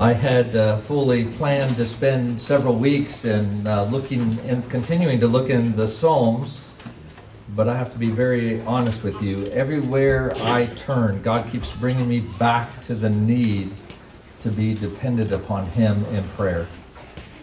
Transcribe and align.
I 0.00 0.12
had 0.12 0.54
uh, 0.54 0.76
fully 0.82 1.24
planned 1.24 1.74
to 1.74 1.84
spend 1.84 2.40
several 2.40 2.76
weeks 2.76 3.24
in 3.24 3.66
uh, 3.66 3.82
looking 3.90 4.38
and 4.46 4.68
continuing 4.70 5.18
to 5.18 5.26
look 5.26 5.50
in 5.50 5.74
the 5.74 5.88
Psalms, 5.88 6.64
but 7.56 7.68
I 7.68 7.76
have 7.76 7.92
to 7.94 7.98
be 7.98 8.08
very 8.08 8.60
honest 8.60 9.02
with 9.02 9.20
you. 9.20 9.46
Everywhere 9.46 10.32
I 10.36 10.66
turn, 10.76 11.20
God 11.22 11.50
keeps 11.50 11.72
bringing 11.72 12.08
me 12.08 12.20
back 12.20 12.80
to 12.82 12.94
the 12.94 13.10
need 13.10 13.72
to 14.38 14.52
be 14.52 14.72
dependent 14.72 15.32
upon 15.32 15.66
Him 15.66 16.04
in 16.14 16.22
prayer. 16.28 16.68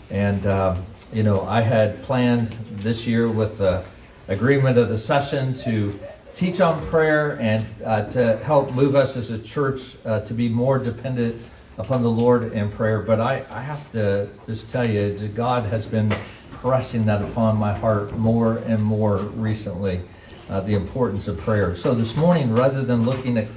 And, 0.09 0.45
uh, 0.45 0.77
you 1.11 1.23
know, 1.23 1.41
I 1.41 1.59
had 1.59 2.01
planned 2.03 2.47
this 2.71 3.05
year 3.05 3.27
with 3.27 3.57
the 3.57 3.83
agreement 4.29 4.77
of 4.77 4.87
the 4.87 4.97
session 4.97 5.55
to 5.55 5.99
teach 6.35 6.61
on 6.61 6.87
prayer 6.87 7.37
and 7.41 7.65
uh, 7.83 8.09
to 8.11 8.37
help 8.37 8.71
move 8.71 8.95
us 8.95 9.17
as 9.17 9.29
a 9.29 9.39
church 9.39 9.97
uh, 10.05 10.21
to 10.21 10.33
be 10.33 10.47
more 10.47 10.79
dependent 10.79 11.41
upon 11.77 12.01
the 12.01 12.09
Lord 12.09 12.53
in 12.53 12.69
prayer. 12.69 13.01
But 13.01 13.19
I, 13.19 13.45
I 13.49 13.61
have 13.61 13.91
to 13.91 14.29
just 14.45 14.69
tell 14.69 14.89
you, 14.89 15.15
God 15.35 15.63
has 15.65 15.85
been 15.85 16.13
pressing 16.51 17.05
that 17.05 17.21
upon 17.21 17.57
my 17.57 17.73
heart 17.73 18.13
more 18.17 18.57
and 18.59 18.81
more 18.81 19.17
recently, 19.17 20.01
uh, 20.49 20.61
the 20.61 20.73
importance 20.73 21.27
of 21.27 21.37
prayer. 21.37 21.75
So 21.75 21.93
this 21.93 22.15
morning, 22.15 22.53
rather 22.53 22.83
than 22.83 23.03
looking 23.03 23.37
at 23.37 23.47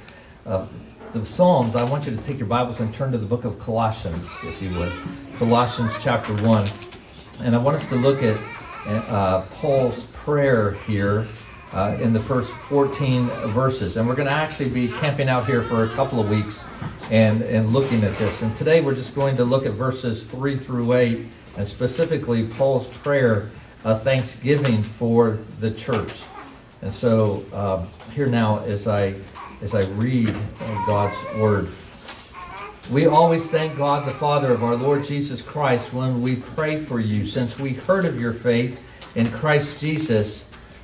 uh, 0.45 0.67
the 1.13 1.25
Psalms, 1.25 1.75
I 1.75 1.83
want 1.83 2.05
you 2.05 2.15
to 2.15 2.21
take 2.21 2.37
your 2.37 2.47
Bibles 2.47 2.79
and 2.79 2.93
turn 2.93 3.11
to 3.11 3.17
the 3.17 3.25
book 3.25 3.45
of 3.45 3.59
Colossians, 3.59 4.27
if 4.43 4.61
you 4.61 4.77
would. 4.77 4.93
Colossians 5.37 5.93
chapter 5.99 6.33
1. 6.43 6.67
And 7.41 7.55
I 7.55 7.57
want 7.57 7.77
us 7.77 7.85
to 7.87 7.95
look 7.95 8.21
at 8.21 8.39
uh, 8.85 9.41
Paul's 9.53 10.03
prayer 10.13 10.71
here 10.85 11.25
uh, 11.73 11.97
in 11.99 12.13
the 12.13 12.19
first 12.19 12.51
14 12.51 13.27
verses. 13.51 13.97
And 13.97 14.07
we're 14.07 14.15
going 14.15 14.27
to 14.27 14.33
actually 14.33 14.69
be 14.69 14.87
camping 14.87 15.29
out 15.29 15.45
here 15.45 15.61
for 15.61 15.83
a 15.83 15.89
couple 15.89 16.19
of 16.19 16.29
weeks 16.29 16.63
and, 17.11 17.41
and 17.43 17.71
looking 17.71 18.03
at 18.03 18.17
this. 18.17 18.41
And 18.41 18.55
today 18.55 18.81
we're 18.81 18.95
just 18.95 19.15
going 19.15 19.35
to 19.37 19.43
look 19.43 19.65
at 19.65 19.73
verses 19.73 20.25
3 20.25 20.57
through 20.57 20.93
8, 20.93 21.25
and 21.57 21.67
specifically 21.67 22.47
Paul's 22.47 22.87
prayer 22.87 23.49
of 23.83 24.03
thanksgiving 24.03 24.83
for 24.83 25.39
the 25.59 25.71
church. 25.71 26.23
And 26.81 26.93
so 26.93 27.45
uh, 27.53 27.85
here 28.13 28.27
now 28.27 28.59
as 28.59 28.87
I, 28.87 29.15
as 29.61 29.75
I 29.75 29.83
read 29.91 30.35
God's 30.85 31.17
word. 31.35 31.69
We 32.91 33.05
always 33.05 33.45
thank 33.45 33.77
God 33.77 34.07
the 34.07 34.11
Father 34.11 34.51
of 34.51 34.63
our 34.63 34.75
Lord 34.75 35.03
Jesus 35.03 35.43
Christ 35.43 35.93
when 35.93 36.23
we 36.23 36.37
pray 36.37 36.83
for 36.83 36.99
you, 36.99 37.25
since 37.25 37.59
we 37.59 37.73
heard 37.73 38.05
of 38.05 38.19
your 38.19 38.33
faith 38.33 38.79
in 39.13 39.29
Christ 39.29 39.79
Jesus 39.79 40.48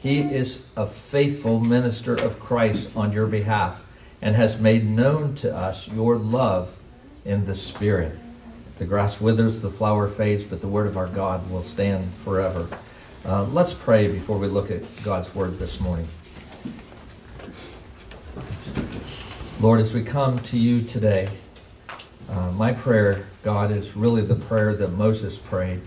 he 0.00 0.20
is 0.20 0.62
a 0.76 0.86
faithful 0.86 1.60
minister 1.60 2.14
of 2.14 2.40
Christ 2.40 2.88
on 2.96 3.12
your 3.12 3.26
behalf 3.26 3.82
and 4.22 4.34
has 4.34 4.58
made 4.58 4.88
known 4.88 5.34
to 5.36 5.54
us 5.54 5.88
your 5.88 6.16
love 6.16 6.74
in 7.26 7.44
the 7.44 7.54
Spirit. 7.54 8.18
The 8.78 8.86
grass 8.86 9.20
withers, 9.20 9.60
the 9.60 9.70
flower 9.70 10.08
fades, 10.08 10.42
but 10.42 10.62
the 10.62 10.68
word 10.68 10.86
of 10.86 10.96
our 10.96 11.06
God 11.06 11.50
will 11.50 11.62
stand 11.62 12.10
forever. 12.24 12.66
Uh, 13.26 13.44
let's 13.44 13.74
pray 13.74 14.08
before 14.08 14.38
we 14.38 14.48
look 14.48 14.70
at 14.70 14.82
God's 15.04 15.34
word 15.34 15.58
this 15.58 15.80
morning. 15.80 16.08
Lord, 19.60 19.80
as 19.80 19.92
we 19.92 20.02
come 20.02 20.38
to 20.44 20.56
you 20.56 20.82
today, 20.82 21.28
uh, 22.30 22.50
my 22.52 22.72
prayer, 22.72 23.26
God, 23.42 23.70
is 23.70 23.94
really 23.94 24.22
the 24.22 24.36
prayer 24.36 24.74
that 24.76 24.92
Moses 24.92 25.36
prayed 25.36 25.82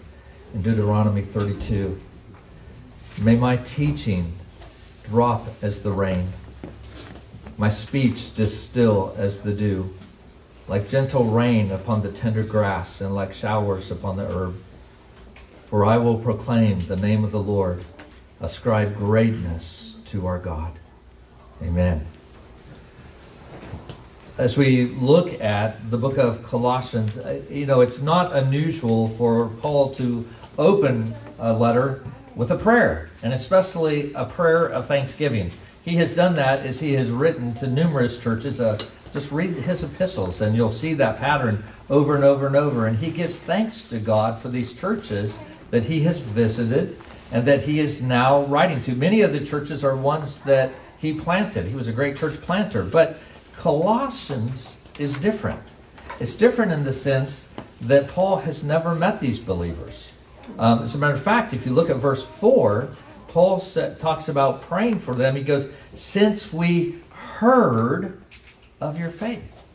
in 0.53 0.61
Deuteronomy 0.61 1.23
32. 1.23 1.99
May 3.21 3.35
my 3.35 3.57
teaching 3.57 4.33
drop 5.03 5.47
as 5.61 5.83
the 5.83 5.91
rain, 5.91 6.29
my 7.57 7.69
speech 7.69 8.33
distill 8.33 9.13
as 9.17 9.39
the 9.39 9.53
dew, 9.53 9.93
like 10.67 10.89
gentle 10.89 11.25
rain 11.25 11.71
upon 11.71 12.01
the 12.01 12.11
tender 12.11 12.43
grass 12.43 13.01
and 13.01 13.13
like 13.13 13.31
showers 13.31 13.91
upon 13.91 14.17
the 14.17 14.27
herb. 14.27 14.55
For 15.67 15.85
I 15.85 15.97
will 15.97 16.17
proclaim 16.17 16.79
the 16.79 16.95
name 16.95 17.23
of 17.23 17.31
the 17.31 17.39
Lord, 17.39 17.85
ascribe 18.41 18.97
greatness 18.97 19.95
to 20.05 20.25
our 20.25 20.39
God. 20.39 20.79
Amen. 21.61 22.05
As 24.37 24.57
we 24.57 24.87
look 24.87 25.39
at 25.39 25.91
the 25.91 25.97
book 25.97 26.17
of 26.17 26.41
Colossians, 26.41 27.17
uh, 27.17 27.39
you 27.49 27.67
know, 27.67 27.81
it's 27.81 28.01
not 28.01 28.35
unusual 28.35 29.09
for 29.09 29.49
Paul 29.61 29.93
to 29.95 30.27
open 30.57 31.13
a 31.37 31.53
letter 31.53 32.03
with 32.35 32.51
a 32.51 32.57
prayer, 32.57 33.09
and 33.21 33.33
especially 33.33 34.13
a 34.13 34.25
prayer 34.25 34.67
of 34.67 34.87
thanksgiving. 34.87 35.51
He 35.83 35.95
has 35.95 36.15
done 36.15 36.35
that 36.35 36.65
as 36.65 36.79
he 36.79 36.93
has 36.93 37.09
written 37.09 37.53
to 37.55 37.67
numerous 37.67 38.17
churches. 38.17 38.59
Uh, 38.59 38.79
just 39.11 39.31
read 39.31 39.55
his 39.55 39.83
epistles, 39.83 40.41
and 40.41 40.55
you'll 40.55 40.71
see 40.71 40.93
that 40.95 41.19
pattern 41.19 41.63
over 41.89 42.15
and 42.15 42.23
over 42.23 42.47
and 42.47 42.55
over. 42.55 42.87
And 42.87 42.97
he 42.97 43.11
gives 43.11 43.37
thanks 43.37 43.85
to 43.85 43.99
God 43.99 44.41
for 44.41 44.49
these 44.49 44.73
churches 44.73 45.37
that 45.69 45.85
he 45.85 46.01
has 46.01 46.19
visited 46.19 46.97
and 47.31 47.45
that 47.45 47.63
he 47.63 47.79
is 47.79 48.01
now 48.01 48.45
writing 48.45 48.79
to. 48.81 48.95
Many 48.95 49.21
of 49.21 49.33
the 49.33 49.43
churches 49.43 49.83
are 49.83 49.95
ones 49.95 50.39
that 50.41 50.71
he 50.97 51.13
planted. 51.13 51.65
He 51.65 51.75
was 51.75 51.87
a 51.87 51.91
great 51.91 52.15
church 52.15 52.39
planter. 52.41 52.83
But 52.83 53.19
Colossians 53.55 54.77
is 54.99 55.15
different. 55.15 55.59
It's 56.19 56.35
different 56.35 56.71
in 56.71 56.83
the 56.83 56.93
sense 56.93 57.47
that 57.81 58.07
Paul 58.07 58.37
has 58.37 58.63
never 58.63 58.95
met 58.95 59.19
these 59.19 59.39
believers. 59.39 60.12
Um, 60.57 60.83
as 60.83 60.95
a 60.95 60.97
matter 60.97 61.13
of 61.13 61.23
fact, 61.23 61.53
if 61.53 61.65
you 61.65 61.73
look 61.73 61.89
at 61.89 61.97
verse 61.97 62.25
4, 62.25 62.89
Paul 63.27 63.59
talks 63.97 64.27
about 64.27 64.61
praying 64.61 64.99
for 64.99 65.15
them. 65.15 65.35
He 65.35 65.43
goes, 65.43 65.69
Since 65.95 66.53
we 66.53 66.99
heard 67.09 68.21
of 68.79 68.99
your 68.99 69.09
faith. 69.09 69.65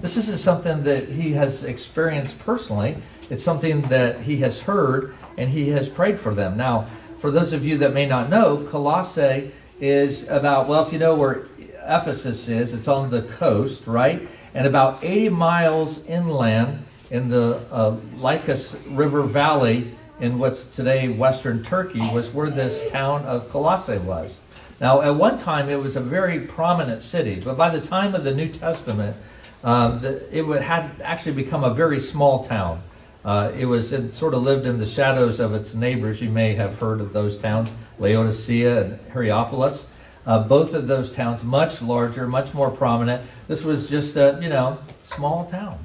This 0.00 0.16
isn't 0.16 0.38
something 0.38 0.82
that 0.84 1.08
he 1.08 1.32
has 1.32 1.64
experienced 1.64 2.38
personally, 2.38 2.96
it's 3.30 3.42
something 3.42 3.82
that 3.82 4.20
he 4.20 4.38
has 4.38 4.60
heard 4.60 5.14
and 5.36 5.50
he 5.50 5.68
has 5.70 5.88
prayed 5.88 6.18
for 6.18 6.34
them. 6.34 6.56
Now, 6.56 6.86
for 7.18 7.30
those 7.30 7.52
of 7.52 7.64
you 7.64 7.78
that 7.78 7.94
may 7.94 8.06
not 8.06 8.28
know, 8.28 8.66
Colossae 8.70 9.50
is 9.80 10.28
about, 10.28 10.68
well, 10.68 10.86
if 10.86 10.92
you 10.92 10.98
know 10.98 11.14
where 11.14 11.46
Ephesus 11.86 12.48
is, 12.48 12.74
it's 12.74 12.88
on 12.88 13.10
the 13.10 13.22
coast, 13.22 13.86
right? 13.86 14.28
And 14.54 14.66
about 14.66 15.02
80 15.02 15.30
miles 15.30 16.04
inland 16.04 16.84
in 17.10 17.28
the 17.28 17.64
uh, 17.70 17.96
Lycus 18.16 18.76
River 18.88 19.22
Valley 19.22 19.94
in 20.20 20.38
what's 20.38 20.64
today 20.64 21.08
Western 21.08 21.62
Turkey 21.62 22.00
was 22.12 22.32
where 22.32 22.50
this 22.50 22.90
town 22.90 23.24
of 23.24 23.48
Colossae 23.50 23.98
was. 23.98 24.38
Now, 24.80 25.02
at 25.02 25.14
one 25.14 25.38
time, 25.38 25.68
it 25.68 25.80
was 25.80 25.96
a 25.96 26.00
very 26.00 26.40
prominent 26.40 27.02
city, 27.02 27.40
but 27.40 27.56
by 27.56 27.70
the 27.70 27.80
time 27.80 28.14
of 28.14 28.24
the 28.24 28.34
New 28.34 28.48
Testament, 28.48 29.16
um, 29.62 30.00
the, 30.00 30.36
it 30.36 30.42
would, 30.42 30.62
had 30.62 30.90
actually 31.02 31.32
become 31.32 31.64
a 31.64 31.72
very 31.72 32.00
small 32.00 32.44
town. 32.44 32.82
Uh, 33.24 33.50
it 33.56 33.64
was 33.64 33.92
it 33.92 34.12
sort 34.12 34.34
of 34.34 34.42
lived 34.42 34.66
in 34.66 34.78
the 34.78 34.86
shadows 34.86 35.40
of 35.40 35.54
its 35.54 35.74
neighbors. 35.74 36.20
You 36.20 36.28
may 36.28 36.54
have 36.54 36.78
heard 36.78 37.00
of 37.00 37.12
those 37.12 37.38
towns, 37.38 37.70
Laodicea 37.98 38.82
and 38.82 38.98
Hierapolis. 39.12 39.86
Uh, 40.26 40.40
both 40.40 40.74
of 40.74 40.86
those 40.86 41.14
towns 41.14 41.42
much 41.42 41.80
larger, 41.80 42.26
much 42.26 42.52
more 42.52 42.70
prominent. 42.70 43.26
This 43.48 43.62
was 43.62 43.88
just 43.88 44.16
a 44.16 44.38
you 44.42 44.50
know 44.50 44.78
small 45.00 45.46
town. 45.46 45.78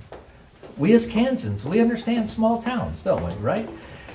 We 0.78 0.94
as 0.94 1.06
Kansans, 1.06 1.64
we 1.64 1.80
understand 1.80 2.30
small 2.30 2.62
towns, 2.62 3.02
don't 3.02 3.24
we? 3.24 3.34
Right? 3.36 3.70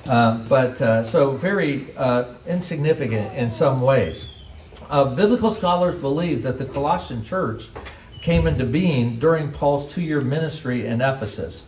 Um, 0.07 0.45
but 0.47 0.79
uh, 0.81 1.03
so 1.03 1.31
very 1.31 1.95
uh, 1.97 2.33
insignificant 2.47 3.35
in 3.35 3.51
some 3.51 3.81
ways. 3.81 4.43
Uh, 4.89 5.05
biblical 5.05 5.51
scholars 5.51 5.95
believe 5.95 6.43
that 6.43 6.59
the 6.59 6.65
Colossian 6.65 7.23
church 7.23 7.69
came 8.21 8.45
into 8.45 8.65
being 8.65 9.19
during 9.19 9.51
Paul's 9.51 9.91
two-year 9.91 10.21
ministry 10.21 10.85
in 10.85 11.01
Ephesus. 11.01 11.63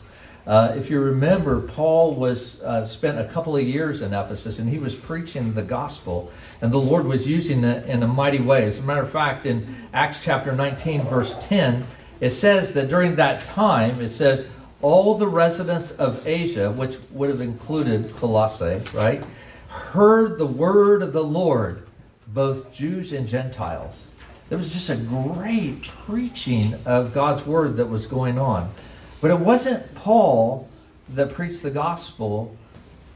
Uh, 0.46 0.74
if 0.78 0.90
you 0.90 1.00
remember, 1.00 1.62
Paul 1.62 2.14
was 2.14 2.62
uh, 2.62 2.86
spent 2.86 3.20
a 3.20 3.26
couple 3.26 3.58
of 3.58 3.64
years 3.64 4.02
in 4.02 4.14
Ephesus, 4.14 4.60
and 4.60 4.70
he 4.70 4.78
was 4.78 4.96
preaching 4.96 5.54
the 5.54 5.62
gospel, 5.62 6.32
and 6.62 6.72
the 6.72 6.78
Lord 6.78 7.06
was 7.06 7.28
using 7.28 7.64
it 7.64 7.86
in 7.86 8.02
a 8.02 8.08
mighty 8.08 8.40
way. 8.40 8.66
As 8.66 8.78
a 8.78 8.82
matter 8.82 9.02
of 9.02 9.12
fact, 9.12 9.46
in 9.46 9.76
Acts 9.94 10.24
chapter 10.24 10.54
19, 10.54 11.02
verse 11.04 11.36
10, 11.42 11.86
it 12.22 12.30
says 12.30 12.72
that 12.74 12.88
during 12.88 13.16
that 13.16 13.44
time, 13.46 14.00
it 14.00 14.10
says 14.10 14.46
all 14.82 15.18
the 15.18 15.28
residents 15.28 15.92
of 15.92 16.26
Asia, 16.28 16.72
which 16.72 16.98
would 17.12 17.30
have 17.30 17.42
included 17.42 18.16
Colossae, 18.16 18.82
right, 18.94 19.24
heard 19.68 20.38
the 20.38 20.46
word 20.46 21.02
of 21.02 21.14
the 21.14 21.24
Lord, 21.24 21.88
both 22.28 22.72
Jews 22.72 23.14
and 23.14 23.28
Gentiles. 23.28 24.10
There 24.50 24.58
was 24.58 24.72
just 24.72 24.90
a 24.90 24.96
great 24.96 25.84
preaching 26.06 26.76
of 26.86 27.14
God's 27.14 27.46
word 27.46 27.78
that 27.78 27.88
was 27.88 28.08
going 28.08 28.38
on. 28.38 28.72
But 29.20 29.32
it 29.32 29.40
wasn't 29.40 29.94
Paul 29.96 30.70
that 31.10 31.32
preached 31.32 31.64
the 31.64 31.72
gospel 31.72 32.56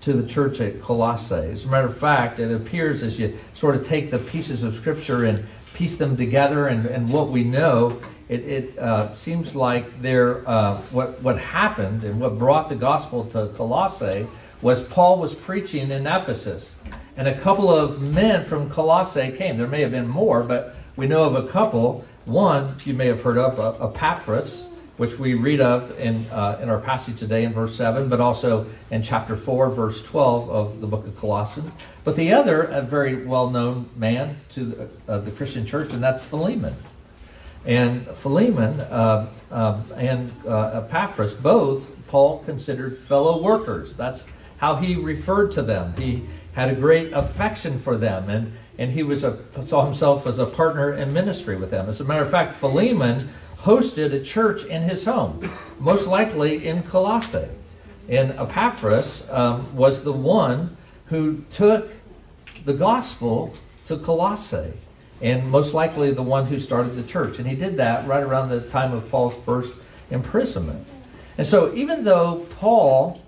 to 0.01 0.13
the 0.13 0.27
church 0.27 0.59
at 0.59 0.81
Colossae. 0.81 1.35
As 1.35 1.65
a 1.65 1.67
matter 1.67 1.87
of 1.87 1.97
fact, 1.97 2.39
it 2.39 2.51
appears 2.51 3.03
as 3.03 3.19
you 3.19 3.37
sort 3.53 3.75
of 3.75 3.85
take 3.85 4.09
the 4.09 4.19
pieces 4.19 4.63
of 4.63 4.75
Scripture 4.75 5.25
and 5.25 5.45
piece 5.73 5.95
them 5.95 6.17
together 6.17 6.67
and, 6.67 6.85
and 6.87 7.11
what 7.11 7.29
we 7.29 7.43
know, 7.43 8.01
it, 8.31 8.48
it 8.48 8.80
uh, 8.80 9.13
seems 9.13 9.56
like 9.56 10.01
there, 10.01 10.48
uh, 10.48 10.78
what, 10.92 11.22
what 11.22 11.38
happened 11.38 12.06
and 12.06 12.18
what 12.18 12.39
brought 12.39 12.69
the 12.69 12.75
gospel 12.75 13.25
to 13.25 13.51
Colossae 13.57 14.25
was 14.62 14.81
Paul 14.81 15.19
was 15.19 15.36
preaching 15.36 15.92
in 15.92 16.07
Ephesus. 16.07 16.75
And 17.18 17.28
a 17.28 17.38
couple 17.38 17.69
of 17.69 18.01
men 18.01 18.45
from 18.45 18.69
Colossae 18.69 19.33
came. 19.33 19.57
There 19.57 19.68
may 19.68 19.81
have 19.81 19.92
been 19.92 20.07
more, 20.07 20.44
but 20.44 20.75
we 20.95 21.07
know 21.07 21.25
of 21.25 21.36
a 21.36 21.45
couple. 21.45 22.06
One 22.24 22.78
you 22.86 22.94
may 22.94 23.07
have 23.07 23.22
heard 23.22 23.38
of, 23.38 23.60
uh, 23.60 23.86
Epaphras, 23.89 24.69
which 24.95 25.19
we 25.19 25.33
read 25.33 25.60
of 25.60 26.00
in, 26.00 26.25
uh, 26.31 26.57
in 26.62 26.69
our 26.69 26.80
passage 26.80 27.19
today 27.19 27.44
in 27.44 27.51
verse 27.51 27.75
7, 27.75 28.07
but 28.07 28.22
also 28.22 28.66
in 28.92 29.01
chapter 29.01 29.36
4, 29.36 29.72
verse 29.72 30.01
12 30.04 30.50
of 30.50 30.80
the 30.80 30.88
book 30.88 31.06
of 31.06 31.18
Colossians. 31.18 31.69
But 32.06 32.16
the 32.16 32.31
other, 32.31 32.63
a 32.63 32.81
very 32.81 33.25
well 33.25 33.50
known 33.50 33.89
man 33.98 34.38
to 34.51 34.63
the, 34.63 34.89
uh, 35.12 35.19
the, 35.19 35.31
Christian 35.31 35.66
church, 35.66 35.92
and 35.92 36.01
that's 36.01 36.25
Philemon. 36.25 36.75
And 37.65 38.07
Philemon 38.17 38.79
uh, 38.79 39.27
and 39.95 40.31
uh, 40.47 40.81
Epaphras, 40.83 41.33
both 41.33 41.89
Paul 42.07 42.39
considered 42.39 42.97
fellow 42.97 43.41
workers. 43.41 43.95
That's 43.95 44.25
how 44.57 44.75
he 44.75 44.95
referred 44.95 45.51
to 45.53 45.61
them. 45.61 45.93
He 45.97 46.23
had 46.53 46.69
a 46.69 46.75
great 46.75 47.13
affection 47.13 47.79
for 47.79 47.97
them, 47.97 48.29
and, 48.29 48.51
and 48.77 48.91
he 48.91 49.03
was 49.03 49.23
a, 49.23 49.37
saw 49.65 49.85
himself 49.85 50.27
as 50.27 50.39
a 50.39 50.45
partner 50.45 50.93
in 50.93 51.13
ministry 51.13 51.55
with 51.55 51.71
them. 51.71 51.87
As 51.87 52.01
a 52.01 52.03
matter 52.03 52.23
of 52.23 52.31
fact, 52.31 52.55
Philemon 52.55 53.29
hosted 53.57 54.11
a 54.13 54.21
church 54.21 54.65
in 54.65 54.81
his 54.81 55.05
home, 55.05 55.49
most 55.79 56.07
likely 56.07 56.67
in 56.67 56.83
Colossae. 56.83 57.47
And 58.09 58.31
Epaphras 58.31 59.29
um, 59.29 59.73
was 59.75 60.03
the 60.03 60.11
one 60.11 60.75
who 61.05 61.43
took 61.51 61.91
the 62.65 62.73
gospel 62.73 63.53
to 63.85 63.97
Colossae, 63.97 64.73
and 65.21 65.50
most 65.50 65.73
likely 65.73 66.12
the 66.12 66.23
one 66.23 66.45
who 66.45 66.59
started 66.59 66.91
the 66.91 67.03
church. 67.03 67.39
And 67.39 67.47
he 67.47 67.56
did 67.56 67.77
that 67.77 68.07
right 68.07 68.23
around 68.23 68.50
the 68.50 68.62
time 68.62 68.94
of 68.94 69.09
Paul's 69.09 69.35
first 69.45 69.73
imprisonment. 70.09 70.88
And 71.38 71.47
so, 71.47 71.73
even 71.73 72.03
though 72.03 72.45
Paul, 72.57 73.21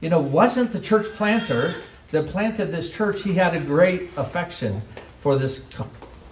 you 0.00 0.08
know, 0.08 0.20
wasn't 0.20 0.72
the 0.72 0.80
church 0.80 1.06
planter 1.14 1.74
that 2.10 2.26
planted 2.28 2.66
this 2.66 2.90
church, 2.90 3.22
he 3.22 3.34
had 3.34 3.54
a 3.54 3.60
great 3.60 4.10
affection 4.16 4.80
for 5.20 5.36
this 5.36 5.62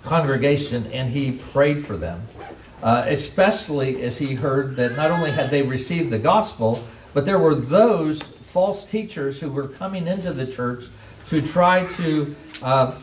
congregation 0.03 0.87
and 0.93 1.11
he 1.11 1.33
prayed 1.33 1.85
for 1.85 1.97
them 1.97 2.27
uh, 2.83 3.05
especially 3.09 4.03
as 4.03 4.19
he 4.19 4.35
heard 4.35 4.77
that 4.77 4.97
not 4.97 5.11
only 5.11 5.31
had 5.31 5.51
they 5.51 5.63
received 5.63 6.11
the 6.11 6.19
gospel, 6.19 6.79
but 7.15 7.25
there 7.25 7.39
were 7.39 7.55
those 7.55 8.23
false 8.23 8.85
teachers 8.85 9.41
who 9.41 9.51
were 9.51 9.69
coming 9.69 10.07
into 10.07 10.33
the 10.33 10.47
church 10.47 10.87
to 11.29 11.43
try 11.43 11.85
to 11.95 12.35
uh, 12.63 12.99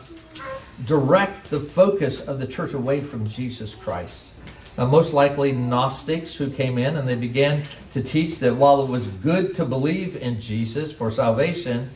direct 0.84 1.50
the 1.50 1.60
focus 1.60 2.20
of 2.20 2.38
the 2.38 2.46
church 2.46 2.74
away 2.74 3.00
from 3.00 3.28
Jesus 3.28 3.74
Christ. 3.74 4.30
Uh, 4.76 4.86
most 4.86 5.12
likely 5.12 5.52
Gnostics 5.52 6.34
who 6.34 6.50
came 6.50 6.78
in 6.78 6.96
and 6.96 7.08
they 7.08 7.14
began 7.14 7.62
to 7.92 8.02
teach 8.02 8.40
that 8.40 8.56
while 8.56 8.82
it 8.82 8.90
was 8.90 9.06
good 9.06 9.54
to 9.54 9.64
believe 9.64 10.16
in 10.16 10.40
Jesus 10.40 10.92
for 10.92 11.10
salvation, 11.10 11.90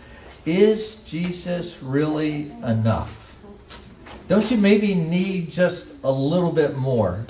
is 0.46 0.94
Jesus 1.04 1.82
really 1.82 2.50
enough? 2.64 3.34
Don't 4.28 4.48
you 4.50 4.56
maybe 4.56 4.94
need 4.94 5.50
just 5.50 5.86
a 6.04 6.10
little 6.10 6.52
bit 6.52 6.76
more? 6.76 7.24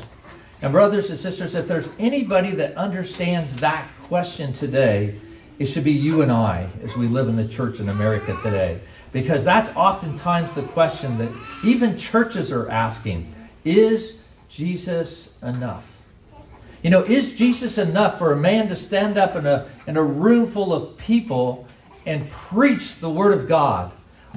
And, 0.60 0.72
brothers 0.72 1.08
and 1.08 1.18
sisters, 1.18 1.54
if 1.54 1.68
there's 1.68 1.88
anybody 1.98 2.50
that 2.52 2.76
understands 2.76 3.56
that 3.56 3.88
question 4.02 4.52
today, 4.52 5.18
it 5.58 5.66
should 5.66 5.84
be 5.84 5.92
you 5.92 6.22
and 6.22 6.30
I 6.30 6.68
as 6.82 6.96
we 6.96 7.08
live 7.08 7.28
in 7.28 7.36
the 7.36 7.48
church 7.48 7.80
in 7.80 7.88
America 7.88 8.36
today. 8.42 8.80
Because 9.12 9.42
that's 9.44 9.70
oftentimes 9.76 10.52
the 10.52 10.62
question 10.62 11.18
that 11.18 11.30
even 11.64 11.96
churches 11.96 12.52
are 12.52 12.68
asking 12.68 13.34
Is 13.64 14.16
Jesus 14.48 15.30
enough? 15.42 15.86
You 16.82 16.90
know, 16.90 17.02
is 17.02 17.32
Jesus 17.32 17.76
enough 17.78 18.18
for 18.18 18.32
a 18.32 18.36
man 18.36 18.68
to 18.68 18.76
stand 18.76 19.18
up 19.18 19.34
in 19.34 19.46
a, 19.46 19.66
in 19.86 19.96
a 19.96 20.02
room 20.02 20.48
full 20.48 20.72
of 20.72 20.96
people 20.96 21.66
and 22.06 22.28
preach 22.28 22.96
the 22.96 23.10
Word 23.10 23.36
of 23.36 23.48
God? 23.48 23.90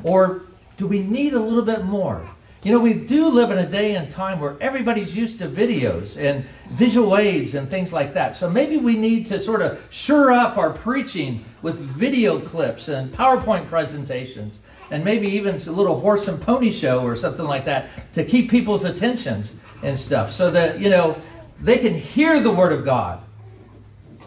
Or 0.03 0.41
do 0.77 0.87
we 0.87 0.99
need 0.99 1.33
a 1.33 1.39
little 1.39 1.61
bit 1.61 1.85
more? 1.85 2.27
You 2.63 2.71
know, 2.71 2.79
we 2.79 2.93
do 2.93 3.27
live 3.27 3.49
in 3.49 3.57
a 3.57 3.67
day 3.67 3.95
and 3.95 4.07
time 4.07 4.39
where 4.39 4.55
everybody's 4.61 5.15
used 5.15 5.39
to 5.39 5.47
videos 5.47 6.15
and 6.15 6.45
visual 6.69 7.17
aids 7.17 7.55
and 7.55 7.67
things 7.67 7.91
like 7.91 8.13
that. 8.13 8.35
So 8.35 8.47
maybe 8.47 8.77
we 8.77 8.95
need 8.95 9.25
to 9.27 9.39
sort 9.39 9.63
of 9.63 9.81
sure 9.89 10.31
up 10.31 10.57
our 10.57 10.69
preaching 10.69 11.43
with 11.63 11.79
video 11.79 12.39
clips 12.39 12.87
and 12.87 13.11
PowerPoint 13.11 13.67
presentations 13.67 14.59
and 14.91 15.03
maybe 15.03 15.27
even 15.29 15.55
a 15.55 15.71
little 15.71 15.99
horse 15.99 16.27
and 16.27 16.39
pony 16.39 16.71
show 16.71 17.01
or 17.01 17.15
something 17.15 17.45
like 17.45 17.65
that 17.65 17.89
to 18.13 18.23
keep 18.23 18.51
people's 18.51 18.83
attentions 18.83 19.53
and 19.81 19.99
stuff 19.99 20.31
so 20.31 20.51
that, 20.51 20.79
you 20.79 20.89
know, 20.89 21.19
they 21.61 21.79
can 21.79 21.95
hear 21.95 22.39
the 22.39 22.51
Word 22.51 22.73
of 22.73 22.85
God. 22.85 23.23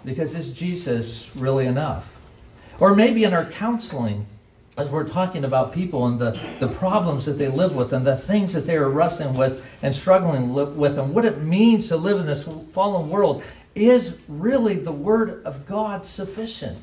Because 0.05 0.35
is 0.35 0.51
Jesus 0.53 1.31
really 1.37 1.67
enough? 1.67 2.09
Or 2.81 2.97
maybe 2.97 3.23
in 3.23 3.33
our 3.33 3.45
counseling, 3.45 4.27
as 4.76 4.88
we're 4.88 5.06
talking 5.06 5.44
about 5.44 5.73
people 5.73 6.06
and 6.06 6.19
the, 6.19 6.38
the 6.59 6.69
problems 6.69 7.25
that 7.26 7.35
they 7.35 7.49
live 7.49 7.76
with 7.76 7.93
and 7.93 8.05
the 8.05 8.17
things 8.17 8.53
that 8.53 8.67
they 8.67 8.76
are 8.76 8.88
wrestling 8.88 9.35
with 9.35 9.62
and 9.82 9.94
struggling 9.94 10.53
with 10.53 10.99
and 10.99 11.15
what 11.15 11.25
it 11.25 11.43
means 11.43 11.88
to 11.88 11.97
live 11.97 12.19
in 12.19 12.26
this 12.26 12.49
fallen 12.73 13.09
world, 13.09 13.43
is 13.75 14.17
really 14.26 14.76
the 14.76 14.93
Word 14.93 15.44
of 15.44 15.67
God 15.67 16.05
sufficient? 16.05 16.79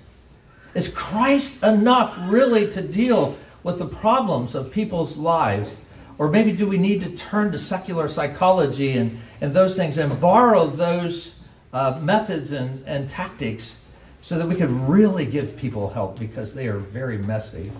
Is 0.74 0.88
Christ 0.88 1.64
enough 1.64 2.16
really 2.22 2.70
to 2.72 2.82
deal 2.82 3.38
with 3.64 3.80
the 3.80 3.88
problems 3.88 4.56
of 4.56 4.72
people's 4.72 5.18
lives? 5.18 5.78
Or 6.18 6.30
maybe 6.30 6.54
do 6.54 6.68
we 6.68 6.78
need 6.78 7.02
to 7.02 7.10
turn 7.10 7.52
to 7.52 7.58
secular 7.58 8.08
psychology 8.08 8.94
and, 8.94 9.20
and 9.42 9.54
those 9.54 9.76
things 9.76 9.98
and 9.98 10.20
borrow 10.22 10.68
those 10.68 11.36
uh, 11.74 12.00
methods 12.02 12.52
and, 12.52 12.86
and 12.88 13.10
tactics 13.10 13.78
so 14.22 14.38
that 14.38 14.48
we 14.48 14.56
could 14.56 14.72
really 14.72 15.26
give 15.26 15.58
people 15.58 15.90
help 15.90 16.20
because 16.20 16.54
they 16.54 16.68
are 16.68 16.78
very 16.78 17.18
messy. 17.18 17.72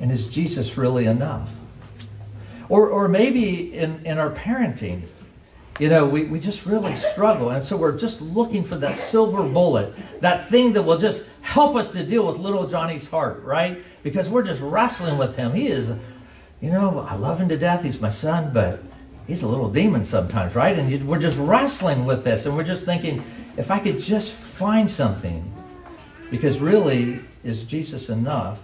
And 0.00 0.10
is 0.10 0.28
Jesus 0.28 0.76
really 0.76 1.06
enough? 1.06 1.48
Or, 2.68 2.88
or 2.88 3.08
maybe 3.08 3.72
in, 3.74 4.04
in 4.04 4.18
our 4.18 4.30
parenting, 4.30 5.02
you 5.78 5.88
know, 5.88 6.04
we, 6.04 6.24
we 6.24 6.40
just 6.40 6.66
really 6.66 6.96
struggle. 6.96 7.50
And 7.50 7.64
so 7.64 7.76
we're 7.76 7.96
just 7.96 8.20
looking 8.20 8.64
for 8.64 8.76
that 8.76 8.96
silver 8.96 9.42
bullet, 9.42 9.94
that 10.20 10.48
thing 10.48 10.72
that 10.72 10.82
will 10.82 10.98
just 10.98 11.24
help 11.42 11.76
us 11.76 11.90
to 11.90 12.04
deal 12.04 12.26
with 12.26 12.38
little 12.38 12.66
Johnny's 12.66 13.08
heart, 13.08 13.42
right? 13.44 13.82
Because 14.02 14.28
we're 14.28 14.42
just 14.42 14.60
wrestling 14.60 15.18
with 15.18 15.36
him. 15.36 15.52
He 15.52 15.68
is, 15.68 15.90
you 16.60 16.70
know, 16.70 17.06
I 17.08 17.14
love 17.14 17.38
him 17.38 17.48
to 17.50 17.56
death. 17.56 17.84
He's 17.84 18.00
my 18.00 18.10
son, 18.10 18.52
but 18.52 18.82
he's 19.26 19.42
a 19.42 19.48
little 19.48 19.70
demon 19.70 20.04
sometimes, 20.04 20.56
right? 20.56 20.76
And 20.76 20.90
you, 20.90 21.04
we're 21.04 21.20
just 21.20 21.36
wrestling 21.38 22.06
with 22.06 22.24
this. 22.24 22.46
And 22.46 22.56
we're 22.56 22.64
just 22.64 22.84
thinking, 22.84 23.22
if 23.56 23.70
I 23.70 23.78
could 23.78 24.00
just 24.00 24.32
find 24.32 24.90
something 24.90 25.52
because 26.30 26.58
really, 26.58 27.20
is 27.44 27.64
Jesus 27.64 28.08
enough? 28.08 28.58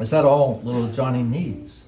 Is 0.00 0.10
that 0.10 0.24
all 0.24 0.60
little 0.64 0.88
Johnny 0.88 1.22
needs? 1.22 1.82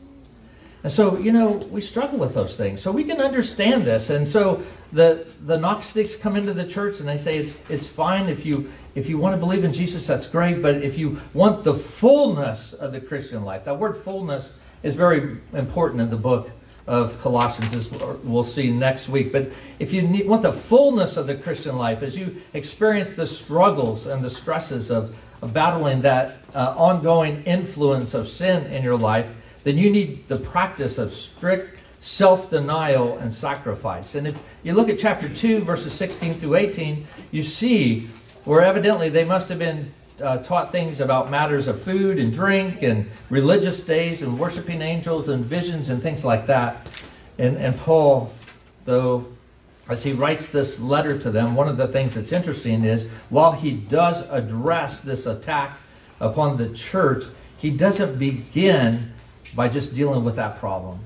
And 0.82 0.92
so, 0.92 1.16
you 1.16 1.32
know, 1.32 1.52
we 1.70 1.80
struggle 1.80 2.18
with 2.18 2.34
those 2.34 2.56
things. 2.56 2.82
So 2.82 2.90
we 2.90 3.04
can 3.04 3.20
understand 3.20 3.84
this. 3.84 4.10
And 4.10 4.28
so 4.28 4.62
the 4.92 5.26
the 5.46 5.56
Gnostics 5.56 6.16
come 6.16 6.36
into 6.36 6.52
the 6.52 6.66
church 6.66 6.98
and 6.98 7.08
they 7.08 7.16
say 7.16 7.38
it's 7.38 7.54
it's 7.68 7.86
fine 7.86 8.28
if 8.28 8.44
you 8.44 8.70
if 8.94 9.08
you 9.08 9.16
want 9.16 9.34
to 9.34 9.38
believe 9.38 9.64
in 9.64 9.72
Jesus, 9.72 10.06
that's 10.06 10.26
great. 10.26 10.60
But 10.60 10.82
if 10.82 10.98
you 10.98 11.20
want 11.34 11.62
the 11.64 11.74
fullness 11.74 12.72
of 12.72 12.92
the 12.92 13.00
Christian 13.00 13.44
life, 13.44 13.64
that 13.64 13.78
word 13.78 13.96
fullness 14.02 14.52
is 14.82 14.96
very 14.96 15.38
important 15.52 16.00
in 16.00 16.10
the 16.10 16.16
book 16.16 16.50
of 16.86 17.18
Colossians, 17.20 17.74
as 17.74 17.90
we'll 18.24 18.44
see 18.44 18.70
next 18.70 19.08
week. 19.08 19.32
But 19.32 19.52
if 19.78 19.92
you 19.92 20.02
need, 20.02 20.26
want 20.26 20.42
the 20.42 20.52
fullness 20.52 21.16
of 21.16 21.26
the 21.26 21.34
Christian 21.34 21.76
life, 21.76 22.02
as 22.02 22.16
you 22.16 22.42
experience 22.54 23.14
the 23.14 23.26
struggles 23.26 24.06
and 24.06 24.22
the 24.22 24.30
stresses 24.30 24.90
of, 24.90 25.14
of 25.42 25.52
battling 25.52 26.02
that 26.02 26.38
uh, 26.54 26.74
ongoing 26.76 27.42
influence 27.44 28.14
of 28.14 28.28
sin 28.28 28.66
in 28.66 28.82
your 28.82 28.96
life, 28.96 29.26
then 29.64 29.78
you 29.78 29.90
need 29.90 30.26
the 30.28 30.38
practice 30.38 30.98
of 30.98 31.14
strict 31.14 31.78
self 32.00 32.50
denial 32.50 33.16
and 33.18 33.32
sacrifice. 33.32 34.16
And 34.16 34.26
if 34.26 34.40
you 34.64 34.74
look 34.74 34.88
at 34.88 34.98
chapter 34.98 35.28
2, 35.28 35.60
verses 35.60 35.92
16 35.92 36.34
through 36.34 36.56
18, 36.56 37.06
you 37.30 37.44
see 37.44 38.08
where 38.44 38.60
evidently 38.60 39.08
they 39.08 39.24
must 39.24 39.48
have 39.48 39.60
been 39.60 39.92
uh, 40.20 40.38
taught 40.38 40.72
things 40.72 41.00
about 41.00 41.30
matters 41.30 41.68
of 41.68 41.80
food 41.82 42.18
and 42.18 42.32
drink 42.32 42.82
and 42.82 43.10
religious 43.30 43.80
days 43.80 44.22
and 44.22 44.38
worshiping 44.38 44.82
angels 44.82 45.28
and 45.28 45.44
visions 45.44 45.88
and 45.88 46.02
things 46.02 46.24
like 46.24 46.46
that. 46.46 46.86
And, 47.38 47.56
and 47.56 47.76
Paul, 47.76 48.32
though, 48.84 49.26
as 49.88 50.02
he 50.02 50.12
writes 50.12 50.48
this 50.48 50.78
letter 50.78 51.18
to 51.18 51.30
them, 51.30 51.54
one 51.54 51.68
of 51.68 51.76
the 51.76 51.88
things 51.88 52.14
that's 52.14 52.32
interesting 52.32 52.84
is 52.84 53.06
while 53.30 53.52
he 53.52 53.72
does 53.72 54.22
address 54.30 55.00
this 55.00 55.26
attack 55.26 55.78
upon 56.20 56.56
the 56.56 56.68
church, 56.70 57.24
he 57.58 57.70
doesn't 57.70 58.18
begin 58.18 59.12
by 59.54 59.68
just 59.68 59.94
dealing 59.94 60.24
with 60.24 60.36
that 60.36 60.58
problem. 60.58 61.00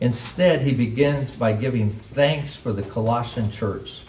Instead, 0.00 0.62
he 0.62 0.72
begins 0.72 1.34
by 1.36 1.52
giving 1.52 1.90
thanks 1.90 2.54
for 2.54 2.72
the 2.72 2.82
Colossian 2.82 3.50
church. 3.50 4.00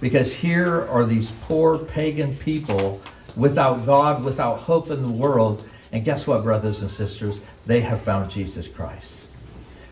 Because 0.00 0.32
here 0.32 0.86
are 0.88 1.04
these 1.04 1.32
poor 1.42 1.78
pagan 1.78 2.34
people 2.34 3.00
without 3.36 3.86
God, 3.86 4.24
without 4.24 4.58
hope 4.60 4.90
in 4.90 5.02
the 5.02 5.12
world. 5.12 5.64
And 5.92 6.04
guess 6.04 6.26
what, 6.26 6.42
brothers 6.42 6.82
and 6.82 6.90
sisters? 6.90 7.40
They 7.66 7.80
have 7.80 8.00
found 8.02 8.30
Jesus 8.30 8.68
Christ. 8.68 9.26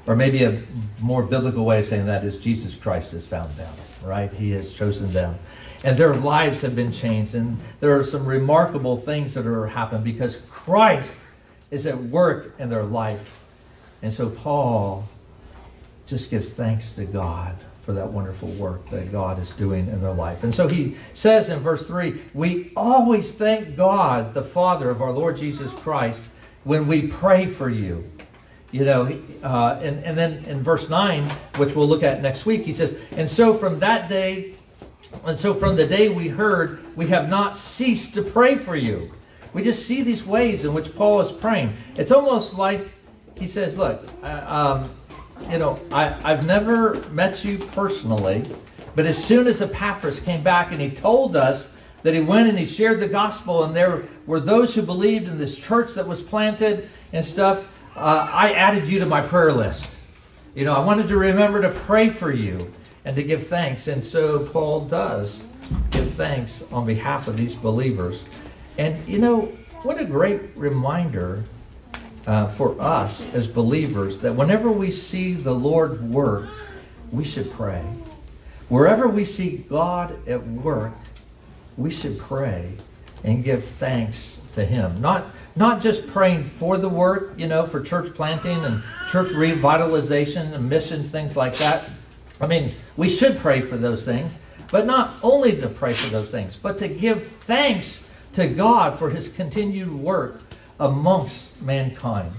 Or 0.07 0.15
maybe 0.15 0.45
a 0.45 0.63
more 1.01 1.23
biblical 1.23 1.65
way 1.65 1.81
of 1.81 1.87
saying 1.87 2.07
that 2.07 2.25
is 2.25 2.37
Jesus 2.39 2.77
Christ 2.77 3.13
has 3.13 3.27
found 3.27 3.53
them, 3.57 3.73
right? 4.05 4.33
He 4.33 4.51
has 4.53 4.73
chosen 4.73 5.13
them. 5.13 5.37
And 5.85 5.97
their 5.97 6.15
lives 6.15 6.61
have 6.61 6.77
been 6.77 6.93
changed. 6.93 7.35
And 7.35 7.59
there 7.81 7.99
are 7.99 8.03
some 8.03 8.25
remarkable 8.25 8.97
things 8.97 9.35
that 9.35 9.47
are 9.47 9.67
happening 9.67 10.05
because 10.05 10.41
Christ 10.49 11.17
is 11.71 11.87
at 11.87 12.01
work 12.01 12.55
in 12.59 12.69
their 12.69 12.85
life. 12.85 13.41
And 14.03 14.13
so 14.13 14.31
Paul 14.31 15.09
just 16.07 16.31
gives 16.31 16.51
thanks 16.51 16.93
to 16.93 17.05
God 17.05 17.57
for 17.87 17.93
that 17.93 18.13
wonderful 18.13 18.49
work 18.49 18.91
that 18.91 19.13
God 19.13 19.41
is 19.41 19.53
doing 19.53 19.87
in 19.87 20.03
their 20.03 20.13
life. 20.13 20.43
And 20.43 20.53
so 20.53 20.67
he 20.67 20.97
says 21.15 21.49
in 21.49 21.61
verse 21.61 21.87
3 21.87 22.21
We 22.35 22.73
always 22.75 23.31
thank 23.31 23.77
God, 23.77 24.35
the 24.35 24.43
Father 24.43 24.91
of 24.91 25.01
our 25.01 25.13
Lord 25.13 25.37
Jesus 25.37 25.71
Christ, 25.71 26.25
when 26.65 26.89
we 26.89 27.07
pray 27.07 27.47
for 27.47 27.71
you. 27.71 28.11
You 28.73 28.85
know, 28.85 29.23
uh, 29.45 29.79
and, 29.81 30.05
and 30.05 30.19
then 30.19 30.45
in 30.47 30.61
verse 30.61 30.91
9, 30.91 31.31
which 31.59 31.77
we'll 31.77 31.87
look 31.87 32.03
at 32.03 32.21
next 32.21 32.45
week, 32.45 32.67
he 32.67 32.75
says, 32.75 32.99
And 33.13 33.31
so 33.31 33.55
from 33.55 33.79
that 33.79 34.09
day, 34.09 34.57
and 35.25 35.39
so 35.39 35.55
from 35.55 35.77
the 35.77 35.87
day 35.87 36.09
we 36.09 36.27
heard, 36.27 36.85
we 36.97 37.07
have 37.07 37.29
not 37.29 37.57
ceased 37.57 38.15
to 38.15 38.23
pray 38.23 38.57
for 38.57 38.75
you. 38.75 39.13
We 39.53 39.63
just 39.63 39.87
see 39.87 40.03
these 40.03 40.27
ways 40.27 40.65
in 40.65 40.75
which 40.75 40.93
Paul 40.97 41.21
is 41.21 41.31
praying. 41.31 41.73
It's 41.95 42.11
almost 42.11 42.55
like 42.55 42.89
he 43.37 43.47
says, 43.47 43.79
Look, 43.79 44.09
um, 44.25 44.91
you 45.51 45.59
know, 45.59 45.81
I, 45.93 46.15
I've 46.25 46.47
never 46.47 46.95
met 47.11 47.45
you 47.45 47.59
personally, 47.59 48.45
but 48.95 49.07
as 49.07 49.23
soon 49.23 49.47
as 49.47 49.63
Epaphras 49.63 50.21
came 50.21 50.43
back 50.43 50.73
and 50.73 50.81
he 50.81 50.91
told 50.91 51.37
us 51.37 51.71
that 52.03 52.15
he 52.15 52.21
went 52.21 52.49
and 52.49 52.59
he 52.59 52.65
shared 52.65 53.01
the 53.01 53.09
gospel, 53.09 53.65
and 53.65 53.75
there 53.75 54.05
were 54.27 54.41
those 54.41 54.75
who 54.75 54.83
believed 54.83 55.29
in 55.29 55.39
this 55.39 55.59
church 55.59 55.95
that 55.95 56.07
was 56.07 56.23
planted 56.23 56.89
and 57.13 57.25
stuff, 57.25 57.65
uh, 57.95 58.29
I 58.33 58.53
added 58.53 58.89
you 58.89 58.99
to 58.99 59.07
my 59.07 59.21
prayer 59.21 59.53
list. 59.53 59.87
You 60.55 60.65
know, 60.65 60.75
I 60.75 60.81
wanted 60.81 61.09
to 61.09 61.17
remember 61.17 61.61
to 61.63 61.71
pray 61.71 62.09
for 62.09 62.33
you 62.33 62.73
and 63.05 63.15
to 63.17 63.23
give 63.23 63.47
thanks. 63.47 63.89
And 63.89 64.05
so 64.05 64.47
Paul 64.47 64.87
does 64.87 65.43
give 65.91 66.13
thanks 66.15 66.65
on 66.73 66.87
behalf 66.87 67.29
of 67.29 67.37
these 67.37 67.55
believers. 67.55 68.25
And, 68.79 69.07
you 69.09 69.19
know, 69.19 69.53
what 69.83 70.01
a 70.01 70.05
great 70.05 70.57
reminder 70.57 71.45
uh, 72.27 72.49
for 72.49 72.81
us 72.81 73.25
as 73.35 73.47
believers 73.47 74.19
that 74.19 74.35
whenever 74.35 74.71
we 74.71 74.91
see 74.91 75.33
the 75.33 75.53
Lord 75.53 76.03
work, 76.11 76.49
we 77.13 77.25
should 77.25 77.51
pray. 77.53 77.83
Wherever 78.69 79.07
we 79.07 79.25
see 79.25 79.59
God 79.59 80.17
at 80.29 80.45
work, 80.47 80.95
we 81.77 81.91
should 81.91 82.19
pray 82.19 82.73
and 83.23 83.45
give 83.45 83.65
thanks 83.65 84.41
to 84.53 84.65
Him. 84.65 85.01
Not, 85.01 85.27
not 85.55 85.81
just 85.81 86.07
praying 86.09 86.45
for 86.45 86.79
the 86.79 86.89
work, 86.89 87.35
you 87.39 87.47
know, 87.47 87.65
for 87.67 87.81
church 87.81 88.13
planting 88.15 88.65
and 88.65 88.83
church 89.09 89.29
revitalization 89.29 90.53
and 90.53 90.69
missions, 90.69 91.09
things 91.09 91.37
like 91.37 91.57
that. 91.59 91.89
I 92.41 92.47
mean, 92.47 92.75
we 92.97 93.09
should 93.09 93.39
pray 93.39 93.61
for 93.61 93.77
those 93.77 94.05
things, 94.05 94.33
but 94.73 94.85
not 94.85 95.19
only 95.23 95.61
to 95.61 95.69
pray 95.69 95.93
for 95.93 96.11
those 96.11 96.31
things, 96.31 96.57
but 96.57 96.77
to 96.79 96.89
give 96.89 97.29
thanks 97.29 98.03
to 98.33 98.49
God 98.49 98.99
for 98.99 99.11
His 99.11 99.29
continued 99.29 99.93
work 99.93 100.43
amongst 100.79 101.61
mankind. 101.63 102.33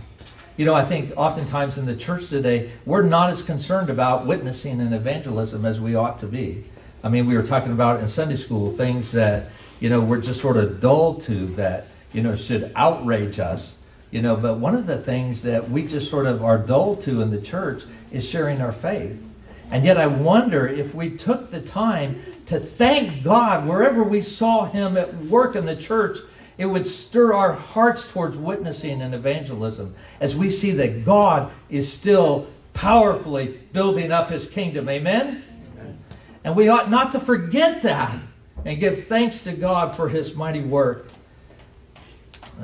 You 0.58 0.65
know, 0.65 0.74
I 0.74 0.84
think 0.86 1.13
oftentimes 1.15 1.77
in 1.77 1.86
the 1.86 1.96
church 1.96 2.29
today, 2.29 2.72
we're 2.86 3.03
not 3.03 3.29
as 3.29 3.44
concerned 3.44 3.89
about 3.89 4.25
witnessing 4.25 4.82
and 4.82 4.94
evangelism 4.94 5.65
as 5.65 5.79
we 5.79 5.96
ought 5.96 6.17
to 6.20 6.27
be. 6.27 6.65
I 7.03 7.10
mean, 7.10 7.27
we 7.27 7.36
were 7.36 7.44
talking 7.44 7.72
about 7.72 8.00
in 8.00 8.08
Sunday 8.08 8.36
school 8.36 8.72
things 8.72 9.12
that, 9.12 9.50
you 9.79 9.89
know, 9.89 10.01
we're 10.01 10.20
just 10.20 10.41
sort 10.41 10.58
of 10.58 10.82
dull 10.82 11.15
to 11.22 11.46
that, 11.56 11.86
you 12.12 12.24
know, 12.24 12.36
should 12.36 12.72
outrage 12.75 13.39
us. 13.39 13.75
You 14.10 14.22
know, 14.22 14.36
but 14.36 14.58
one 14.58 14.74
of 14.74 14.88
the 14.88 14.98
things 14.98 15.44
that 15.44 15.70
we 15.70 15.86
just 15.86 16.10
sort 16.10 16.25
of 16.25 16.44
are 16.44 16.58
dull 16.58 16.96
to 16.98 17.22
in 17.22 17.29
the 17.29 17.41
church 17.41 17.84
is 18.12 18.27
sharing 18.27 18.62
our 18.62 18.72
faith. 18.72 19.22
And 19.70 19.84
yet 19.84 19.98
I 19.98 20.08
wonder 20.08 20.65
if 20.65 20.96
we 20.96 21.17
took 21.17 21.51
the 21.51 21.62
time 21.62 22.24
to 22.46 22.60
thank 22.60 23.24
God 23.24 23.67
wherever 23.67 24.03
we 24.03 24.22
saw 24.22 24.65
Him 24.65 24.96
at 24.96 25.13
work 25.25 25.56
in 25.56 25.65
the 25.65 25.75
church 25.75 26.17
it 26.58 26.66
would 26.66 26.88
stir 26.88 27.34
our 27.34 27.54
hearts 27.54 28.12
towards 28.12 28.36
witnessing 28.38 29.02
and 29.02 29.14
evangelism 29.14 29.94
as 30.20 30.36
we 30.36 30.50
see 30.50 30.72
that 30.72 31.06
God 31.06 31.52
is 31.70 31.92
still 31.92 32.48
powerfully 32.74 33.60
building 33.74 34.12
up 34.12 34.30
his 34.30 34.48
kingdom. 34.48 34.90
Amen? 34.90 35.44
Amen? 35.74 36.00
And 36.44 36.56
we 36.56 36.68
ought 36.68 36.90
not 36.90 37.12
to 37.12 37.20
forget 37.20 37.82
that 37.84 38.18
and 38.66 38.80
give 38.80 39.08
thanks 39.08 39.42
to 39.42 39.54
God 39.54 39.96
for 39.96 40.10
his 40.10 40.36
mighty 40.36 40.62
work. 40.62 41.08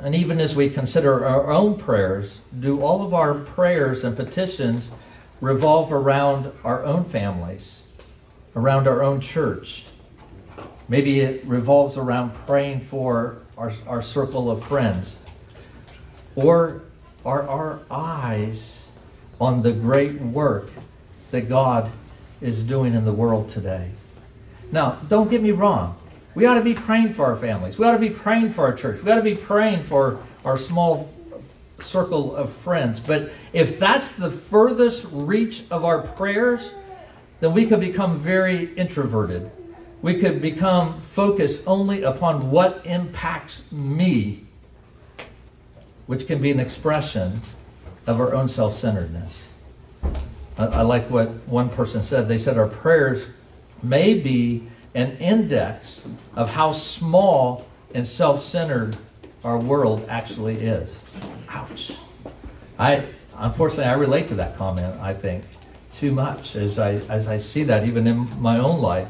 And 0.02 0.14
even 0.14 0.40
as 0.40 0.56
we 0.56 0.68
consider 0.70 1.24
our 1.24 1.52
own 1.52 1.78
prayers, 1.78 2.40
do 2.58 2.80
all 2.82 3.02
of 3.02 3.14
our 3.14 3.34
prayers 3.34 4.02
and 4.02 4.16
petitions 4.16 4.90
revolve 5.40 5.92
around 5.92 6.52
our 6.64 6.84
own 6.84 7.04
families, 7.04 7.84
around 8.56 8.88
our 8.88 9.04
own 9.04 9.20
church? 9.20 9.84
Maybe 10.88 11.20
it 11.20 11.44
revolves 11.46 11.96
around 11.96 12.34
praying 12.46 12.80
for 12.80 13.43
our, 13.56 13.72
our 13.86 14.02
circle 14.02 14.50
of 14.50 14.64
friends? 14.64 15.16
Or 16.36 16.82
are 17.24 17.48
our 17.48 17.80
eyes 17.90 18.88
on 19.40 19.62
the 19.62 19.72
great 19.72 20.20
work 20.20 20.70
that 21.30 21.48
God 21.48 21.90
is 22.40 22.62
doing 22.62 22.94
in 22.94 23.04
the 23.04 23.12
world 23.12 23.48
today? 23.48 23.90
Now, 24.72 24.98
don't 25.08 25.30
get 25.30 25.42
me 25.42 25.52
wrong. 25.52 25.96
We 26.34 26.46
ought 26.46 26.54
to 26.54 26.62
be 26.62 26.74
praying 26.74 27.14
for 27.14 27.26
our 27.26 27.36
families. 27.36 27.78
We 27.78 27.86
ought 27.86 27.92
to 27.92 27.98
be 27.98 28.10
praying 28.10 28.50
for 28.50 28.64
our 28.64 28.72
church. 28.72 29.02
We 29.02 29.12
ought 29.12 29.16
to 29.16 29.22
be 29.22 29.36
praying 29.36 29.84
for 29.84 30.20
our 30.44 30.56
small 30.56 31.12
circle 31.80 32.34
of 32.34 32.52
friends. 32.52 32.98
But 32.98 33.30
if 33.52 33.78
that's 33.78 34.10
the 34.12 34.30
furthest 34.30 35.06
reach 35.12 35.64
of 35.70 35.84
our 35.84 36.02
prayers, 36.02 36.72
then 37.40 37.52
we 37.52 37.66
could 37.66 37.80
become 37.80 38.18
very 38.18 38.74
introverted 38.74 39.50
we 40.04 40.20
could 40.20 40.42
become 40.42 41.00
focused 41.00 41.62
only 41.66 42.02
upon 42.02 42.50
what 42.50 42.84
impacts 42.84 43.62
me, 43.72 44.44
which 46.04 46.26
can 46.26 46.42
be 46.42 46.50
an 46.50 46.60
expression 46.60 47.40
of 48.06 48.20
our 48.20 48.34
own 48.34 48.46
self 48.46 48.74
centeredness. 48.74 49.44
I, 50.58 50.66
I, 50.66 50.82
like 50.82 51.08
what 51.08 51.30
one 51.48 51.70
person 51.70 52.02
said. 52.02 52.28
They 52.28 52.36
said 52.36 52.58
our 52.58 52.68
prayers 52.68 53.28
may 53.82 54.12
be 54.12 54.68
an 54.94 55.16
index 55.16 56.06
of 56.36 56.50
how 56.50 56.74
small 56.74 57.66
and 57.94 58.06
self 58.06 58.42
centered 58.42 58.98
our 59.42 59.58
world 59.58 60.04
actually 60.10 60.56
is. 60.56 60.98
Ouch. 61.48 61.92
I 62.78 63.06
unfortunately 63.38 63.86
I 63.86 63.94
relate 63.94 64.28
to 64.28 64.34
that 64.34 64.58
comment, 64.58 65.00
I 65.00 65.14
think, 65.14 65.44
too 65.94 66.12
much 66.12 66.56
as 66.56 66.78
I 66.78 66.96
as 67.08 67.26
I 67.26 67.38
see 67.38 67.62
that 67.62 67.86
even 67.86 68.06
in 68.06 68.42
my 68.42 68.58
own 68.58 68.82
life. 68.82 69.08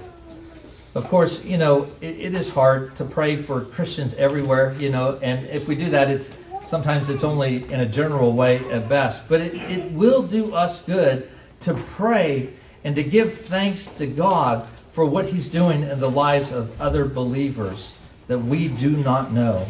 Of 0.95 1.09
course, 1.09 1.45
you 1.45 1.59
know, 1.59 1.89
it, 2.01 2.21
it 2.21 2.35
is 2.35 2.49
hard 2.49 2.95
to 2.97 3.05
pray 3.05 3.37
for 3.37 3.63
Christians 3.63 4.15
everywhere, 4.15 4.75
you 4.79 4.91
know, 4.91 5.19
and 5.23 5.45
if 5.47 5.67
we 5.67 5.75
do 5.75 5.91
that, 5.91 6.09
it's 6.09 6.31
sometimes 6.65 7.09
it's 7.09 7.25
only 7.25 7.65
in 7.65 7.81
a 7.81 7.87
general 7.87 8.33
way 8.33 8.59
at 8.71 8.89
best. 8.89 9.29
But 9.29 9.41
it, 9.41 9.55
it 9.71 9.91
will 9.93 10.23
do 10.23 10.55
us 10.55 10.83
good 10.83 11.29
to 11.61 11.75
pray 11.75 12.51
and 12.85 12.95
to 12.95 13.03
give 13.03 13.35
thanks 13.35 13.87
to 13.87 14.07
God 14.07 14.69
for 14.93 15.05
what 15.05 15.27
He's 15.27 15.49
doing 15.49 15.83
in 15.83 15.99
the 15.99 16.11
lives 16.11 16.53
of 16.53 16.81
other 16.81 17.05
believers 17.05 17.95
that 18.29 18.39
we 18.39 18.69
do 18.69 18.91
not 18.91 19.33
know. 19.33 19.69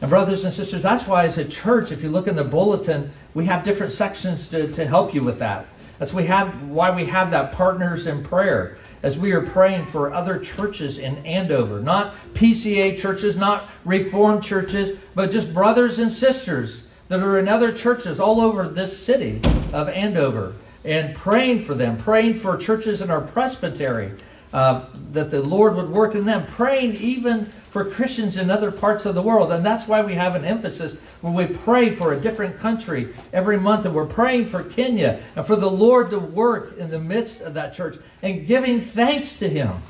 And, 0.00 0.10
brothers 0.10 0.44
and 0.44 0.52
sisters, 0.52 0.82
that's 0.82 1.06
why, 1.06 1.24
as 1.24 1.38
a 1.38 1.44
church, 1.44 1.92
if 1.92 2.02
you 2.02 2.08
look 2.08 2.26
in 2.26 2.36
the 2.36 2.44
bulletin, 2.44 3.12
we 3.34 3.46
have 3.46 3.64
different 3.64 3.92
sections 3.92 4.48
to, 4.48 4.66
to 4.72 4.86
help 4.86 5.14
you 5.14 5.22
with 5.22 5.38
that. 5.38 5.66
That's 5.98 6.12
we 6.12 6.26
have, 6.26 6.62
why 6.68 6.90
we 6.90 7.06
have 7.06 7.30
that 7.30 7.52
partners 7.52 8.06
in 8.06 8.22
prayer 8.22 8.76
as 9.06 9.16
we 9.16 9.30
are 9.30 9.40
praying 9.40 9.86
for 9.86 10.12
other 10.12 10.36
churches 10.36 10.98
in 10.98 11.24
Andover, 11.24 11.78
not 11.78 12.16
PCA 12.34 12.98
churches, 12.98 13.36
not 13.36 13.70
Reformed 13.84 14.42
churches, 14.42 14.98
but 15.14 15.30
just 15.30 15.54
brothers 15.54 16.00
and 16.00 16.12
sisters 16.12 16.88
that 17.06 17.20
are 17.20 17.38
in 17.38 17.46
other 17.46 17.70
churches 17.70 18.18
all 18.18 18.40
over 18.40 18.66
this 18.66 18.98
city 18.98 19.40
of 19.72 19.88
Andover, 19.88 20.54
and 20.84 21.14
praying 21.14 21.60
for 21.60 21.76
them, 21.76 21.96
praying 21.96 22.34
for 22.34 22.56
churches 22.56 23.00
in 23.00 23.08
our 23.08 23.20
presbytery, 23.20 24.10
uh, 24.52 24.86
that 25.12 25.30
the 25.30 25.40
Lord 25.40 25.76
would 25.76 25.88
work 25.88 26.16
in 26.16 26.24
them, 26.24 26.44
praying 26.44 26.96
even 26.96 27.52
for 27.70 27.84
Christians 27.84 28.36
in 28.36 28.50
other 28.50 28.70
parts 28.70 29.06
of 29.06 29.14
the 29.14 29.22
world. 29.22 29.52
And 29.52 29.64
that's 29.64 29.86
why 29.86 30.02
we 30.02 30.14
have 30.14 30.34
an 30.34 30.44
emphasis 30.44 30.96
when 31.20 31.34
we 31.34 31.46
pray 31.46 31.94
for 31.94 32.12
a 32.12 32.20
different 32.20 32.58
country 32.58 33.14
every 33.32 33.58
month. 33.58 33.84
And 33.84 33.94
we're 33.94 34.06
praying 34.06 34.46
for 34.46 34.62
Kenya 34.62 35.20
and 35.34 35.46
for 35.46 35.56
the 35.56 35.70
Lord 35.70 36.10
to 36.10 36.18
work 36.18 36.78
in 36.78 36.90
the 36.90 36.98
midst 36.98 37.40
of 37.40 37.54
that 37.54 37.74
church 37.74 37.98
and 38.22 38.46
giving 38.46 38.80
thanks 38.80 39.36
to 39.36 39.48
Him. 39.48 39.82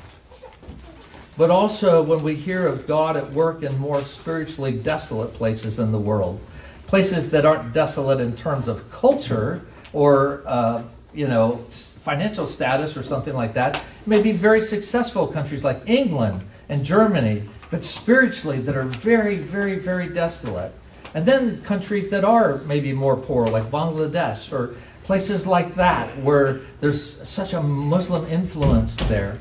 But 1.37 1.51
also 1.51 2.01
when 2.01 2.23
we 2.23 2.35
hear 2.35 2.67
of 2.67 2.87
God 2.87 3.15
at 3.15 3.31
work 3.31 3.61
in 3.61 3.77
more 3.77 4.01
spiritually 4.01 4.71
desolate 4.71 5.33
places 5.33 5.77
in 5.77 5.91
the 5.91 5.99
world, 5.99 6.41
places 6.87 7.29
that 7.29 7.45
aren't 7.45 7.73
desolate 7.73 8.19
in 8.19 8.35
terms 8.35 8.67
of 8.67 8.89
culture 8.89 9.61
or, 9.93 10.41
uh, 10.47 10.83
you 11.13 11.27
know, 11.27 11.63
financial 11.69 12.47
status 12.47 12.97
or 12.97 13.03
something 13.03 13.35
like 13.35 13.53
that, 13.53 13.83
maybe 14.05 14.31
very 14.31 14.61
successful 14.61 15.27
countries 15.27 15.63
like 15.63 15.87
England 15.87 16.41
and 16.69 16.83
Germany 16.83 17.43
but 17.69 17.83
spiritually 17.83 18.59
that 18.59 18.75
are 18.75 18.83
very, 18.83 19.37
very, 19.37 19.77
very 19.77 20.07
desolate. 20.07 20.73
And 21.13 21.25
then 21.25 21.61
countries 21.63 22.09
that 22.09 22.23
are 22.23 22.59
maybe 22.59 22.93
more 22.93 23.15
poor, 23.15 23.47
like 23.47 23.65
Bangladesh 23.65 24.51
or 24.51 24.75
places 25.03 25.47
like 25.47 25.75
that, 25.75 26.09
where 26.19 26.59
there's 26.81 27.27
such 27.27 27.53
a 27.53 27.61
Muslim 27.61 28.25
influence 28.27 28.95
there. 29.07 29.39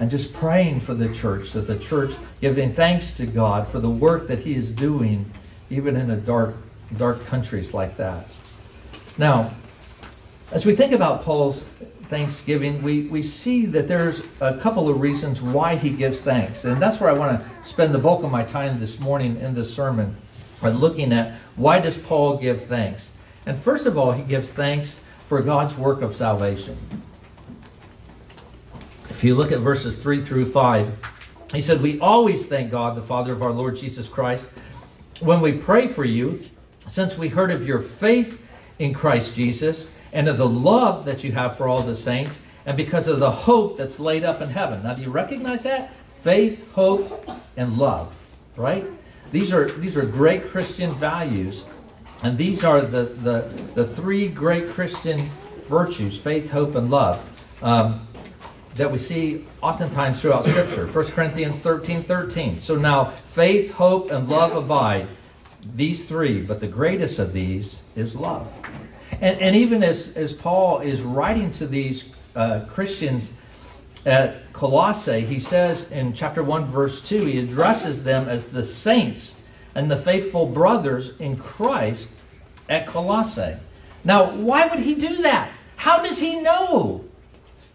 And 0.00 0.08
just 0.08 0.32
praying 0.32 0.80
for 0.80 0.94
the 0.94 1.12
church, 1.12 1.52
that 1.52 1.66
the 1.66 1.78
church 1.78 2.14
giving 2.40 2.72
thanks 2.72 3.12
to 3.14 3.26
God 3.26 3.66
for 3.66 3.80
the 3.80 3.90
work 3.90 4.28
that 4.28 4.38
He 4.38 4.54
is 4.54 4.70
doing, 4.70 5.30
even 5.70 5.96
in 5.96 6.10
a 6.10 6.16
dark, 6.16 6.54
dark 6.96 7.26
countries 7.26 7.74
like 7.74 7.96
that. 7.96 8.28
Now, 9.18 9.52
as 10.52 10.64
we 10.64 10.76
think 10.76 10.92
about 10.92 11.24
Paul's 11.24 11.66
thanksgiving, 12.08 12.82
we, 12.82 13.02
we 13.02 13.22
see 13.22 13.66
that 13.66 13.86
there's 13.86 14.22
a 14.40 14.56
couple 14.56 14.88
of 14.88 15.00
reasons 15.00 15.40
why 15.40 15.76
he 15.76 15.90
gives 15.90 16.20
thanks. 16.20 16.64
And 16.64 16.80
that's 16.80 17.00
where 17.00 17.10
I 17.10 17.12
want 17.12 17.40
to 17.40 17.68
spend 17.68 17.94
the 17.94 17.98
bulk 17.98 18.24
of 18.24 18.30
my 18.30 18.42
time 18.42 18.80
this 18.80 18.98
morning 18.98 19.38
in 19.40 19.54
this 19.54 19.72
sermon, 19.72 20.16
by 20.60 20.70
looking 20.70 21.12
at 21.12 21.34
why 21.56 21.80
does 21.80 21.98
Paul 21.98 22.38
give 22.38 22.64
thanks. 22.64 23.10
And 23.46 23.58
first 23.58 23.86
of 23.86 23.96
all, 23.96 24.12
he 24.12 24.22
gives 24.22 24.50
thanks 24.50 25.00
for 25.26 25.40
God's 25.40 25.76
work 25.76 26.02
of 26.02 26.16
salvation. 26.16 26.78
If 29.10 29.22
you 29.24 29.34
look 29.34 29.52
at 29.52 29.60
verses 29.60 30.02
3 30.02 30.22
through 30.22 30.46
5, 30.46 30.92
he 31.52 31.60
said, 31.60 31.82
We 31.82 32.00
always 32.00 32.46
thank 32.46 32.70
God, 32.70 32.96
the 32.96 33.02
Father 33.02 33.32
of 33.32 33.42
our 33.42 33.52
Lord 33.52 33.76
Jesus 33.76 34.08
Christ, 34.08 34.48
when 35.20 35.40
we 35.40 35.52
pray 35.52 35.88
for 35.88 36.04
you, 36.04 36.44
since 36.88 37.18
we 37.18 37.28
heard 37.28 37.50
of 37.50 37.66
your 37.66 37.80
faith 37.80 38.40
in 38.78 38.94
Christ 38.94 39.34
Jesus 39.34 39.88
and 40.12 40.28
of 40.28 40.38
the 40.38 40.48
love 40.48 41.04
that 41.04 41.24
you 41.24 41.32
have 41.32 41.56
for 41.56 41.68
all 41.68 41.82
the 41.82 41.96
saints, 41.96 42.38
and 42.66 42.76
because 42.76 43.08
of 43.08 43.18
the 43.20 43.30
hope 43.30 43.76
that's 43.76 43.98
laid 43.98 44.24
up 44.24 44.40
in 44.40 44.50
heaven. 44.50 44.82
Now, 44.82 44.94
do 44.94 45.02
you 45.02 45.10
recognize 45.10 45.62
that? 45.62 45.92
Faith, 46.18 46.70
hope, 46.72 47.28
and 47.56 47.78
love, 47.78 48.12
right? 48.56 48.84
These 49.30 49.52
are, 49.52 49.70
these 49.72 49.96
are 49.96 50.04
great 50.04 50.48
Christian 50.48 50.94
values, 50.94 51.64
and 52.22 52.36
these 52.36 52.64
are 52.64 52.80
the, 52.80 53.04
the, 53.04 53.50
the 53.74 53.86
three 53.86 54.28
great 54.28 54.70
Christian 54.70 55.30
virtues 55.68 56.18
faith, 56.18 56.50
hope, 56.50 56.74
and 56.74 56.90
love. 56.90 57.24
Um, 57.62 58.06
that 58.78 58.90
we 58.90 58.98
see 58.98 59.44
oftentimes 59.60 60.20
throughout 60.22 60.46
Scripture. 60.46 60.86
1 60.86 61.04
Corinthians 61.06 61.58
13 61.60 62.04
13. 62.04 62.60
So 62.60 62.76
now, 62.76 63.10
faith, 63.32 63.72
hope, 63.72 64.10
and 64.10 64.28
love 64.28 64.54
abide. 64.54 65.08
These 65.74 66.06
three, 66.06 66.40
but 66.40 66.60
the 66.60 66.68
greatest 66.68 67.18
of 67.18 67.32
these 67.32 67.80
is 67.96 68.14
love. 68.14 68.50
And, 69.20 69.40
and 69.40 69.56
even 69.56 69.82
as, 69.82 70.16
as 70.16 70.32
Paul 70.32 70.80
is 70.80 71.00
writing 71.00 71.50
to 71.52 71.66
these 71.66 72.04
uh, 72.36 72.60
Christians 72.68 73.32
at 74.06 74.52
Colossae, 74.52 75.20
he 75.22 75.40
says 75.40 75.90
in 75.90 76.12
chapter 76.12 76.42
1, 76.42 76.66
verse 76.66 77.00
2, 77.00 77.24
he 77.24 77.38
addresses 77.38 78.04
them 78.04 78.28
as 78.28 78.46
the 78.46 78.64
saints 78.64 79.34
and 79.74 79.90
the 79.90 79.96
faithful 79.96 80.46
brothers 80.46 81.12
in 81.18 81.36
Christ 81.36 82.08
at 82.68 82.86
Colossae. 82.86 83.56
Now, 84.04 84.30
why 84.30 84.66
would 84.66 84.80
he 84.80 84.94
do 84.94 85.22
that? 85.22 85.50
How 85.76 86.02
does 86.02 86.18
he 86.18 86.40
know? 86.40 87.04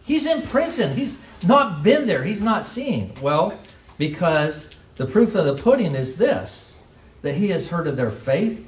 He's 0.05 0.25
in 0.25 0.41
prison. 0.43 0.95
He's 0.95 1.19
not 1.45 1.83
been 1.83 2.07
there. 2.07 2.23
He's 2.23 2.41
not 2.41 2.65
seen. 2.65 3.13
Well, 3.21 3.57
because 3.97 4.67
the 4.95 5.05
proof 5.05 5.35
of 5.35 5.45
the 5.45 5.55
pudding 5.55 5.95
is 5.95 6.15
this 6.15 6.75
that 7.21 7.35
he 7.35 7.49
has 7.49 7.69
heard 7.69 7.87
of 7.87 7.95
their 7.95 8.11
faith 8.11 8.65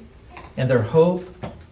and 0.56 0.70
their 0.70 0.82
hope 0.82 1.26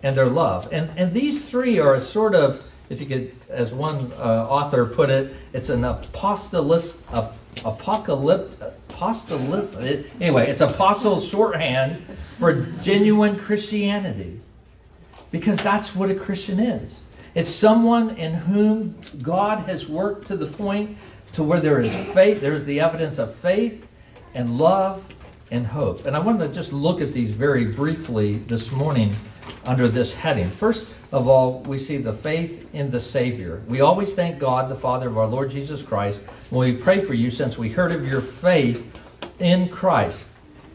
and 0.04 0.14
their 0.14 0.26
love. 0.26 0.68
And, 0.70 0.90
and 0.96 1.12
these 1.12 1.46
three 1.46 1.80
are 1.80 1.94
a 1.94 2.00
sort 2.00 2.34
of, 2.34 2.62
if 2.90 3.00
you 3.00 3.06
could, 3.06 3.34
as 3.48 3.72
one 3.72 4.12
uh, 4.12 4.46
author 4.48 4.84
put 4.84 5.08
it, 5.08 5.34
it's 5.54 5.70
an 5.70 5.82
apostolist, 5.82 6.98
uh, 7.10 7.32
apocalypse, 7.64 8.54
apostolip, 8.88 10.06
anyway, 10.20 10.48
it's 10.48 10.60
apostles 10.60 11.26
shorthand 11.26 12.04
for 12.38 12.66
genuine 12.82 13.38
Christianity. 13.38 14.40
Because 15.32 15.56
that's 15.62 15.96
what 15.96 16.10
a 16.10 16.14
Christian 16.14 16.60
is. 16.60 16.96
It's 17.34 17.50
someone 17.50 18.10
in 18.10 18.34
whom 18.34 18.96
God 19.22 19.60
has 19.60 19.88
worked 19.88 20.26
to 20.28 20.36
the 20.36 20.46
point 20.46 20.96
to 21.32 21.42
where 21.42 21.58
there 21.58 21.80
is 21.80 21.92
faith, 22.12 22.40
there's 22.40 22.62
the 22.64 22.78
evidence 22.78 23.18
of 23.18 23.34
faith 23.36 23.86
and 24.34 24.58
love 24.58 25.02
and 25.50 25.66
hope. 25.66 26.04
And 26.04 26.14
I 26.14 26.18
want 26.18 26.40
to 26.40 26.48
just 26.48 26.72
look 26.72 27.00
at 27.00 27.12
these 27.12 27.32
very 27.32 27.64
briefly 27.64 28.38
this 28.38 28.70
morning 28.70 29.16
under 29.66 29.88
this 29.88 30.14
heading. 30.14 30.50
First 30.50 30.88
of 31.12 31.28
all, 31.28 31.60
we 31.60 31.78
see 31.78 31.96
the 31.96 32.12
faith 32.12 32.68
in 32.74 32.90
the 32.90 33.00
Savior. 33.00 33.62
We 33.68 33.80
always 33.80 34.14
thank 34.14 34.38
God, 34.38 34.68
the 34.68 34.76
Father 34.76 35.08
of 35.08 35.18
our 35.18 35.26
Lord 35.26 35.50
Jesus 35.50 35.82
Christ, 35.82 36.22
when 36.50 36.74
we 36.74 36.80
pray 36.80 37.00
for 37.00 37.14
you, 37.14 37.30
since 37.30 37.56
we 37.56 37.68
heard 37.68 37.92
of 37.92 38.06
your 38.06 38.20
faith 38.20 38.84
in 39.38 39.68
Christ. 39.68 40.24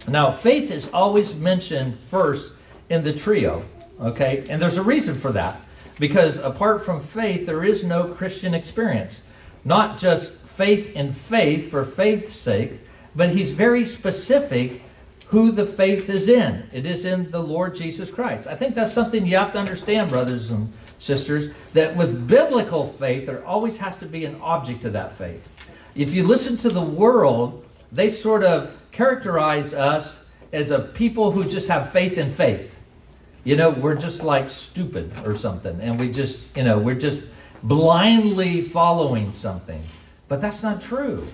Now, 0.07 0.31
faith 0.31 0.71
is 0.71 0.89
always 0.89 1.35
mentioned 1.35 1.99
first 1.99 2.53
in 2.89 3.03
the 3.03 3.13
trio, 3.13 3.65
okay? 4.01 4.45
And 4.49 4.61
there's 4.61 4.77
a 4.77 4.83
reason 4.83 5.13
for 5.13 5.31
that. 5.33 5.59
Because 5.99 6.37
apart 6.37 6.85
from 6.85 7.01
faith, 7.01 7.45
there 7.45 7.63
is 7.63 7.83
no 7.83 8.05
Christian 8.07 8.53
experience. 8.53 9.21
Not 9.65 9.97
just 9.97 10.31
faith 10.31 10.95
in 10.95 11.11
faith 11.11 11.69
for 11.69 11.83
faith's 11.83 12.33
sake, 12.33 12.79
but 13.15 13.29
he's 13.29 13.51
very 13.51 13.83
specific 13.83 14.81
who 15.29 15.51
the 15.51 15.65
faith 15.65 16.09
is 16.09 16.27
in. 16.27 16.67
It 16.73 16.87
is 16.87 17.05
in 17.05 17.29
the 17.29 17.41
Lord 17.41 17.75
Jesus 17.75 18.09
Christ. 18.09 18.47
I 18.47 18.55
think 18.55 18.73
that's 18.73 18.91
something 18.91 19.25
you 19.25 19.37
have 19.37 19.51
to 19.53 19.59
understand, 19.59 20.09
brothers 20.09 20.49
and 20.49 20.73
sisters, 20.97 21.53
that 21.73 21.95
with 21.95 22.27
biblical 22.27 22.87
faith, 22.87 23.27
there 23.27 23.45
always 23.45 23.77
has 23.77 23.97
to 23.99 24.07
be 24.07 24.25
an 24.25 24.41
object 24.41 24.81
to 24.81 24.89
that 24.89 25.15
faith. 25.17 25.47
If 25.93 26.13
you 26.13 26.23
listen 26.25 26.57
to 26.57 26.69
the 26.69 26.81
world, 26.81 27.63
they 27.91 28.09
sort 28.09 28.43
of 28.43 28.71
characterize 28.91 29.71
us 29.71 30.19
as 30.51 30.71
a 30.71 30.79
people 30.79 31.31
who 31.31 31.45
just 31.45 31.67
have 31.67 31.91
faith 31.91 32.17
in 32.17 32.31
faith. 32.31 32.79
You 33.43 33.55
know, 33.55 33.69
we're 33.69 33.95
just 33.95 34.23
like 34.23 34.49
stupid 34.49 35.13
or 35.25 35.35
something, 35.35 35.79
and 35.79 35.99
we 35.99 36.11
just, 36.11 36.47
you 36.57 36.63
know, 36.63 36.79
we're 36.79 36.95
just 36.95 37.23
blindly 37.61 38.63
following 38.63 39.31
something. 39.33 39.83
But 40.27 40.41
that's 40.41 40.63
not 40.63 40.81
true 40.81 41.27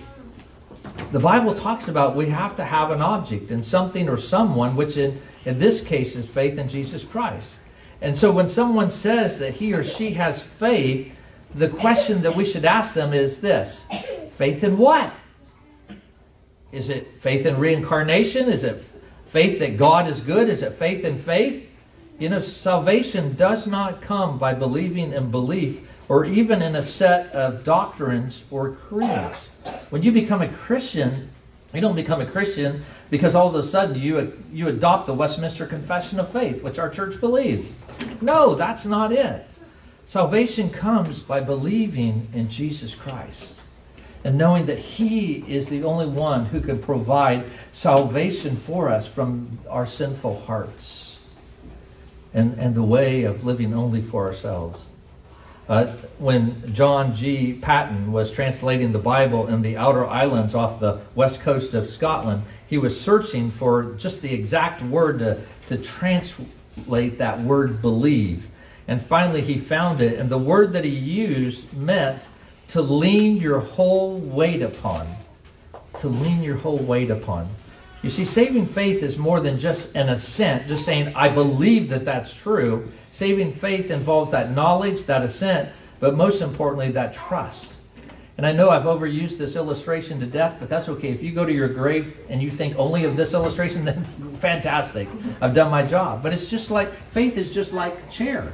the 1.12 1.20
Bible 1.20 1.54
talks 1.54 1.88
about 1.88 2.16
we 2.16 2.28
have 2.30 2.56
to 2.56 2.64
have 2.64 2.90
an 2.90 3.00
object 3.00 3.50
and 3.50 3.64
something 3.64 4.08
or 4.08 4.16
someone, 4.16 4.76
which 4.76 4.96
in, 4.96 5.20
in 5.44 5.58
this 5.58 5.80
case 5.80 6.16
is 6.16 6.28
faith 6.28 6.58
in 6.58 6.68
Jesus 6.68 7.04
Christ. 7.04 7.56
And 8.00 8.16
so 8.16 8.30
when 8.30 8.48
someone 8.48 8.90
says 8.90 9.38
that 9.38 9.54
he 9.54 9.72
or 9.72 9.84
she 9.84 10.10
has 10.12 10.42
faith, 10.42 11.12
the 11.54 11.68
question 11.68 12.22
that 12.22 12.36
we 12.36 12.44
should 12.44 12.64
ask 12.64 12.94
them 12.94 13.14
is 13.14 13.38
this 13.38 13.84
faith 14.32 14.62
in 14.62 14.76
what? 14.76 15.12
Is 16.72 16.90
it 16.90 17.20
faith 17.20 17.46
in 17.46 17.58
reincarnation? 17.58 18.48
Is 18.48 18.64
it 18.64 18.84
faith 19.26 19.58
that 19.60 19.78
God 19.78 20.08
is 20.08 20.20
good? 20.20 20.48
Is 20.48 20.62
it 20.62 20.74
faith 20.74 21.04
in 21.04 21.18
faith? 21.18 21.66
You 22.18 22.28
know, 22.28 22.40
salvation 22.40 23.34
does 23.34 23.66
not 23.66 24.00
come 24.02 24.38
by 24.38 24.54
believing 24.54 25.12
in 25.12 25.30
belief 25.30 25.80
or 26.08 26.24
even 26.24 26.62
in 26.62 26.76
a 26.76 26.82
set 26.82 27.32
of 27.32 27.64
doctrines 27.64 28.44
or 28.50 28.72
creeds. 28.72 29.48
When 29.90 30.02
you 30.02 30.12
become 30.12 30.42
a 30.42 30.48
Christian, 30.48 31.30
you 31.74 31.80
don't 31.80 31.96
become 31.96 32.20
a 32.20 32.26
Christian 32.26 32.84
because 33.10 33.34
all 33.34 33.48
of 33.48 33.54
a 33.54 33.62
sudden 33.62 33.98
you, 33.98 34.40
you 34.52 34.68
adopt 34.68 35.06
the 35.06 35.14
Westminster 35.14 35.66
Confession 35.66 36.20
of 36.20 36.30
Faith, 36.30 36.62
which 36.62 36.78
our 36.78 36.88
church 36.88 37.20
believes. 37.20 37.72
No, 38.20 38.54
that's 38.54 38.86
not 38.86 39.12
it. 39.12 39.46
Salvation 40.06 40.70
comes 40.70 41.18
by 41.18 41.40
believing 41.40 42.28
in 42.32 42.48
Jesus 42.48 42.94
Christ 42.94 43.60
and 44.24 44.38
knowing 44.38 44.66
that 44.66 44.78
He 44.78 45.44
is 45.48 45.68
the 45.68 45.84
only 45.84 46.06
one 46.06 46.46
who 46.46 46.60
can 46.60 46.80
provide 46.80 47.44
salvation 47.72 48.56
for 48.56 48.88
us 48.88 49.06
from 49.06 49.58
our 49.68 49.86
sinful 49.86 50.40
hearts 50.42 51.16
and, 52.32 52.58
and 52.58 52.74
the 52.74 52.82
way 52.82 53.24
of 53.24 53.44
living 53.44 53.74
only 53.74 54.02
for 54.02 54.26
ourselves. 54.26 54.84
Uh, 55.68 55.86
when 56.18 56.72
John 56.72 57.14
G. 57.14 57.54
Paton 57.54 58.12
was 58.12 58.30
translating 58.30 58.92
the 58.92 59.00
Bible 59.00 59.48
in 59.48 59.62
the 59.62 59.76
outer 59.76 60.06
islands 60.06 60.54
off 60.54 60.78
the 60.78 61.00
west 61.16 61.40
coast 61.40 61.74
of 61.74 61.88
Scotland, 61.88 62.44
he 62.68 62.78
was 62.78 62.98
searching 62.98 63.50
for 63.50 63.94
just 63.94 64.22
the 64.22 64.32
exact 64.32 64.80
word 64.82 65.18
to, 65.18 65.40
to 65.66 65.76
translate 65.76 67.18
that 67.18 67.40
word 67.40 67.82
believe. 67.82 68.46
And 68.86 69.02
finally, 69.02 69.42
he 69.42 69.58
found 69.58 70.00
it, 70.00 70.18
and 70.20 70.30
the 70.30 70.38
word 70.38 70.72
that 70.74 70.84
he 70.84 70.90
used 70.90 71.72
meant 71.72 72.28
to 72.68 72.80
lean 72.80 73.36
your 73.36 73.58
whole 73.58 74.18
weight 74.18 74.62
upon. 74.62 75.08
To 76.00 76.08
lean 76.08 76.42
your 76.42 76.56
whole 76.56 76.78
weight 76.78 77.10
upon. 77.10 77.48
You 78.02 78.10
see, 78.10 78.24
saving 78.24 78.66
faith 78.66 79.02
is 79.02 79.18
more 79.18 79.40
than 79.40 79.58
just 79.58 79.96
an 79.96 80.10
assent, 80.10 80.68
just 80.68 80.84
saying, 80.84 81.12
I 81.16 81.28
believe 81.28 81.88
that 81.88 82.04
that's 82.04 82.32
true. 82.32 82.92
Saving 83.16 83.50
faith 83.50 83.90
involves 83.90 84.30
that 84.32 84.50
knowledge, 84.50 85.04
that 85.04 85.22
assent, 85.22 85.70
but 86.00 86.18
most 86.18 86.42
importantly, 86.42 86.90
that 86.90 87.14
trust. 87.14 87.72
And 88.36 88.44
I 88.44 88.52
know 88.52 88.68
I've 88.68 88.82
overused 88.82 89.38
this 89.38 89.56
illustration 89.56 90.20
to 90.20 90.26
death, 90.26 90.56
but 90.60 90.68
that's 90.68 90.86
okay. 90.90 91.12
If 91.12 91.22
you 91.22 91.32
go 91.32 91.46
to 91.46 91.50
your 91.50 91.68
grave 91.68 92.14
and 92.28 92.42
you 92.42 92.50
think 92.50 92.76
only 92.76 93.04
of 93.04 93.16
this 93.16 93.32
illustration, 93.32 93.84
then 93.86 94.04
fantastic. 94.38 95.08
I've 95.40 95.54
done 95.54 95.70
my 95.70 95.82
job. 95.82 96.22
But 96.22 96.34
it's 96.34 96.50
just 96.50 96.70
like 96.70 96.92
faith 97.12 97.38
is 97.38 97.54
just 97.54 97.72
like 97.72 97.96
a 98.06 98.10
chair. 98.10 98.52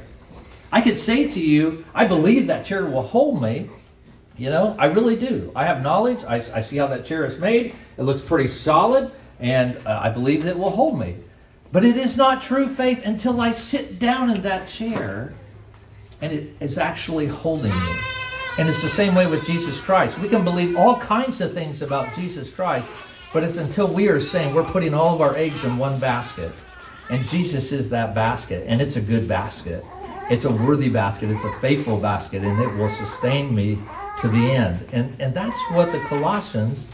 I 0.71 0.79
could 0.79 0.97
say 0.97 1.27
to 1.27 1.41
you, 1.41 1.83
I 1.93 2.05
believe 2.05 2.47
that 2.47 2.65
chair 2.65 2.85
will 2.85 3.01
hold 3.01 3.41
me. 3.41 3.69
You 4.37 4.49
know, 4.49 4.77
I 4.79 4.85
really 4.85 5.17
do. 5.17 5.51
I 5.57 5.65
have 5.65 5.83
knowledge. 5.83 6.23
I, 6.23 6.35
I 6.35 6.61
see 6.61 6.77
how 6.77 6.87
that 6.87 7.05
chair 7.05 7.25
is 7.25 7.37
made. 7.37 7.75
It 7.97 8.03
looks 8.03 8.21
pretty 8.21 8.47
solid, 8.47 9.11
and 9.41 9.75
uh, 9.85 9.99
I 10.01 10.09
believe 10.09 10.43
that 10.43 10.51
it 10.51 10.57
will 10.57 10.71
hold 10.71 10.97
me. 10.97 11.17
But 11.73 11.83
it 11.83 11.97
is 11.97 12.15
not 12.15 12.39
true 12.39 12.69
faith 12.69 13.03
until 13.03 13.41
I 13.41 13.51
sit 13.51 13.97
down 13.97 14.29
in 14.29 14.43
that 14.43 14.67
chair 14.67 15.33
and 16.21 16.31
it 16.31 16.55
is 16.59 16.77
actually 16.77 17.25
holding 17.25 17.71
me. 17.71 17.95
And 18.59 18.69
it's 18.69 18.83
the 18.83 18.89
same 18.89 19.15
way 19.15 19.25
with 19.25 19.43
Jesus 19.43 19.79
Christ. 19.79 20.19
We 20.19 20.29
can 20.29 20.43
believe 20.43 20.77
all 20.77 20.97
kinds 20.97 21.41
of 21.41 21.51
things 21.51 21.81
about 21.81 22.13
Jesus 22.13 22.47
Christ, 22.51 22.91
but 23.33 23.43
it's 23.43 23.57
until 23.57 23.87
we 23.87 24.07
are 24.07 24.19
saying 24.19 24.53
we're 24.53 24.63
putting 24.63 24.93
all 24.93 25.15
of 25.15 25.21
our 25.21 25.35
eggs 25.35 25.63
in 25.63 25.79
one 25.79 25.99
basket. 25.99 26.51
And 27.09 27.25
Jesus 27.25 27.71
is 27.71 27.89
that 27.89 28.13
basket, 28.13 28.65
and 28.67 28.79
it's 28.79 28.95
a 28.95 29.01
good 29.01 29.27
basket. 29.27 29.83
It's 30.29 30.45
a 30.45 30.51
worthy 30.51 30.89
basket, 30.89 31.31
it's 31.31 31.43
a 31.43 31.59
faithful 31.59 31.97
basket, 31.97 32.43
and 32.43 32.61
it 32.61 32.71
will 32.75 32.87
sustain 32.87 33.53
me 33.53 33.79
to 34.21 34.27
the 34.27 34.51
end. 34.51 34.87
And, 34.91 35.19
and 35.19 35.33
that's 35.33 35.59
what 35.71 35.91
the 35.91 35.99
Colossians, 36.01 36.87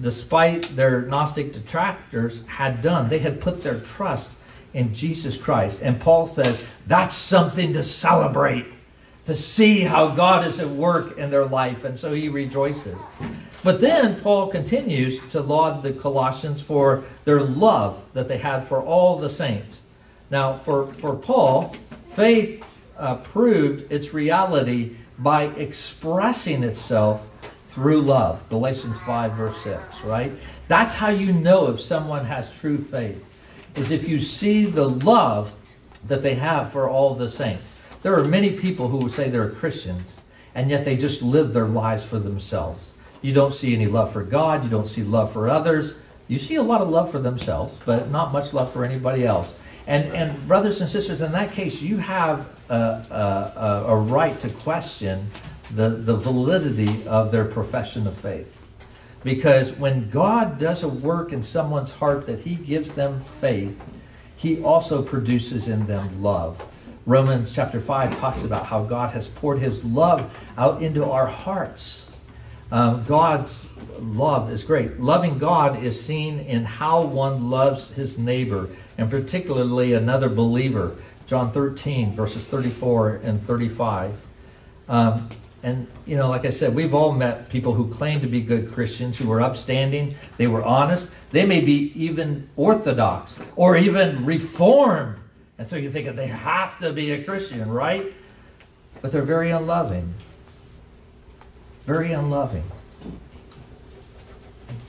despite 0.00 0.74
their 0.76 1.02
Gnostic 1.02 1.52
detractors, 1.52 2.42
had 2.46 2.82
done. 2.82 3.08
They 3.08 3.18
had 3.18 3.40
put 3.40 3.62
their 3.62 3.80
trust 3.80 4.32
in 4.72 4.92
Jesus 4.92 5.36
Christ. 5.36 5.82
And 5.82 6.00
Paul 6.00 6.26
says 6.26 6.60
that's 6.86 7.14
something 7.14 7.72
to 7.72 7.84
celebrate, 7.84 8.66
to 9.24 9.34
see 9.34 9.80
how 9.80 10.08
God 10.08 10.46
is 10.46 10.58
at 10.58 10.68
work 10.68 11.16
in 11.18 11.30
their 11.30 11.46
life. 11.46 11.84
And 11.84 11.98
so 11.98 12.12
he 12.12 12.28
rejoices. 12.28 12.98
But 13.62 13.80
then 13.80 14.20
Paul 14.20 14.48
continues 14.48 15.20
to 15.30 15.40
laud 15.40 15.82
the 15.82 15.92
Colossians 15.92 16.60
for 16.60 17.04
their 17.24 17.40
love 17.40 18.02
that 18.12 18.28
they 18.28 18.38
had 18.38 18.68
for 18.68 18.82
all 18.82 19.16
the 19.16 19.30
saints. 19.30 19.80
Now, 20.30 20.58
for, 20.58 20.92
for 20.94 21.16
Paul, 21.16 21.74
faith 22.12 22.64
uh, 22.98 23.16
proved 23.16 23.90
its 23.90 24.12
reality 24.12 24.96
by 25.18 25.44
expressing 25.44 26.62
itself 26.62 27.26
through 27.74 28.02
love. 28.02 28.48
Galatians 28.48 28.98
5, 29.00 29.32
verse 29.32 29.56
6, 29.62 30.02
right? 30.02 30.32
That's 30.68 30.94
how 30.94 31.08
you 31.08 31.32
know 31.32 31.70
if 31.70 31.80
someone 31.80 32.24
has 32.24 32.52
true 32.58 32.78
faith, 32.78 33.22
is 33.74 33.90
if 33.90 34.08
you 34.08 34.20
see 34.20 34.64
the 34.64 34.88
love 34.88 35.52
that 36.06 36.22
they 36.22 36.34
have 36.34 36.70
for 36.70 36.88
all 36.88 37.14
the 37.14 37.28
saints. 37.28 37.64
There 38.02 38.18
are 38.18 38.24
many 38.24 38.56
people 38.58 38.88
who 38.88 39.08
say 39.08 39.28
they're 39.28 39.50
Christians, 39.50 40.20
and 40.54 40.70
yet 40.70 40.84
they 40.84 40.96
just 40.96 41.20
live 41.22 41.52
their 41.52 41.66
lives 41.66 42.04
for 42.04 42.18
themselves. 42.18 42.92
You 43.22 43.32
don't 43.32 43.52
see 43.52 43.74
any 43.74 43.86
love 43.86 44.12
for 44.12 44.22
God, 44.22 44.62
you 44.62 44.70
don't 44.70 44.88
see 44.88 45.02
love 45.02 45.32
for 45.32 45.48
others. 45.48 45.94
You 46.28 46.38
see 46.38 46.54
a 46.54 46.62
lot 46.62 46.80
of 46.80 46.88
love 46.88 47.10
for 47.10 47.18
themselves, 47.18 47.78
but 47.84 48.10
not 48.10 48.32
much 48.32 48.54
love 48.54 48.72
for 48.72 48.84
anybody 48.84 49.26
else. 49.26 49.56
And, 49.86 50.04
and 50.14 50.48
brothers 50.48 50.80
and 50.80 50.88
sisters, 50.88 51.20
in 51.20 51.30
that 51.32 51.52
case, 51.52 51.82
you 51.82 51.98
have 51.98 52.46
a, 52.70 52.74
a, 52.74 53.84
a 53.88 53.96
right 53.96 54.38
to 54.40 54.48
question 54.48 55.30
the, 55.74 55.90
the 55.90 56.16
validity 56.16 57.06
of 57.06 57.30
their 57.30 57.44
profession 57.44 58.06
of 58.06 58.16
faith. 58.16 58.60
Because 59.22 59.72
when 59.72 60.10
God 60.10 60.58
does 60.58 60.82
a 60.82 60.88
work 60.88 61.32
in 61.32 61.42
someone's 61.42 61.90
heart 61.90 62.26
that 62.26 62.40
he 62.40 62.54
gives 62.54 62.92
them 62.92 63.22
faith, 63.40 63.82
he 64.36 64.62
also 64.62 65.02
produces 65.02 65.68
in 65.68 65.86
them 65.86 66.22
love. 66.22 66.62
Romans 67.06 67.52
chapter 67.52 67.80
5 67.80 68.18
talks 68.18 68.44
about 68.44 68.66
how 68.66 68.84
God 68.84 69.10
has 69.10 69.28
poured 69.28 69.58
his 69.58 69.82
love 69.84 70.30
out 70.56 70.82
into 70.82 71.04
our 71.04 71.26
hearts. 71.26 72.10
Um, 72.70 73.04
God's 73.04 73.66
love 73.98 74.50
is 74.50 74.64
great. 74.64 75.00
Loving 75.00 75.38
God 75.38 75.82
is 75.82 76.02
seen 76.02 76.40
in 76.40 76.64
how 76.64 77.02
one 77.02 77.50
loves 77.50 77.90
his 77.90 78.18
neighbor, 78.18 78.68
and 78.98 79.10
particularly 79.10 79.94
another 79.94 80.28
believer. 80.28 80.96
John 81.26 81.52
13, 81.52 82.14
verses 82.14 82.44
34 82.44 83.16
and 83.16 83.46
35. 83.46 84.14
Um, 84.88 85.28
and, 85.64 85.86
you 86.04 86.18
know, 86.18 86.28
like 86.28 86.44
I 86.44 86.50
said, 86.50 86.74
we've 86.74 86.92
all 86.92 87.10
met 87.10 87.48
people 87.48 87.72
who 87.72 87.88
claim 87.88 88.20
to 88.20 88.26
be 88.26 88.42
good 88.42 88.70
Christians, 88.70 89.16
who 89.16 89.26
were 89.26 89.40
upstanding, 89.40 90.14
they 90.36 90.46
were 90.46 90.62
honest, 90.62 91.10
they 91.30 91.46
may 91.46 91.60
be 91.60 91.90
even 91.94 92.46
orthodox 92.54 93.38
or 93.56 93.74
even 93.74 94.26
reformed. 94.26 95.16
And 95.56 95.66
so 95.66 95.76
you 95.76 95.90
think 95.90 96.14
they 96.16 96.26
have 96.26 96.78
to 96.80 96.92
be 96.92 97.12
a 97.12 97.24
Christian, 97.24 97.70
right? 97.70 98.12
But 99.00 99.10
they're 99.10 99.22
very 99.22 99.52
unloving. 99.52 100.12
Very 101.84 102.12
unloving. 102.12 102.70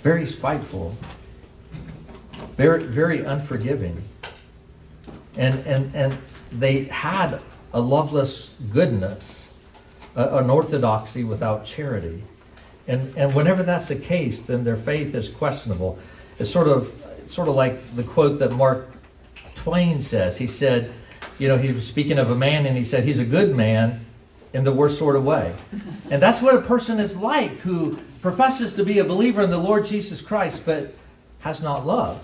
Very 0.04 0.26
spiteful. 0.26 0.98
Very, 2.58 2.84
very 2.84 3.24
unforgiving. 3.24 4.04
And, 5.38 5.66
and, 5.66 5.96
and 5.96 6.18
they 6.52 6.84
had 6.86 7.40
a 7.74 7.80
loveless 7.80 8.50
goodness 8.74 9.45
an 10.16 10.50
orthodoxy 10.50 11.24
without 11.24 11.66
charity. 11.66 12.24
And, 12.88 13.16
and 13.18 13.34
whenever 13.34 13.64
that's 13.64 13.88
the 13.88 13.96
case, 13.96 14.42
then 14.42 14.64
their 14.64 14.78
faith 14.78 15.16
is 15.16 15.30
questionable. 15.30 16.00
It's 16.40 16.52
sort 16.52 16.68
of, 16.68 16.94
it's 17.20 17.34
sort 17.34 17.48
of 17.48 17.56
like 17.56 17.96
the 17.96 18.04
quote 18.04 18.40
that 18.40 18.52
Mark 18.52 18.88
Twain 19.56 20.02
says. 20.02 20.38
He 20.38 20.48
said, 20.48 20.94
you 21.38 21.48
know, 21.48 21.58
he 21.58 21.72
was 21.72 21.86
speaking 21.86 22.18
of 22.20 22.30
a 22.32 22.36
man 22.36 22.66
and 22.66 22.78
he 22.78 22.86
said, 22.86 23.04
he's 23.04 23.20
a 23.20 23.26
good 23.26 23.56
man 23.56 24.06
in 24.54 24.64
the 24.64 24.72
worst 24.72 24.98
sort 24.98 25.16
of 25.16 25.24
way. 25.26 25.54
And 26.12 26.22
that's 26.22 26.40
what 26.40 26.54
a 26.54 26.62
person 26.62 27.00
is 27.00 27.18
like 27.18 27.58
who 27.62 27.98
professes 28.22 28.76
to 28.76 28.86
be 28.86 29.00
a 29.00 29.04
believer 29.04 29.42
in 29.42 29.50
the 29.50 29.58
Lord 29.58 29.86
Jesus 29.86 30.22
Christ 30.22 30.62
but 30.64 30.94
has 31.40 31.62
not 31.62 31.84
love. 31.84 32.24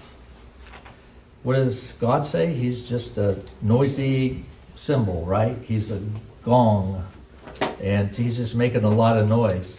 What 1.41 1.56
does 1.56 1.93
God 1.93 2.27
say? 2.27 2.54
He's 2.54 2.88
just 2.88 3.17
a 3.17 3.41
noisy 3.63 4.45
cymbal, 4.75 5.25
right? 5.25 5.58
He's 5.63 5.89
a 5.89 5.99
gong 6.43 7.04
and 7.82 8.16
he's 8.16 8.38
just 8.38 8.56
making 8.56 8.84
a 8.84 8.90
lot 8.90 9.18
of 9.18 9.28
noise. 9.28 9.78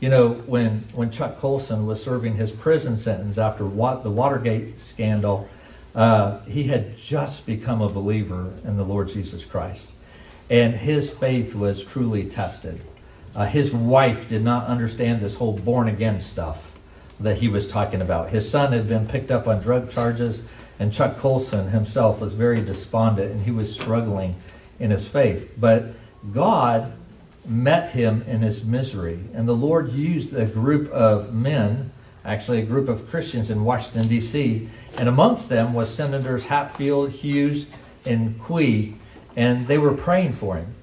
You 0.00 0.08
know, 0.08 0.30
when, 0.30 0.84
when 0.92 1.10
Chuck 1.10 1.38
Colson 1.38 1.86
was 1.86 2.02
serving 2.02 2.36
his 2.36 2.52
prison 2.52 2.98
sentence 2.98 3.38
after 3.38 3.64
the 3.64 4.10
Watergate 4.10 4.80
scandal, 4.80 5.48
uh, 5.94 6.40
he 6.40 6.64
had 6.64 6.98
just 6.98 7.46
become 7.46 7.80
a 7.80 7.88
believer 7.88 8.52
in 8.64 8.76
the 8.76 8.84
Lord 8.84 9.08
Jesus 9.08 9.44
Christ. 9.44 9.94
And 10.50 10.74
his 10.74 11.10
faith 11.10 11.54
was 11.54 11.82
truly 11.82 12.28
tested. 12.28 12.80
Uh, 13.34 13.46
his 13.46 13.72
wife 13.72 14.28
did 14.28 14.42
not 14.42 14.66
understand 14.66 15.20
this 15.20 15.34
whole 15.34 15.52
born 15.52 15.88
again 15.88 16.20
stuff 16.20 16.72
that 17.20 17.38
he 17.38 17.48
was 17.48 17.66
talking 17.66 18.02
about. 18.02 18.30
His 18.30 18.48
son 18.48 18.72
had 18.72 18.88
been 18.88 19.06
picked 19.06 19.30
up 19.30 19.46
on 19.46 19.60
drug 19.60 19.88
charges, 19.90 20.42
and 20.78 20.92
Chuck 20.92 21.16
Colson 21.16 21.70
himself 21.70 22.20
was 22.20 22.34
very 22.34 22.60
despondent 22.60 23.30
and 23.30 23.40
he 23.40 23.50
was 23.50 23.72
struggling 23.72 24.34
in 24.78 24.90
his 24.90 25.06
faith. 25.06 25.54
But 25.56 25.94
God 26.32 26.92
met 27.44 27.90
him 27.90 28.22
in 28.26 28.40
his 28.40 28.64
misery. 28.64 29.20
And 29.34 29.46
the 29.46 29.56
Lord 29.56 29.92
used 29.92 30.34
a 30.34 30.46
group 30.46 30.90
of 30.90 31.34
men, 31.34 31.92
actually 32.24 32.60
a 32.60 32.64
group 32.66 32.88
of 32.88 33.08
Christians 33.10 33.50
in 33.50 33.64
Washington, 33.64 34.08
D.C., 34.08 34.68
and 34.96 35.08
amongst 35.08 35.48
them 35.48 35.74
was 35.74 35.92
Senators 35.92 36.44
Hatfield, 36.44 37.10
Hughes, 37.10 37.66
and 38.06 38.38
Quie, 38.40 38.96
and 39.36 39.66
they 39.66 39.78
were 39.78 39.92
praying 39.92 40.34
for 40.34 40.56
him. 40.56 40.74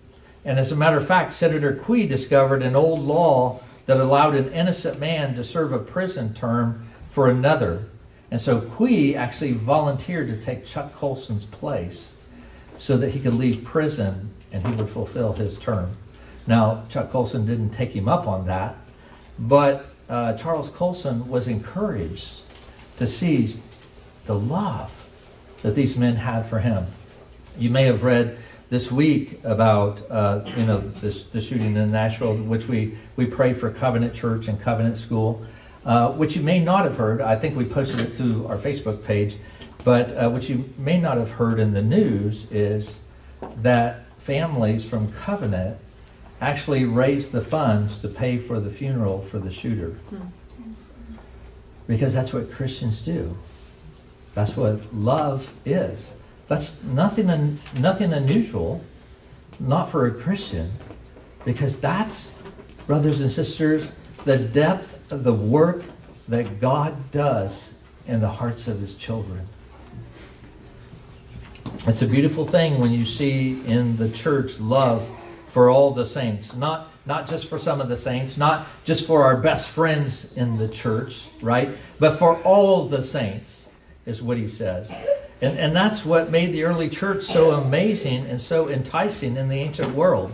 And 0.44 0.60
as 0.60 0.72
a 0.72 0.76
matter 0.76 0.98
of 0.98 1.08
fact, 1.08 1.34
Senator 1.34 1.76
Quie 1.76 2.08
discovered 2.08 2.64
an 2.64 2.76
old 2.76 3.00
law 3.00 3.62
that 3.86 4.00
allowed 4.00 4.36
an 4.36 4.52
innocent 4.54 5.00
man 5.00 5.36
to 5.36 5.44
serve 5.44 5.72
a 5.72 5.80
prison 5.80 6.34
term 6.34 6.88
for 7.10 7.30
another. 7.30 7.86
And 8.30 8.40
so 8.40 8.62
Quie 8.62 9.16
actually 9.16 9.54
volunteered 9.54 10.28
to 10.28 10.40
take 10.40 10.66
Chuck 10.66 10.94
Colson's 10.94 11.46
place 11.46 12.12
so 12.78 12.98
that 12.98 13.12
he 13.12 13.20
could 13.20 13.36
leave 13.36 13.64
prison 13.64 14.32
and 14.52 14.66
he 14.66 14.74
would 14.76 14.90
fulfill 14.90 15.34
his 15.34 15.58
term. 15.58 15.92
Now, 16.48 16.84
Chuck 16.90 17.12
Colson 17.12 17.46
didn't 17.46 17.70
take 17.70 17.96
him 17.96 18.08
up 18.08 18.28
on 18.28 18.46
that, 18.48 18.76
but 19.40 19.88
uh, 20.10 20.34
Charles 20.34 20.70
Colson 20.70 21.28
was 21.30 21.48
encouraged 21.48 22.42
to 22.98 23.08
see 23.08 23.56
the 24.26 24.36
love 24.36 24.92
that 25.62 25.76
these 25.76 25.96
men 25.96 26.16
had 26.16 26.46
for 26.46 26.60
him. 26.60 26.86
You 27.58 27.70
may 27.70 27.84
have 27.84 28.04
read 28.04 28.38
this 28.70 28.92
week 28.92 29.44
about 29.44 30.02
uh, 30.10 30.42
you 30.58 30.66
know 30.66 30.80
this, 30.80 31.24
the 31.24 31.42
shooting 31.42 31.76
in 31.76 31.92
Nashville, 31.92 32.36
which 32.38 32.68
we 32.68 32.98
we 33.16 33.26
pray 33.26 33.54
for 33.54 33.70
Covenant 33.70 34.14
Church 34.14 34.48
and 34.48 34.60
Covenant 34.60 34.98
School, 34.98 35.46
uh, 35.86 36.12
which 36.14 36.36
you 36.36 36.42
may 36.42 36.60
not 36.60 36.86
have 36.86 36.98
heard. 36.98 37.22
I 37.22 37.36
think 37.36 37.56
we 37.56 37.66
posted 37.66 38.00
it 38.00 38.16
to 38.16 38.48
our 38.48 38.58
Facebook 38.58 39.04
page, 39.04 39.36
but 39.84 40.12
uh, 40.12 40.30
what 40.30 40.48
you 40.48 40.70
may 40.78 41.00
not 41.00 41.18
have 41.18 41.32
heard 41.32 41.60
in 41.60 41.74
the 41.74 41.82
news 41.82 42.46
is 42.50 42.96
that 43.58 44.06
families 44.22 44.86
from 44.86 45.12
Covenant 45.12 45.78
actually 46.40 46.86
raised 46.86 47.32
the 47.32 47.42
funds 47.42 47.98
to 48.00 48.08
pay 48.08 48.38
for 48.38 48.60
the 48.60 48.70
funeral 48.70 49.22
for 49.22 49.40
the 49.40 49.52
shooter. 49.52 49.98
Because 51.88 52.14
that's 52.14 52.32
what 52.32 52.52
Christians 52.52 53.02
do. 53.02 53.38
That's 54.34 54.56
what 54.56 54.94
love 54.94 55.52
is. 55.66 56.12
That's 56.48 56.84
nothing, 56.84 57.30
un, 57.30 57.60
nothing 57.80 58.14
unusual, 58.14 58.84
not 59.60 59.90
for 59.90 60.06
a 60.06 60.12
Christian, 60.12 60.72
because 61.44 61.78
that's, 61.78 62.32
brothers 62.88 63.22
and 63.22 63.32
sisters, 63.32 63.92
the 64.26 64.38
depth 64.38 65.12
of 65.12 65.24
the 65.24 65.34
work 65.34 65.84
that 66.28 66.60
God 66.60 67.12
does 67.12 67.74
in 68.08 68.22
the 68.22 68.30
hearts 68.30 68.68
of 68.68 68.80
his 68.80 68.96
children. 68.96 69.48
It's 71.88 72.04
a 72.04 72.08
beautiful 72.08 72.46
thing 72.46 72.80
when 72.80 72.92
you 72.92 73.06
see 73.06 73.60
in 73.66 73.98
the 73.98 74.10
church 74.10 74.60
love 74.60 75.10
for 75.48 75.70
all 75.70 75.92
the 75.92 76.06
saints. 76.06 76.56
Not, 76.56 76.92
not 77.08 77.28
just 77.28 77.48
for 77.48 77.58
some 77.58 77.82
of 77.82 77.90
the 77.90 77.98
saints, 77.98 78.38
not 78.38 78.68
just 78.84 79.08
for 79.08 79.24
our 79.24 79.36
best 79.36 79.68
friends 79.68 80.32
in 80.34 80.58
the 80.58 80.68
church, 80.68 81.28
right? 81.42 81.76
But 82.00 82.20
for 82.20 82.42
all 82.44 82.88
the 82.88 83.02
saints, 83.02 83.62
is 84.06 84.22
what 84.22 84.38
he 84.38 84.48
says. 84.48 84.92
And, 85.42 85.58
and 85.58 85.76
that's 85.76 86.06
what 86.06 86.32
made 86.32 86.54
the 86.54 86.64
early 86.64 86.90
church 86.90 87.24
so 87.24 87.52
amazing 87.52 88.26
and 88.28 88.40
so 88.40 88.70
enticing 88.70 89.36
in 89.38 89.50
the 89.50 89.58
ancient 89.58 89.94
world. 89.96 90.32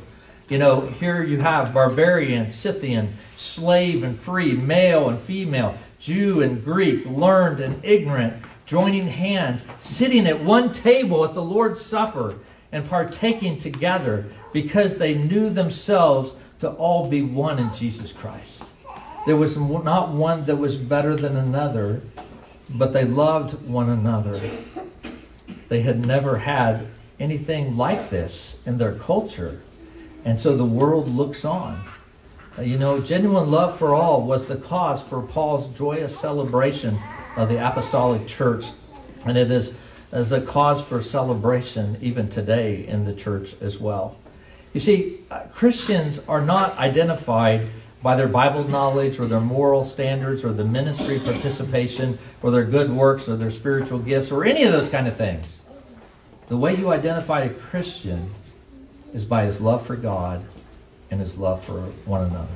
You 0.49 0.57
know, 0.57 0.81
here 0.81 1.23
you 1.23 1.39
have 1.39 1.73
barbarian, 1.73 2.49
Scythian, 2.49 3.13
slave 3.35 4.03
and 4.03 4.17
free, 4.17 4.53
male 4.53 5.09
and 5.09 5.19
female, 5.19 5.77
Jew 5.99 6.41
and 6.41 6.63
Greek, 6.63 7.05
learned 7.05 7.59
and 7.59 7.83
ignorant, 7.83 8.43
joining 8.67 9.07
hands, 9.07 9.63
sitting 9.79 10.27
at 10.27 10.43
one 10.43 10.71
table 10.71 11.23
at 11.23 11.33
the 11.33 11.41
Lord's 11.41 11.83
Supper 11.83 12.35
and 12.71 12.85
partaking 12.85 13.57
together 13.57 14.25
because 14.51 14.97
they 14.97 15.15
knew 15.15 15.49
themselves 15.49 16.33
to 16.59 16.69
all 16.71 17.07
be 17.07 17.21
one 17.21 17.59
in 17.59 17.71
Jesus 17.71 18.11
Christ. 18.11 18.69
There 19.25 19.37
was 19.37 19.57
not 19.57 20.09
one 20.09 20.43
that 20.45 20.57
was 20.57 20.75
better 20.75 21.15
than 21.15 21.37
another, 21.37 22.01
but 22.69 22.91
they 22.91 23.05
loved 23.05 23.53
one 23.65 23.89
another. 23.89 24.39
They 25.69 25.81
had 25.81 26.05
never 26.05 26.37
had 26.37 26.87
anything 27.21 27.77
like 27.77 28.09
this 28.09 28.57
in 28.65 28.77
their 28.77 28.93
culture. 28.93 29.61
And 30.25 30.39
so 30.39 30.57
the 30.57 30.65
world 30.65 31.07
looks 31.07 31.45
on. 31.45 31.81
You 32.61 32.77
know, 32.77 32.99
genuine 32.99 33.49
love 33.49 33.77
for 33.77 33.95
all 33.95 34.23
was 34.23 34.47
the 34.47 34.57
cause 34.57 35.01
for 35.01 35.21
Paul's 35.21 35.67
joyous 35.77 36.17
celebration 36.19 36.97
of 37.37 37.47
the 37.47 37.65
apostolic 37.65 38.27
church. 38.27 38.65
And 39.25 39.37
it 39.37 39.49
is 39.49 39.73
as 40.11 40.31
a 40.31 40.41
cause 40.41 40.81
for 40.81 41.01
celebration 41.01 41.97
even 42.01 42.27
today 42.27 42.85
in 42.85 43.05
the 43.05 43.13
church 43.13 43.55
as 43.61 43.77
well. 43.77 44.17
You 44.73 44.79
see, 44.79 45.19
uh, 45.31 45.41
Christians 45.53 46.19
are 46.27 46.41
not 46.41 46.77
identified 46.77 47.69
by 48.03 48.15
their 48.15 48.27
Bible 48.27 48.63
knowledge 48.67 49.19
or 49.19 49.25
their 49.25 49.39
moral 49.39 49.83
standards 49.83 50.43
or 50.43 50.53
the 50.53 50.63
ministry 50.63 51.19
participation 51.19 52.19
or 52.41 52.51
their 52.51 52.63
good 52.63 52.91
works 52.91 53.27
or 53.27 53.35
their 53.35 53.51
spiritual 53.51 53.99
gifts 53.99 54.31
or 54.31 54.45
any 54.45 54.63
of 54.63 54.71
those 54.71 54.89
kind 54.89 55.07
of 55.07 55.17
things. 55.17 55.57
The 56.47 56.57
way 56.57 56.75
you 56.75 56.91
identify 56.91 57.41
a 57.41 57.49
Christian 57.49 58.33
is 59.13 59.25
by 59.25 59.45
his 59.45 59.59
love 59.59 59.85
for 59.85 59.95
God 59.95 60.45
and 61.11 61.19
his 61.19 61.37
love 61.37 61.63
for 61.63 61.81
one 62.05 62.23
another. 62.23 62.47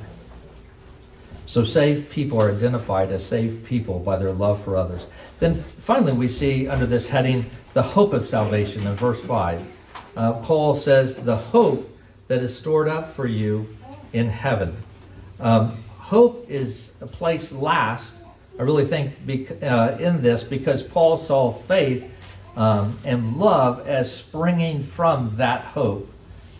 So 1.46 1.64
saved 1.64 2.10
people 2.10 2.40
are 2.40 2.50
identified 2.50 3.10
as 3.10 3.24
saved 3.24 3.64
people 3.64 3.98
by 3.98 4.16
their 4.16 4.32
love 4.32 4.62
for 4.64 4.76
others. 4.76 5.06
Then 5.40 5.62
finally, 5.80 6.12
we 6.12 6.28
see 6.28 6.68
under 6.68 6.86
this 6.86 7.08
heading 7.08 7.50
the 7.74 7.82
hope 7.82 8.12
of 8.12 8.26
salvation 8.26 8.86
in 8.86 8.94
verse 8.94 9.20
5. 9.20 9.62
Uh, 10.16 10.32
Paul 10.34 10.74
says, 10.74 11.16
The 11.16 11.36
hope 11.36 11.88
that 12.28 12.42
is 12.42 12.56
stored 12.56 12.88
up 12.88 13.08
for 13.08 13.26
you 13.26 13.68
in 14.12 14.28
heaven. 14.28 14.76
Um, 15.40 15.76
hope 15.98 16.46
is 16.48 16.92
placed 17.12 17.52
last, 17.52 18.22
I 18.58 18.62
really 18.62 18.86
think, 18.86 19.14
uh, 19.62 19.96
in 19.98 20.22
this 20.22 20.44
because 20.44 20.82
Paul 20.82 21.16
saw 21.16 21.52
faith 21.52 22.04
um, 22.56 22.98
and 23.04 23.36
love 23.36 23.86
as 23.88 24.14
springing 24.14 24.82
from 24.82 25.34
that 25.36 25.62
hope. 25.62 26.08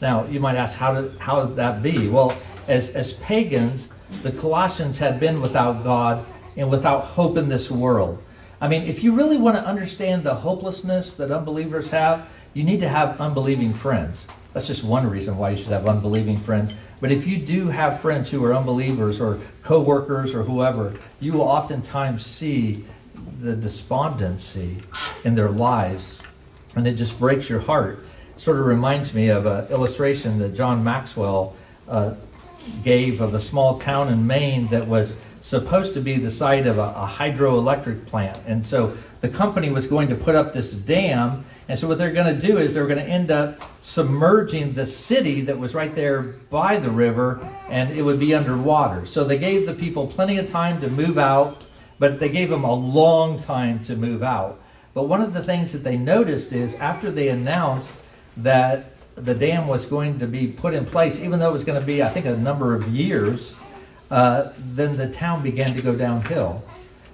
Now, 0.00 0.24
you 0.26 0.40
might 0.40 0.56
ask, 0.56 0.76
how 0.76 1.00
did, 1.00 1.18
how 1.18 1.44
did 1.44 1.56
that 1.56 1.82
be? 1.82 2.08
Well, 2.08 2.36
as, 2.66 2.90
as 2.90 3.12
pagans, 3.14 3.88
the 4.22 4.32
Colossians 4.32 4.98
had 4.98 5.18
been 5.18 5.40
without 5.40 5.84
God 5.84 6.24
and 6.56 6.70
without 6.70 7.04
hope 7.04 7.36
in 7.36 7.48
this 7.48 7.70
world. 7.70 8.22
I 8.60 8.68
mean, 8.68 8.82
if 8.84 9.02
you 9.02 9.12
really 9.12 9.38
want 9.38 9.56
to 9.56 9.64
understand 9.64 10.22
the 10.22 10.34
hopelessness 10.34 11.14
that 11.14 11.32
unbelievers 11.32 11.90
have, 11.90 12.28
you 12.54 12.62
need 12.62 12.80
to 12.80 12.88
have 12.88 13.20
unbelieving 13.20 13.74
friends. 13.74 14.26
That's 14.52 14.66
just 14.66 14.84
one 14.84 15.08
reason 15.08 15.38
why 15.38 15.50
you 15.50 15.56
should 15.56 15.72
have 15.72 15.88
unbelieving 15.88 16.38
friends. 16.38 16.74
But 17.00 17.10
if 17.10 17.26
you 17.26 17.38
do 17.38 17.68
have 17.68 18.00
friends 18.00 18.30
who 18.30 18.44
are 18.44 18.54
unbelievers 18.54 19.20
or 19.20 19.40
coworkers 19.62 20.34
or 20.34 20.42
whoever, 20.42 20.94
you 21.20 21.32
will 21.32 21.42
oftentimes 21.42 22.24
see 22.24 22.84
the 23.40 23.56
despondency 23.56 24.78
in 25.24 25.34
their 25.34 25.50
lives, 25.50 26.18
and 26.76 26.86
it 26.86 26.94
just 26.94 27.18
breaks 27.18 27.48
your 27.48 27.60
heart. 27.60 28.04
Sort 28.36 28.58
of 28.58 28.66
reminds 28.66 29.14
me 29.14 29.28
of 29.28 29.46
an 29.46 29.66
illustration 29.68 30.38
that 30.38 30.50
John 30.54 30.84
Maxwell 30.84 31.56
uh, 31.88 32.14
gave 32.82 33.20
of 33.20 33.34
a 33.34 33.40
small 33.40 33.78
town 33.78 34.08
in 34.08 34.26
Maine 34.26 34.68
that 34.68 34.86
was 34.86 35.16
supposed 35.40 35.94
to 35.94 36.00
be 36.00 36.16
the 36.16 36.30
site 36.30 36.66
of 36.66 36.78
a, 36.78 36.82
a 36.82 37.10
hydroelectric 37.18 38.06
plant. 38.06 38.38
And 38.46 38.66
so 38.66 38.96
the 39.20 39.28
company 39.28 39.70
was 39.70 39.86
going 39.86 40.08
to 40.08 40.14
put 40.14 40.34
up 40.34 40.52
this 40.52 40.72
dam. 40.72 41.44
And 41.68 41.78
so 41.78 41.88
what 41.88 41.98
they're 41.98 42.12
going 42.12 42.38
to 42.38 42.46
do 42.46 42.58
is 42.58 42.74
they're 42.74 42.86
going 42.86 43.04
to 43.04 43.10
end 43.10 43.30
up 43.30 43.60
submerging 43.82 44.74
the 44.74 44.86
city 44.86 45.40
that 45.42 45.58
was 45.58 45.74
right 45.74 45.94
there 45.94 46.22
by 46.22 46.76
the 46.76 46.90
river 46.90 47.46
and 47.68 47.90
it 47.92 48.02
would 48.02 48.20
be 48.20 48.34
underwater. 48.34 49.06
So 49.06 49.24
they 49.24 49.38
gave 49.38 49.66
the 49.66 49.74
people 49.74 50.06
plenty 50.06 50.38
of 50.38 50.48
time 50.48 50.80
to 50.80 50.88
move 50.88 51.18
out 51.18 51.64
but 52.02 52.18
they 52.18 52.28
gave 52.28 52.50
them 52.50 52.64
a 52.64 52.74
long 52.74 53.38
time 53.38 53.80
to 53.80 53.94
move 53.94 54.24
out. 54.24 54.60
But 54.92 55.04
one 55.04 55.22
of 55.22 55.32
the 55.32 55.44
things 55.44 55.70
that 55.70 55.84
they 55.84 55.96
noticed 55.96 56.52
is 56.52 56.74
after 56.74 57.12
they 57.12 57.28
announced 57.28 57.92
that 58.38 58.91
the 59.14 59.34
dam 59.34 59.68
was 59.68 59.84
going 59.84 60.18
to 60.18 60.26
be 60.26 60.46
put 60.46 60.74
in 60.74 60.86
place, 60.86 61.18
even 61.18 61.38
though 61.38 61.50
it 61.50 61.52
was 61.52 61.64
going 61.64 61.78
to 61.80 61.86
be, 61.86 62.02
I 62.02 62.10
think, 62.10 62.26
a 62.26 62.36
number 62.36 62.74
of 62.74 62.88
years, 62.88 63.54
uh, 64.10 64.52
then 64.58 64.96
the 64.96 65.08
town 65.08 65.42
began 65.42 65.74
to 65.74 65.82
go 65.82 65.94
downhill. 65.94 66.62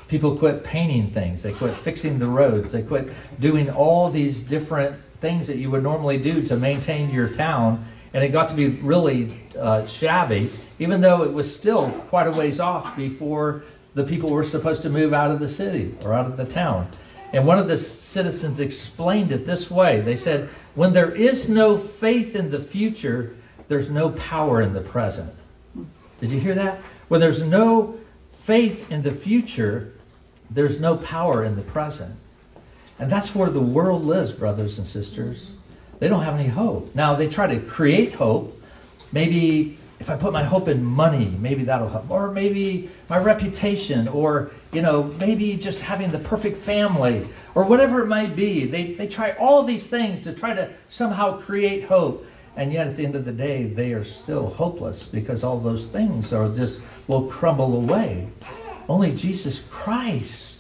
People 0.09 0.37
quit 0.37 0.65
painting 0.65 1.11
things, 1.11 1.43
they 1.43 1.53
quit 1.53 1.77
fixing 1.77 2.19
the 2.19 2.27
roads, 2.27 2.73
they 2.73 2.83
quit 2.83 3.11
doing 3.41 3.71
all 3.71 4.11
these 4.11 4.43
different 4.43 4.97
things 5.21 5.47
that 5.47 5.57
you 5.57 5.71
would 5.71 5.83
normally 5.83 6.19
do 6.19 6.43
to 6.43 6.57
maintain 6.57 7.11
your 7.11 7.29
town, 7.29 7.85
and 8.15 8.25
it 8.25 8.29
got 8.29 8.49
to 8.49 8.55
be 8.55 8.69
really 8.69 9.39
uh, 9.59 9.87
shabby, 9.87 10.51
even 10.79 11.01
though 11.01 11.25
it 11.25 11.33
was 11.33 11.53
still 11.55 11.91
quite 12.09 12.27
a 12.27 12.31
ways 12.31 12.59
off 12.59 12.97
before 12.97 13.65
the 13.95 14.05
people 14.05 14.31
were 14.31 14.45
supposed 14.45 14.83
to 14.83 14.89
move 14.89 15.13
out 15.13 15.31
of 15.31 15.41
the 15.41 15.49
city 15.49 15.95
or 16.05 16.15
out 16.15 16.27
of 16.27 16.37
the 16.37 16.45
town. 16.45 16.91
And 17.33 17.47
one 17.47 17.59
of 17.59 17.69
the 17.69 17.77
citizens 17.77 18.59
explained 18.59 19.33
it 19.33 19.45
this 19.45 19.71
way 19.71 20.01
They 20.01 20.17
said, 20.17 20.49
When 20.75 20.93
there 20.93 21.15
is 21.15 21.49
no 21.49 21.77
faith 21.77 22.35
in 22.35 22.51
the 22.51 22.59
future, 22.59 23.37
there's 23.69 23.91
no 23.91 24.11
power 24.11 24.63
in 24.63 24.73
the 24.73 24.81
present. 24.81 25.33
Did 26.21 26.33
you 26.33 26.41
hear 26.41 26.55
that? 26.55 26.79
When 27.09 27.21
there's 27.21 27.43
no 27.43 27.99
faith 28.43 28.91
in 28.91 29.03
the 29.03 29.13
future, 29.13 29.93
there's 30.51 30.81
no 30.81 30.97
power 30.97 31.45
in 31.45 31.55
the 31.57 31.63
present. 31.63 32.15
And 32.99 33.13
that's 33.13 33.35
where 33.35 33.51
the 33.51 33.61
world 33.61 34.05
lives, 34.05 34.33
brothers 34.33 34.79
and 34.79 34.87
sisters. 34.87 35.51
They 35.99 36.09
don't 36.09 36.23
have 36.23 36.35
any 36.35 36.49
hope. 36.49 36.95
Now, 36.95 37.15
they 37.15 37.29
try 37.29 37.47
to 37.47 37.61
create 37.61 38.15
hope. 38.15 38.61
Maybe 39.13 39.79
if 40.01 40.11
I 40.11 40.17
put 40.17 40.33
my 40.33 40.45
hope 40.45 40.69
in 40.69 40.85
money, 40.85 41.37
maybe 41.41 41.65
that'll 41.65 41.89
help. 41.89 42.11
Or 42.11 42.31
maybe 42.31 42.91
my 43.09 43.19
reputation, 43.19 44.09
or 44.09 44.51
you 44.73 44.83
know, 44.83 45.05
maybe 45.05 45.57
just 45.57 45.81
having 45.81 46.11
the 46.11 46.19
perfect 46.19 46.57
family, 46.59 47.29
or 47.55 47.65
whatever 47.65 48.03
it 48.03 48.07
might 48.07 48.37
be. 48.37 48.67
They, 48.67 48.95
they 48.95 49.07
try 49.09 49.33
all 49.33 49.63
these 49.63 49.87
things 49.87 50.21
to 50.23 50.33
try 50.33 50.55
to 50.55 50.71
somehow 50.89 51.41
create 51.41 51.85
hope. 51.85 52.27
And 52.57 52.73
yet 52.73 52.89
at 52.89 52.97
the 52.97 53.05
end 53.05 53.15
of 53.15 53.25
the 53.25 53.33
day, 53.33 53.65
they 53.65 53.93
are 53.93 54.05
still 54.05 54.49
hopeless 54.49 55.05
because 55.07 55.45
all 55.45 55.59
those 55.59 55.87
things 55.87 56.33
are 56.33 56.49
just 56.55 56.81
will 57.07 57.29
crumble 57.29 57.77
away. 57.77 58.29
Only 58.89 59.15
Jesus 59.15 59.61
Christ 59.71 60.59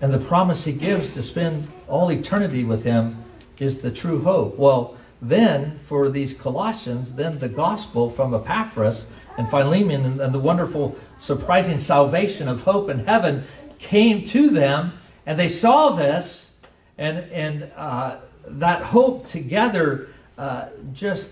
and 0.00 0.12
the 0.12 0.18
promise 0.18 0.64
he 0.64 0.72
gives 0.72 1.12
to 1.14 1.22
spend 1.22 1.68
all 1.86 2.10
eternity 2.10 2.64
with 2.64 2.84
him 2.84 3.22
is 3.58 3.82
the 3.82 3.90
true 3.90 4.22
hope. 4.22 4.58
Well, 4.58 4.96
then, 5.20 5.78
for 5.84 6.08
these 6.08 6.32
Colossians, 6.32 7.14
then 7.14 7.38
the 7.38 7.48
gospel 7.48 8.08
from 8.08 8.34
Epaphras 8.34 9.04
and 9.40 9.50
Philemon 9.50 10.04
and, 10.04 10.20
and 10.20 10.34
the 10.34 10.38
wonderful, 10.38 10.96
surprising 11.18 11.78
salvation 11.78 12.46
of 12.46 12.62
hope 12.62 12.90
in 12.90 13.06
heaven 13.06 13.44
came 13.78 14.22
to 14.26 14.50
them, 14.50 14.92
and 15.24 15.38
they 15.38 15.48
saw 15.48 15.90
this, 15.90 16.50
and, 16.98 17.18
and 17.32 17.70
uh, 17.74 18.16
that 18.46 18.82
hope 18.82 19.26
together 19.26 20.08
uh, 20.38 20.66
just. 20.92 21.30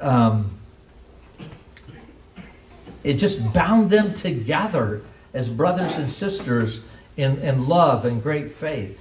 Um, 0.00 0.58
it 3.02 3.14
just 3.14 3.52
bound 3.52 3.90
them 3.90 4.14
together 4.14 5.02
as 5.32 5.48
brothers 5.48 5.96
and 5.96 6.10
sisters 6.10 6.80
in, 7.16 7.38
in 7.38 7.68
love 7.68 8.04
and 8.04 8.20
great 8.20 8.52
faith. 8.52 9.00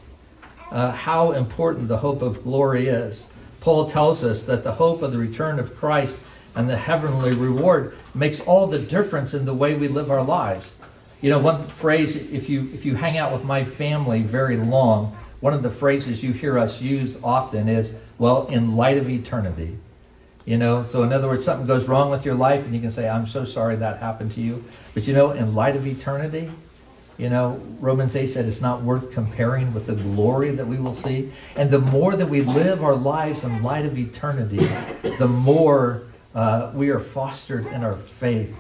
Uh, 0.70 0.92
how 0.92 1.32
important 1.32 1.88
the 1.88 1.98
hope 1.98 2.22
of 2.22 2.44
glory 2.44 2.88
is. 2.88 3.26
Paul 3.62 3.90
tells 3.90 4.24
us 4.24 4.44
that 4.44 4.64
the 4.64 4.74
hope 4.74 5.02
of 5.02 5.12
the 5.12 5.18
return 5.18 5.58
of 5.58 5.76
Christ 5.76 6.18
and 6.56 6.70
the 6.70 6.78
heavenly 6.78 7.32
reward 7.32 7.98
makes 8.14 8.40
all 8.40 8.68
the 8.68 8.80
difference 8.80 9.34
in 9.34 9.46
the 9.46 9.54
way 9.54 9.76
we 9.76 9.88
live 9.88 10.10
our 10.10 10.24
lives. 10.24 10.74
You 11.22 11.30
know, 11.30 11.40
one 11.40 11.68
phrase, 11.68 12.16
if 12.16 12.50
you, 12.50 12.70
if 12.74 12.86
you 12.86 12.96
hang 12.96 13.18
out 13.18 13.34
with 13.34 13.44
my 13.44 13.64
family 13.64 14.22
very 14.22 14.58
long, 14.58 15.16
one 15.40 15.54
of 15.54 15.64
the 15.64 15.70
phrases 15.70 16.24
you 16.24 16.32
hear 16.32 16.58
us 16.58 16.82
use 16.82 17.18
often 17.24 17.68
is, 17.68 17.94
well, 18.18 18.48
in 18.48 18.76
light 18.76 18.98
of 18.98 19.10
eternity. 19.10 19.78
You 20.46 20.58
know, 20.58 20.84
so 20.84 21.04
in 21.04 21.12
other 21.12 21.28
words, 21.28 21.44
something 21.44 21.66
goes 21.66 21.88
wrong 21.88 22.12
with 22.12 22.24
your 22.24 22.36
life 22.36 22.66
and 22.66 22.76
you 22.76 22.80
can 22.80 22.92
say, 22.92 23.10
I'm 23.10 23.26
so 23.26 23.46
sorry 23.46 23.76
that 23.78 23.98
happened 23.98 24.32
to 24.34 24.42
you. 24.42 24.64
But 24.94 25.08
you 25.08 25.14
know, 25.14 25.32
in 25.32 25.56
light 25.56 25.76
of 25.76 25.88
eternity, 25.88 26.52
you 27.18 27.30
know, 27.30 27.60
Romans 27.80 28.16
8 28.16 28.28
said 28.28 28.46
it's 28.46 28.62
not 28.62 28.82
worth 28.82 29.12
comparing 29.12 29.74
with 29.74 29.88
the 29.88 29.96
glory 29.96 30.52
that 30.52 30.68
we 30.68 30.78
will 30.78 30.94
see. 30.94 31.32
And 31.56 31.72
the 31.72 31.80
more 31.80 32.16
that 32.16 32.28
we 32.28 32.42
live 32.42 32.84
our 32.84 32.96
lives 32.96 33.44
in 33.44 33.64
light 33.64 33.86
of 33.86 33.98
eternity, 33.98 34.68
the 35.18 35.28
more 35.28 36.04
uh, 36.36 36.70
we 36.74 36.90
are 36.90 37.00
fostered 37.00 37.66
in 37.68 37.84
our 37.84 37.96
faith 37.96 38.56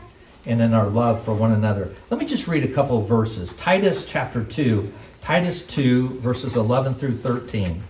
and 0.45 0.61
in 0.61 0.73
our 0.73 0.87
love 0.87 1.23
for 1.23 1.33
one 1.33 1.51
another. 1.51 1.93
Let 2.09 2.19
me 2.19 2.25
just 2.25 2.47
read 2.47 2.63
a 2.63 2.73
couple 2.73 2.99
of 3.01 3.07
verses. 3.07 3.53
Titus 3.53 4.05
chapter 4.05 4.43
2, 4.43 4.91
Titus 5.21 5.63
2, 5.63 6.19
verses 6.19 6.55
11 6.55 6.95
through 6.95 7.17
13. 7.17 7.83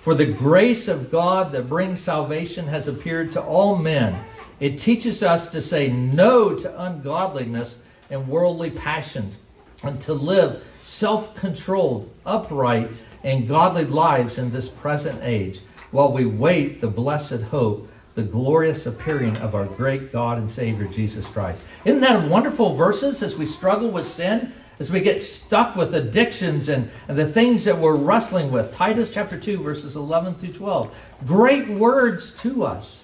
For 0.00 0.14
the 0.14 0.26
grace 0.26 0.88
of 0.88 1.10
God 1.10 1.52
that 1.52 1.68
brings 1.68 2.00
salvation 2.00 2.68
has 2.68 2.86
appeared 2.86 3.32
to 3.32 3.42
all 3.42 3.76
men. 3.76 4.24
It 4.60 4.78
teaches 4.78 5.22
us 5.22 5.50
to 5.50 5.60
say 5.60 5.88
no 5.88 6.54
to 6.54 6.82
ungodliness 6.82 7.76
and 8.10 8.28
worldly 8.28 8.70
passions 8.70 9.38
and 9.82 10.00
to 10.02 10.12
live 10.12 10.62
self 10.82 11.34
controlled, 11.34 12.12
upright, 12.26 12.90
and 13.24 13.48
godly 13.48 13.86
lives 13.86 14.38
in 14.38 14.50
this 14.50 14.68
present 14.68 15.20
age 15.22 15.60
while 15.90 16.12
we 16.12 16.26
wait 16.26 16.80
the 16.80 16.88
blessed 16.88 17.42
hope 17.42 17.88
the 18.14 18.22
glorious 18.22 18.86
appearing 18.86 19.36
of 19.38 19.54
our 19.54 19.64
great 19.64 20.12
God 20.12 20.38
and 20.38 20.50
Savior 20.50 20.86
Jesus 20.86 21.26
Christ. 21.26 21.64
Isn't 21.84 22.00
that 22.02 22.28
wonderful 22.28 22.74
verses 22.74 23.22
as 23.22 23.36
we 23.36 23.46
struggle 23.46 23.90
with 23.90 24.06
sin, 24.06 24.52
as 24.78 24.90
we 24.90 25.00
get 25.00 25.22
stuck 25.22 25.76
with 25.76 25.94
addictions 25.94 26.68
and, 26.68 26.90
and 27.08 27.16
the 27.16 27.26
things 27.26 27.64
that 27.64 27.78
we're 27.78 27.96
wrestling 27.96 28.50
with? 28.50 28.74
Titus 28.74 29.10
chapter 29.10 29.38
2, 29.38 29.62
verses 29.62 29.96
11 29.96 30.34
through 30.34 30.52
12. 30.52 30.94
Great 31.26 31.68
words 31.68 32.32
to 32.40 32.64
us. 32.64 33.02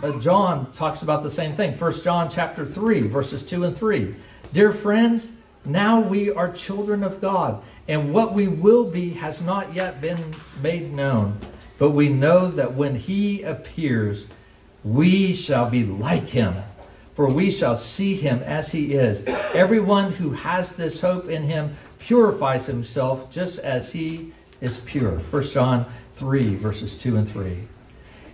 But 0.00 0.20
John 0.20 0.70
talks 0.72 1.02
about 1.02 1.22
the 1.22 1.30
same 1.30 1.54
thing. 1.54 1.76
1 1.76 2.02
John 2.02 2.30
chapter 2.30 2.64
3, 2.64 3.02
verses 3.02 3.42
2 3.42 3.64
and 3.64 3.76
3. 3.76 4.14
Dear 4.52 4.72
friends, 4.72 5.30
now 5.64 6.00
we 6.00 6.32
are 6.32 6.50
children 6.52 7.02
of 7.02 7.20
God, 7.20 7.62
and 7.88 8.12
what 8.12 8.32
we 8.32 8.48
will 8.48 8.90
be 8.90 9.10
has 9.10 9.40
not 9.40 9.74
yet 9.74 10.00
been 10.00 10.34
made 10.62 10.92
known. 10.92 11.38
But 11.78 11.90
we 11.90 12.08
know 12.08 12.48
that 12.48 12.74
when 12.74 12.96
he 12.96 13.42
appears, 13.42 14.26
we 14.88 15.34
shall 15.34 15.68
be 15.68 15.84
like 15.84 16.28
him, 16.28 16.54
for 17.14 17.28
we 17.28 17.50
shall 17.50 17.76
see 17.76 18.16
him 18.16 18.38
as 18.44 18.72
he 18.72 18.94
is. 18.94 19.22
Everyone 19.54 20.12
who 20.12 20.30
has 20.30 20.72
this 20.72 21.00
hope 21.00 21.28
in 21.28 21.42
him 21.42 21.76
purifies 21.98 22.64
himself 22.64 23.30
just 23.30 23.58
as 23.58 23.92
he 23.92 24.32
is 24.62 24.78
pure. 24.78 25.18
1 25.18 25.42
John 25.48 25.84
3, 26.12 26.54
verses 26.54 26.96
2 26.96 27.16
and 27.16 27.28
3. 27.28 27.58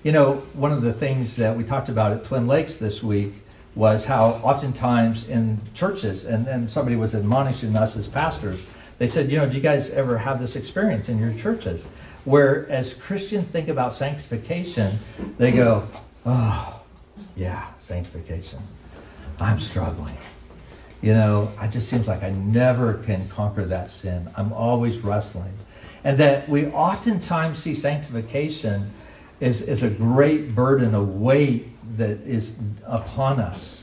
You 0.05 0.13
know, 0.13 0.35
one 0.53 0.71
of 0.71 0.83
the 0.83 0.93
things 0.93 1.35
that 1.37 1.57
we 1.57 1.65
talked 1.65 1.89
about 1.89 2.13
at 2.13 2.25
Twin 2.25 2.47
Lakes 2.47 2.77
this 2.77 3.03
week 3.03 3.35
was 3.75 4.05
how 4.05 4.35
oftentimes 4.45 5.29
in 5.29 5.61
churches, 5.75 6.25
and, 6.25 6.47
then 6.47 6.69
somebody 6.69 6.95
was 6.95 7.17
admonishing 7.17 7.75
us 7.75 7.97
as 7.97 8.07
pastors, 8.07 8.65
they 8.99 9.09
said, 9.09 9.29
you 9.29 9.39
know, 9.39 9.49
do 9.49 9.57
you 9.57 9.63
guys 9.63 9.91
ever 9.91 10.17
have 10.17 10.39
this 10.39 10.55
experience 10.55 11.09
in 11.09 11.19
your 11.19 11.35
churches? 11.35 11.89
Where 12.25 12.71
as 12.71 12.95
Christians 12.95 13.45
think 13.49 13.69
about 13.69 13.93
sanctification, 13.93 15.01
they 15.37 15.51
go, 15.51 15.89
Oh, 16.27 16.81
yeah, 17.37 17.67
sanctification. 17.79 18.61
I'm 19.41 19.59
struggling. 19.59 20.17
You 21.03 21.13
know, 21.13 21.53
it 21.61 21.71
just 21.71 21.91
seems 21.91 22.09
like 22.09 22.23
I 22.23 22.31
never 22.31 22.95
can 22.95 23.29
conquer 23.29 23.65
that 23.67 23.91
sin. 23.91 24.31
I'm 24.37 24.53
always 24.53 24.99
wrestling. 24.99 25.53
And 26.03 26.17
that 26.19 26.49
we 26.49 26.69
oftentimes 26.69 27.59
see 27.59 27.75
sanctification 27.75 28.91
as, 29.41 29.61
as 29.63 29.83
a 29.83 29.91
great 29.91 30.55
burden, 30.55 30.95
a 30.95 31.03
weight 31.03 31.69
that 31.97 32.21
is 32.27 32.55
upon 32.87 33.41
us. 33.41 33.83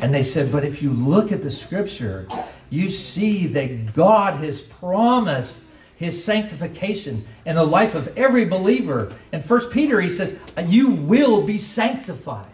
And 0.00 0.14
they 0.14 0.22
said, 0.22 0.50
but 0.50 0.64
if 0.64 0.82
you 0.82 0.90
look 0.90 1.32
at 1.32 1.42
the 1.42 1.50
scripture, 1.50 2.26
you 2.70 2.88
see 2.88 3.46
that 3.48 3.92
God 3.92 4.36
has 4.36 4.62
promised 4.62 5.62
his 6.02 6.22
sanctification 6.22 7.26
in 7.44 7.56
the 7.56 7.64
life 7.64 7.94
of 7.94 8.16
every 8.16 8.44
believer. 8.44 9.12
In 9.32 9.40
1 9.40 9.70
Peter, 9.70 10.00
he 10.00 10.10
says, 10.10 10.36
You 10.66 10.90
will 10.90 11.42
be 11.42 11.58
sanctified. 11.58 12.46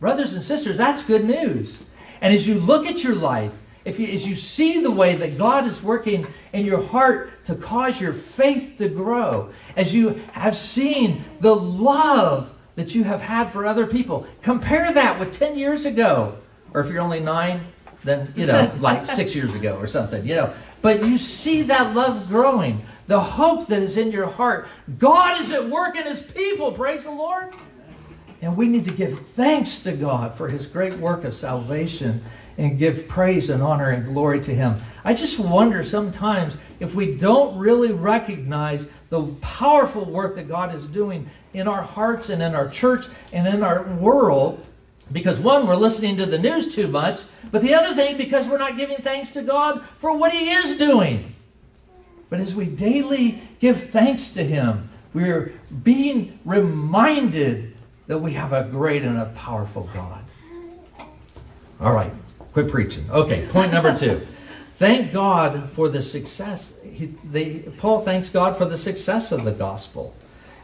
Brothers 0.00 0.34
and 0.34 0.42
sisters, 0.42 0.78
that's 0.78 1.02
good 1.02 1.24
news. 1.24 1.78
And 2.20 2.34
as 2.34 2.46
you 2.46 2.54
look 2.54 2.86
at 2.86 3.04
your 3.04 3.14
life, 3.14 3.52
if 3.84 3.98
you, 3.98 4.08
as 4.08 4.26
you 4.26 4.36
see 4.36 4.80
the 4.80 4.90
way 4.90 5.14
that 5.16 5.38
God 5.38 5.66
is 5.66 5.82
working 5.82 6.26
in 6.52 6.66
your 6.66 6.82
heart 6.82 7.44
to 7.46 7.54
cause 7.54 8.00
your 8.00 8.12
faith 8.12 8.74
to 8.78 8.88
grow, 8.88 9.50
as 9.76 9.94
you 9.94 10.20
have 10.32 10.56
seen 10.56 11.24
the 11.40 11.54
love 11.54 12.52
that 12.76 12.94
you 12.94 13.04
have 13.04 13.22
had 13.22 13.50
for 13.50 13.66
other 13.66 13.86
people, 13.86 14.26
compare 14.42 14.92
that 14.92 15.18
with 15.18 15.32
10 15.32 15.58
years 15.58 15.86
ago. 15.86 16.36
Or 16.72 16.82
if 16.82 16.90
you're 16.90 17.00
only 17.00 17.20
nine, 17.20 17.66
then, 18.04 18.32
you 18.36 18.46
know, 18.46 18.70
like 18.80 19.06
six 19.06 19.34
years 19.34 19.54
ago 19.54 19.76
or 19.76 19.86
something, 19.86 20.26
you 20.26 20.34
know. 20.34 20.52
But 20.82 21.04
you 21.04 21.18
see 21.18 21.62
that 21.62 21.94
love 21.94 22.28
growing, 22.28 22.82
the 23.06 23.20
hope 23.20 23.66
that 23.68 23.82
is 23.82 23.96
in 23.96 24.10
your 24.12 24.28
heart. 24.28 24.68
God 24.98 25.40
is 25.40 25.50
at 25.50 25.68
work 25.68 25.96
in 25.96 26.06
His 26.06 26.22
people. 26.22 26.72
Praise 26.72 27.04
the 27.04 27.10
Lord. 27.10 27.54
And 28.42 28.56
we 28.56 28.68
need 28.68 28.86
to 28.86 28.92
give 28.92 29.28
thanks 29.30 29.80
to 29.80 29.92
God 29.92 30.34
for 30.34 30.48
His 30.48 30.66
great 30.66 30.94
work 30.94 31.24
of 31.24 31.34
salvation 31.34 32.22
and 32.56 32.78
give 32.78 33.08
praise 33.08 33.50
and 33.50 33.62
honor 33.62 33.90
and 33.90 34.06
glory 34.06 34.40
to 34.42 34.54
Him. 34.54 34.76
I 35.04 35.14
just 35.14 35.38
wonder 35.38 35.84
sometimes 35.84 36.56
if 36.78 36.94
we 36.94 37.14
don't 37.14 37.58
really 37.58 37.92
recognize 37.92 38.86
the 39.10 39.22
powerful 39.40 40.04
work 40.04 40.36
that 40.36 40.48
God 40.48 40.74
is 40.74 40.86
doing 40.86 41.28
in 41.52 41.68
our 41.68 41.82
hearts 41.82 42.28
and 42.28 42.42
in 42.42 42.54
our 42.54 42.68
church 42.68 43.06
and 43.32 43.46
in 43.46 43.62
our 43.62 43.82
world 43.94 44.64
because 45.12 45.38
one, 45.38 45.66
we're 45.66 45.76
listening 45.76 46.16
to 46.18 46.26
the 46.26 46.38
news 46.38 46.74
too 46.74 46.86
much, 46.88 47.22
but 47.50 47.62
the 47.62 47.74
other 47.74 47.94
thing, 47.94 48.16
because 48.16 48.46
we're 48.46 48.58
not 48.58 48.76
giving 48.76 48.98
thanks 48.98 49.30
to 49.30 49.42
God 49.42 49.84
for 49.98 50.16
what 50.16 50.32
He 50.32 50.50
is 50.50 50.76
doing. 50.76 51.34
But 52.28 52.40
as 52.40 52.54
we 52.54 52.66
daily 52.66 53.42
give 53.58 53.90
thanks 53.90 54.30
to 54.32 54.44
Him, 54.44 54.88
we're 55.12 55.52
being 55.82 56.38
reminded 56.44 57.74
that 58.06 58.18
we 58.18 58.32
have 58.32 58.52
a 58.52 58.64
great 58.64 59.02
and 59.02 59.18
a 59.18 59.26
powerful 59.26 59.88
God. 59.92 60.24
All 61.80 61.92
right, 61.92 62.12
quit 62.52 62.68
preaching. 62.68 63.10
Okay, 63.10 63.46
point 63.48 63.72
number 63.72 63.96
two. 63.96 64.26
Thank 64.76 65.12
God 65.12 65.68
for 65.70 65.90
the 65.90 66.00
success. 66.00 66.72
He, 66.82 67.14
they, 67.22 67.58
Paul 67.58 68.00
thanks 68.00 68.30
God 68.30 68.56
for 68.56 68.64
the 68.64 68.78
success 68.78 69.30
of 69.30 69.44
the 69.44 69.52
gospel. 69.52 70.14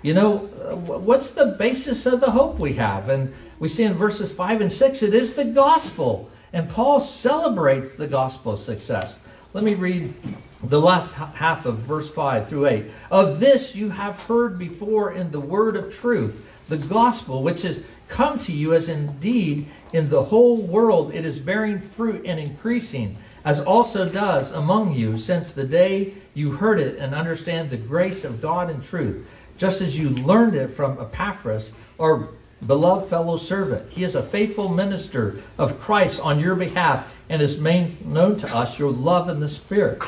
You 0.06 0.14
know, 0.14 0.36
what's 0.36 1.30
the 1.30 1.46
basis 1.46 2.06
of 2.06 2.20
the 2.20 2.30
hope 2.30 2.60
we 2.60 2.74
have? 2.74 3.08
And 3.08 3.34
we 3.58 3.66
see 3.66 3.82
in 3.82 3.94
verses 3.94 4.30
5 4.30 4.60
and 4.60 4.72
6, 4.72 5.02
it 5.02 5.12
is 5.12 5.32
the 5.32 5.46
gospel. 5.46 6.30
And 6.52 6.70
Paul 6.70 7.00
celebrates 7.00 7.96
the 7.96 8.06
gospel 8.06 8.56
success. 8.56 9.18
Let 9.52 9.64
me 9.64 9.74
read 9.74 10.14
the 10.62 10.80
last 10.80 11.12
half 11.14 11.66
of 11.66 11.78
verse 11.78 12.08
5 12.08 12.48
through 12.48 12.66
8. 12.66 12.84
Of 13.10 13.40
this 13.40 13.74
you 13.74 13.90
have 13.90 14.22
heard 14.22 14.60
before 14.60 15.12
in 15.12 15.32
the 15.32 15.40
word 15.40 15.74
of 15.74 15.92
truth, 15.92 16.46
the 16.68 16.78
gospel, 16.78 17.42
which 17.42 17.62
has 17.62 17.82
come 18.06 18.38
to 18.38 18.52
you 18.52 18.74
as 18.74 18.88
indeed 18.88 19.66
in 19.92 20.08
the 20.08 20.22
whole 20.22 20.58
world 20.58 21.16
it 21.16 21.24
is 21.24 21.40
bearing 21.40 21.80
fruit 21.80 22.24
and 22.24 22.38
increasing, 22.38 23.16
as 23.44 23.58
also 23.58 24.08
does 24.08 24.52
among 24.52 24.94
you 24.94 25.18
since 25.18 25.50
the 25.50 25.64
day 25.64 26.14
you 26.32 26.52
heard 26.52 26.78
it 26.78 26.96
and 26.98 27.12
understand 27.12 27.70
the 27.70 27.76
grace 27.76 28.24
of 28.24 28.40
God 28.40 28.70
and 28.70 28.84
truth, 28.84 29.26
just 29.56 29.80
as 29.80 29.98
you 29.98 30.10
learned 30.10 30.54
it 30.54 30.68
from 30.68 31.00
Epaphras, 31.00 31.72
or 31.98 32.30
beloved 32.66 33.08
fellow 33.08 33.36
servant. 33.36 33.90
He 33.90 34.04
is 34.04 34.14
a 34.14 34.22
faithful 34.22 34.68
minister 34.68 35.42
of 35.58 35.80
Christ 35.80 36.20
on 36.20 36.40
your 36.40 36.54
behalf 36.54 37.14
and 37.28 37.42
has 37.42 37.58
made 37.58 38.06
known 38.06 38.36
to 38.38 38.56
us 38.56 38.78
your 38.78 38.90
love 38.90 39.28
in 39.28 39.40
the 39.40 39.48
Spirit. 39.48 40.02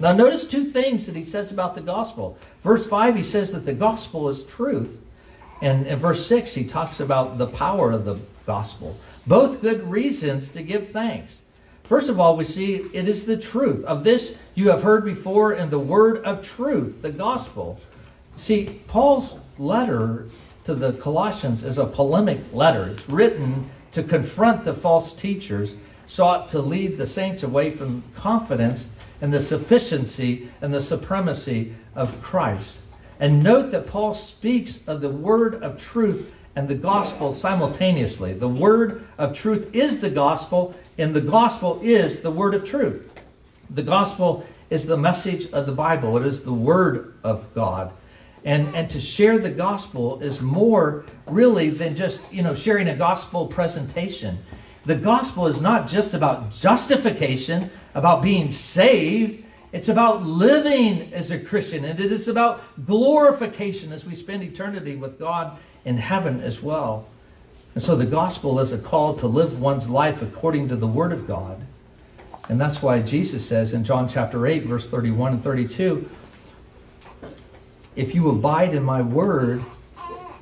Now, 0.00 0.12
notice 0.12 0.44
two 0.44 0.64
things 0.64 1.06
that 1.06 1.16
he 1.16 1.24
says 1.24 1.50
about 1.50 1.74
the 1.74 1.80
gospel. 1.80 2.38
Verse 2.62 2.86
5, 2.86 3.16
he 3.16 3.22
says 3.22 3.52
that 3.52 3.66
the 3.66 3.72
gospel 3.72 4.28
is 4.28 4.44
truth. 4.44 5.00
And 5.60 5.88
in 5.88 5.98
verse 5.98 6.24
6, 6.26 6.54
he 6.54 6.64
talks 6.64 7.00
about 7.00 7.36
the 7.36 7.48
power 7.48 7.90
of 7.90 8.04
the 8.04 8.18
gospel. 8.46 8.96
Both 9.26 9.60
good 9.60 9.90
reasons 9.90 10.50
to 10.50 10.62
give 10.62 10.90
thanks. 10.90 11.38
First 11.82 12.08
of 12.08 12.20
all, 12.20 12.36
we 12.36 12.44
see 12.44 12.76
it 12.92 13.08
is 13.08 13.26
the 13.26 13.36
truth. 13.36 13.84
Of 13.86 14.04
this 14.04 14.36
you 14.54 14.70
have 14.70 14.82
heard 14.82 15.04
before 15.04 15.54
in 15.54 15.70
the 15.70 15.78
word 15.78 16.22
of 16.24 16.46
truth, 16.46 17.02
the 17.02 17.10
gospel. 17.10 17.80
See, 18.38 18.80
Paul's 18.86 19.34
letter 19.58 20.26
to 20.64 20.74
the 20.74 20.92
Colossians 20.92 21.64
is 21.64 21.76
a 21.76 21.84
polemic 21.84 22.40
letter. 22.52 22.84
It's 22.84 23.08
written 23.08 23.68
to 23.90 24.02
confront 24.02 24.64
the 24.64 24.72
false 24.72 25.12
teachers, 25.12 25.76
sought 26.06 26.48
to 26.50 26.60
lead 26.60 26.96
the 26.96 27.06
saints 27.06 27.42
away 27.42 27.70
from 27.70 28.04
confidence 28.14 28.88
in 29.20 29.32
the 29.32 29.40
sufficiency 29.40 30.50
and 30.62 30.72
the 30.72 30.80
supremacy 30.80 31.74
of 31.96 32.22
Christ. 32.22 32.78
And 33.18 33.42
note 33.42 33.72
that 33.72 33.88
Paul 33.88 34.12
speaks 34.14 34.86
of 34.86 35.00
the 35.00 35.10
word 35.10 35.62
of 35.62 35.76
truth 35.76 36.32
and 36.54 36.68
the 36.68 36.76
gospel 36.76 37.32
simultaneously. 37.32 38.34
The 38.34 38.48
word 38.48 39.06
of 39.18 39.36
truth 39.36 39.74
is 39.74 40.00
the 40.00 40.10
gospel, 40.10 40.74
and 40.96 41.14
the 41.14 41.20
gospel 41.20 41.80
is 41.82 42.20
the 42.20 42.30
word 42.30 42.54
of 42.54 42.64
truth. 42.64 43.10
The 43.70 43.82
gospel 43.82 44.46
is 44.70 44.86
the 44.86 44.96
message 44.96 45.50
of 45.52 45.66
the 45.66 45.72
Bible, 45.72 46.16
it 46.16 46.26
is 46.26 46.42
the 46.42 46.52
word 46.52 47.14
of 47.24 47.52
God. 47.54 47.92
And, 48.48 48.74
and 48.74 48.88
to 48.88 48.98
share 48.98 49.38
the 49.38 49.50
gospel 49.50 50.22
is 50.22 50.40
more 50.40 51.04
really 51.26 51.68
than 51.68 51.94
just 51.94 52.22
you 52.32 52.42
know 52.42 52.54
sharing 52.54 52.88
a 52.88 52.96
gospel 52.96 53.46
presentation. 53.46 54.38
The 54.86 54.94
gospel 54.94 55.48
is 55.48 55.60
not 55.60 55.86
just 55.86 56.14
about 56.14 56.50
justification, 56.50 57.70
about 57.94 58.22
being 58.22 58.50
saved. 58.50 59.44
It's 59.70 59.90
about 59.90 60.22
living 60.22 61.12
as 61.12 61.30
a 61.30 61.38
Christian, 61.38 61.84
and 61.84 62.00
it 62.00 62.10
is 62.10 62.26
about 62.26 62.62
glorification 62.86 63.92
as 63.92 64.06
we 64.06 64.14
spend 64.14 64.42
eternity 64.42 64.96
with 64.96 65.18
God 65.18 65.58
in 65.84 65.98
heaven 65.98 66.40
as 66.40 66.62
well. 66.62 67.06
And 67.74 67.84
so 67.84 67.96
the 67.96 68.06
gospel 68.06 68.60
is 68.60 68.72
a 68.72 68.78
call 68.78 69.14
to 69.16 69.26
live 69.26 69.60
one's 69.60 69.90
life 69.90 70.22
according 70.22 70.68
to 70.70 70.76
the 70.76 70.86
word 70.86 71.12
of 71.12 71.26
God. 71.26 71.60
And 72.48 72.58
that's 72.58 72.80
why 72.80 73.02
Jesus 73.02 73.44
says 73.44 73.74
in 73.74 73.84
John 73.84 74.08
chapter 74.08 74.46
8, 74.46 74.64
verse 74.64 74.88
31 74.88 75.34
and 75.34 75.44
32, 75.44 76.08
if 77.98 78.14
you 78.14 78.28
abide 78.28 78.74
in 78.74 78.84
my 78.84 79.02
word, 79.02 79.64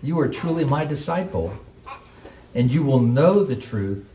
you 0.03 0.21
are 0.21 0.29
truly 0.29 0.63
my 0.67 0.85
disciple, 0.85 1.57
and 2.55 2.71
you 2.71 2.83
will 2.83 3.01
know 3.01 3.45
the 3.45 3.57
truth, 3.57 4.13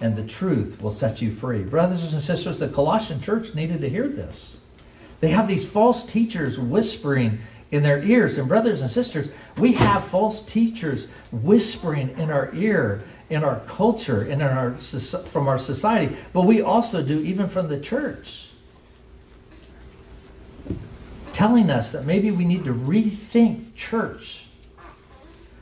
and 0.00 0.16
the 0.16 0.24
truth 0.24 0.82
will 0.82 0.90
set 0.90 1.22
you 1.22 1.30
free. 1.30 1.62
Brothers 1.62 2.12
and 2.12 2.20
sisters, 2.20 2.58
the 2.58 2.66
Colossian 2.66 3.20
church 3.20 3.54
needed 3.54 3.82
to 3.82 3.88
hear 3.88 4.08
this. 4.08 4.56
They 5.20 5.28
have 5.28 5.46
these 5.46 5.64
false 5.64 6.04
teachers 6.04 6.58
whispering 6.58 7.38
in 7.70 7.84
their 7.84 8.02
ears. 8.02 8.36
And, 8.36 8.48
brothers 8.48 8.80
and 8.80 8.90
sisters, 8.90 9.30
we 9.56 9.74
have 9.74 10.04
false 10.08 10.42
teachers 10.42 11.06
whispering 11.30 12.18
in 12.18 12.32
our 12.32 12.52
ear 12.52 13.04
in 13.30 13.44
our 13.44 13.60
culture 13.60 14.22
and 14.22 14.42
in 14.42 14.48
our 14.48 14.72
from 14.74 15.48
our 15.48 15.56
society, 15.56 16.14
but 16.34 16.42
we 16.42 16.60
also 16.60 17.00
do 17.00 17.20
even 17.20 17.48
from 17.48 17.68
the 17.68 17.80
church 17.80 18.48
telling 21.32 21.70
us 21.70 21.92
that 21.92 22.04
maybe 22.04 22.30
we 22.30 22.44
need 22.44 22.64
to 22.64 22.74
rethink 22.74 23.74
church. 23.74 24.46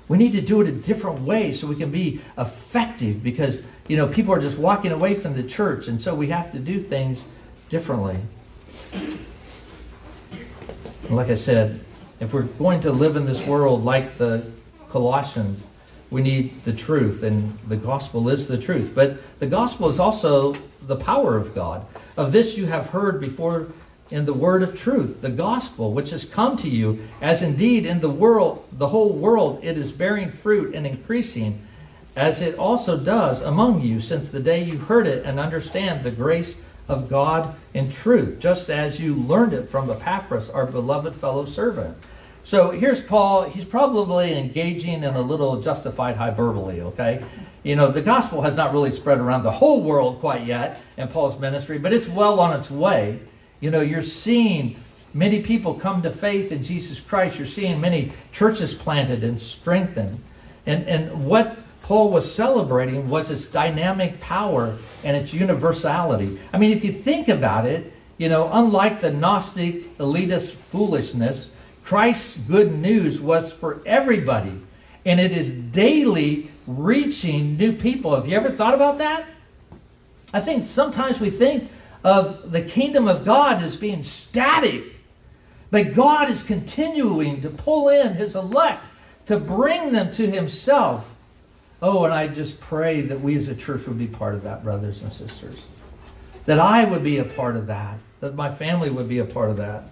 We 0.08 0.18
need 0.18 0.32
to 0.32 0.40
do 0.40 0.60
it 0.60 0.68
a 0.68 0.72
different 0.72 1.20
way 1.20 1.52
so 1.52 1.66
we 1.66 1.76
can 1.76 1.90
be 1.90 2.20
effective 2.36 3.22
because, 3.22 3.62
you 3.86 3.96
know, 3.96 4.08
people 4.08 4.34
are 4.34 4.40
just 4.40 4.58
walking 4.58 4.90
away 4.90 5.14
from 5.14 5.34
the 5.34 5.44
church, 5.44 5.86
and 5.86 6.02
so 6.02 6.14
we 6.14 6.28
have 6.28 6.50
to 6.52 6.58
do 6.58 6.80
things 6.80 7.24
differently. 7.68 8.18
like 11.08 11.28
I 11.28 11.34
said, 11.34 11.80
if 12.18 12.34
we're 12.34 12.42
going 12.42 12.80
to 12.80 12.92
live 12.92 13.16
in 13.16 13.24
this 13.24 13.44
world 13.46 13.84
like 13.84 14.18
the 14.18 14.44
Colossians, 14.88 15.68
we 16.10 16.22
need 16.22 16.64
the 16.64 16.72
truth, 16.72 17.22
and 17.22 17.56
the 17.68 17.76
gospel 17.76 18.28
is 18.28 18.48
the 18.48 18.58
truth. 18.58 18.92
But 18.94 19.18
the 19.38 19.46
gospel 19.46 19.88
is 19.88 20.00
also 20.00 20.56
the 20.82 20.96
power 20.96 21.36
of 21.36 21.54
God. 21.54 21.86
Of 22.16 22.32
this 22.32 22.56
you 22.56 22.66
have 22.66 22.88
heard 22.88 23.20
before 23.20 23.68
in 24.10 24.24
the 24.24 24.34
word 24.34 24.62
of 24.62 24.78
truth, 24.78 25.20
the 25.20 25.30
gospel, 25.30 25.92
which 25.92 26.10
has 26.10 26.24
come 26.24 26.56
to 26.56 26.68
you, 26.68 27.06
as 27.20 27.42
indeed 27.42 27.86
in 27.86 28.00
the 28.00 28.10
world, 28.10 28.66
the 28.72 28.88
whole 28.88 29.12
world, 29.12 29.60
it 29.62 29.78
is 29.78 29.92
bearing 29.92 30.30
fruit 30.30 30.74
and 30.74 30.86
increasing, 30.86 31.60
as 32.16 32.42
it 32.42 32.56
also 32.56 32.98
does 32.98 33.40
among 33.40 33.80
you, 33.82 34.00
since 34.00 34.28
the 34.28 34.40
day 34.40 34.62
you 34.62 34.78
heard 34.78 35.06
it 35.06 35.24
and 35.24 35.38
understand 35.38 36.02
the 36.02 36.10
grace 36.10 36.60
of 36.88 37.08
God 37.08 37.54
in 37.72 37.90
truth, 37.90 38.40
just 38.40 38.68
as 38.68 38.98
you 38.98 39.14
learned 39.14 39.52
it 39.52 39.68
from 39.68 39.88
Epaphras, 39.88 40.50
our 40.50 40.66
beloved 40.66 41.14
fellow 41.14 41.44
servant. 41.44 41.96
So 42.42 42.70
here's 42.70 43.00
Paul. 43.00 43.44
He's 43.44 43.64
probably 43.64 44.36
engaging 44.36 45.04
in 45.04 45.14
a 45.14 45.20
little 45.20 45.60
justified 45.60 46.16
hyperbole, 46.16 46.80
okay? 46.80 47.22
You 47.62 47.76
know, 47.76 47.90
the 47.92 48.02
gospel 48.02 48.42
has 48.42 48.56
not 48.56 48.72
really 48.72 48.90
spread 48.90 49.18
around 49.18 49.44
the 49.44 49.50
whole 49.50 49.82
world 49.82 50.18
quite 50.18 50.46
yet 50.46 50.82
in 50.96 51.06
Paul's 51.08 51.38
ministry, 51.38 51.78
but 51.78 51.92
it's 51.92 52.08
well 52.08 52.40
on 52.40 52.58
its 52.58 52.70
way. 52.70 53.20
You 53.60 53.70
know, 53.70 53.80
you're 53.80 54.02
seeing 54.02 54.76
many 55.12 55.42
people 55.42 55.74
come 55.74 56.02
to 56.02 56.10
faith 56.10 56.52
in 56.52 56.64
Jesus 56.64 57.00
Christ. 57.00 57.38
You're 57.38 57.46
seeing 57.46 57.80
many 57.80 58.12
churches 58.32 58.74
planted 58.74 59.22
and 59.24 59.40
strengthened. 59.40 60.22
And, 60.66 60.88
and 60.88 61.26
what 61.26 61.58
Paul 61.82 62.10
was 62.10 62.32
celebrating 62.32 63.08
was 63.08 63.30
its 63.30 63.46
dynamic 63.46 64.20
power 64.20 64.76
and 65.04 65.16
its 65.16 65.34
universality. 65.34 66.38
I 66.52 66.58
mean, 66.58 66.70
if 66.70 66.84
you 66.84 66.92
think 66.92 67.28
about 67.28 67.66
it, 67.66 67.92
you 68.16 68.28
know, 68.28 68.50
unlike 68.52 69.00
the 69.00 69.10
Gnostic 69.10 69.96
elitist 69.98 70.52
foolishness, 70.52 71.50
Christ's 71.84 72.36
good 72.36 72.72
news 72.72 73.20
was 73.20 73.52
for 73.52 73.82
everybody. 73.84 74.60
And 75.04 75.18
it 75.18 75.32
is 75.32 75.50
daily 75.50 76.50
reaching 76.66 77.56
new 77.56 77.72
people. 77.72 78.14
Have 78.14 78.28
you 78.28 78.36
ever 78.36 78.52
thought 78.52 78.74
about 78.74 78.98
that? 78.98 79.26
I 80.32 80.40
think 80.40 80.64
sometimes 80.64 81.18
we 81.18 81.30
think 81.30 81.70
of 82.02 82.50
the 82.50 82.62
kingdom 82.62 83.08
of 83.08 83.24
God 83.24 83.62
as 83.62 83.76
being 83.76 84.02
static. 84.02 84.84
But 85.70 85.94
God 85.94 86.30
is 86.30 86.42
continuing 86.42 87.42
to 87.42 87.50
pull 87.50 87.88
in 87.88 88.14
his 88.14 88.34
elect 88.34 88.86
to 89.26 89.38
bring 89.38 89.92
them 89.92 90.10
to 90.12 90.28
himself. 90.28 91.06
Oh, 91.82 92.04
and 92.04 92.12
I 92.12 92.28
just 92.28 92.60
pray 92.60 93.00
that 93.02 93.20
we 93.20 93.36
as 93.36 93.48
a 93.48 93.54
church 93.54 93.86
would 93.86 93.98
be 93.98 94.06
part 94.06 94.34
of 94.34 94.42
that, 94.42 94.64
brothers 94.64 95.00
and 95.02 95.12
sisters. 95.12 95.66
That 96.46 96.58
I 96.58 96.84
would 96.84 97.04
be 97.04 97.18
a 97.18 97.24
part 97.24 97.56
of 97.56 97.66
that. 97.68 97.98
That 98.20 98.34
my 98.34 98.52
family 98.52 98.90
would 98.90 99.08
be 99.08 99.18
a 99.18 99.24
part 99.24 99.50
of 99.50 99.56
that. 99.58 99.84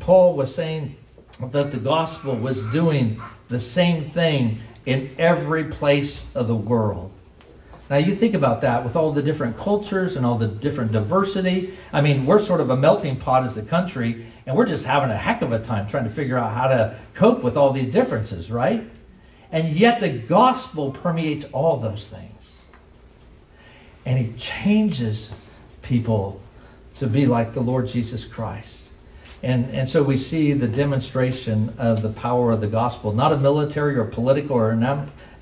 Paul 0.00 0.36
was 0.36 0.54
saying 0.54 0.96
that 1.40 1.70
the 1.70 1.78
gospel 1.78 2.36
was 2.36 2.64
doing 2.66 3.20
the 3.48 3.58
same 3.58 4.10
thing 4.10 4.60
in 4.86 5.14
every 5.18 5.64
place 5.64 6.24
of 6.34 6.46
the 6.46 6.54
world. 6.54 7.10
Now, 7.90 7.96
you 7.96 8.14
think 8.14 8.34
about 8.34 8.60
that 8.60 8.84
with 8.84 8.96
all 8.96 9.12
the 9.12 9.22
different 9.22 9.56
cultures 9.56 10.16
and 10.16 10.26
all 10.26 10.36
the 10.36 10.46
different 10.46 10.92
diversity. 10.92 11.72
I 11.92 12.02
mean, 12.02 12.26
we're 12.26 12.38
sort 12.38 12.60
of 12.60 12.68
a 12.68 12.76
melting 12.76 13.16
pot 13.16 13.44
as 13.44 13.56
a 13.56 13.62
country, 13.62 14.26
and 14.46 14.54
we're 14.54 14.66
just 14.66 14.84
having 14.84 15.10
a 15.10 15.16
heck 15.16 15.40
of 15.40 15.52
a 15.52 15.58
time 15.58 15.86
trying 15.86 16.04
to 16.04 16.10
figure 16.10 16.36
out 16.36 16.52
how 16.52 16.68
to 16.68 16.98
cope 17.14 17.42
with 17.42 17.56
all 17.56 17.72
these 17.72 17.90
differences, 17.90 18.50
right? 18.50 18.88
And 19.50 19.68
yet, 19.68 20.00
the 20.00 20.10
gospel 20.10 20.90
permeates 20.90 21.46
all 21.46 21.78
those 21.78 22.08
things. 22.08 22.60
And 24.04 24.18
he 24.18 24.32
changes 24.36 25.32
people 25.80 26.42
to 26.96 27.06
be 27.06 27.26
like 27.26 27.54
the 27.54 27.60
Lord 27.60 27.86
Jesus 27.86 28.24
Christ. 28.24 28.90
And, 29.42 29.70
and 29.74 29.88
so 29.88 30.02
we 30.02 30.16
see 30.16 30.52
the 30.52 30.66
demonstration 30.66 31.74
of 31.78 32.02
the 32.02 32.08
power 32.08 32.50
of 32.50 32.60
the 32.60 32.66
gospel, 32.66 33.12
not 33.12 33.32
a 33.32 33.36
military 33.36 33.96
or 33.96 34.04
political 34.04 34.56
or 34.56 34.72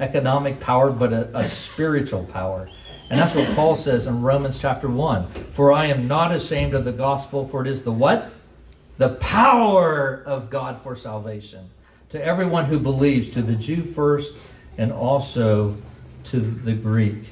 economic 0.00 0.60
power, 0.60 0.90
but 0.90 1.12
a, 1.12 1.36
a 1.36 1.48
spiritual 1.48 2.24
power. 2.24 2.68
And 3.08 3.18
that's 3.18 3.34
what 3.34 3.54
Paul 3.54 3.76
says 3.76 4.06
in 4.06 4.20
Romans 4.20 4.58
chapter 4.58 4.88
1. 4.88 5.28
For 5.52 5.72
I 5.72 5.86
am 5.86 6.08
not 6.08 6.34
ashamed 6.34 6.74
of 6.74 6.84
the 6.84 6.92
gospel, 6.92 7.46
for 7.48 7.62
it 7.62 7.68
is 7.68 7.82
the 7.84 7.92
what? 7.92 8.32
The 8.98 9.10
power 9.10 10.22
of 10.26 10.50
God 10.50 10.82
for 10.82 10.96
salvation 10.96 11.70
to 12.08 12.24
everyone 12.24 12.64
who 12.64 12.78
believes, 12.78 13.30
to 13.30 13.42
the 13.42 13.54
Jew 13.54 13.82
first, 13.82 14.34
and 14.78 14.92
also 14.92 15.76
to 16.24 16.40
the 16.40 16.72
Greek. 16.72 17.24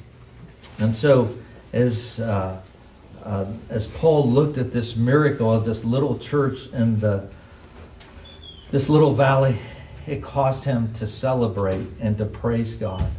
And 0.79 0.95
so, 0.95 1.35
as 1.73 2.19
uh, 2.19 2.61
uh, 3.23 3.45
as 3.69 3.87
Paul 3.87 4.29
looked 4.29 4.57
at 4.57 4.71
this 4.71 4.95
miracle 4.95 5.51
of 5.51 5.65
this 5.65 5.83
little 5.83 6.17
church 6.17 6.67
in 6.67 6.99
the 6.99 7.27
this 8.71 8.89
little 8.89 9.13
valley 9.13 9.57
it 10.07 10.21
caused 10.21 10.63
him 10.63 10.93
to 10.93 11.07
celebrate 11.07 11.87
and 11.99 12.17
to 12.17 12.25
praise 12.25 12.73
God. 12.73 13.09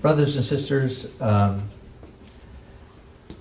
Brothers 0.00 0.36
and 0.36 0.44
sisters, 0.44 1.06
um, 1.20 1.68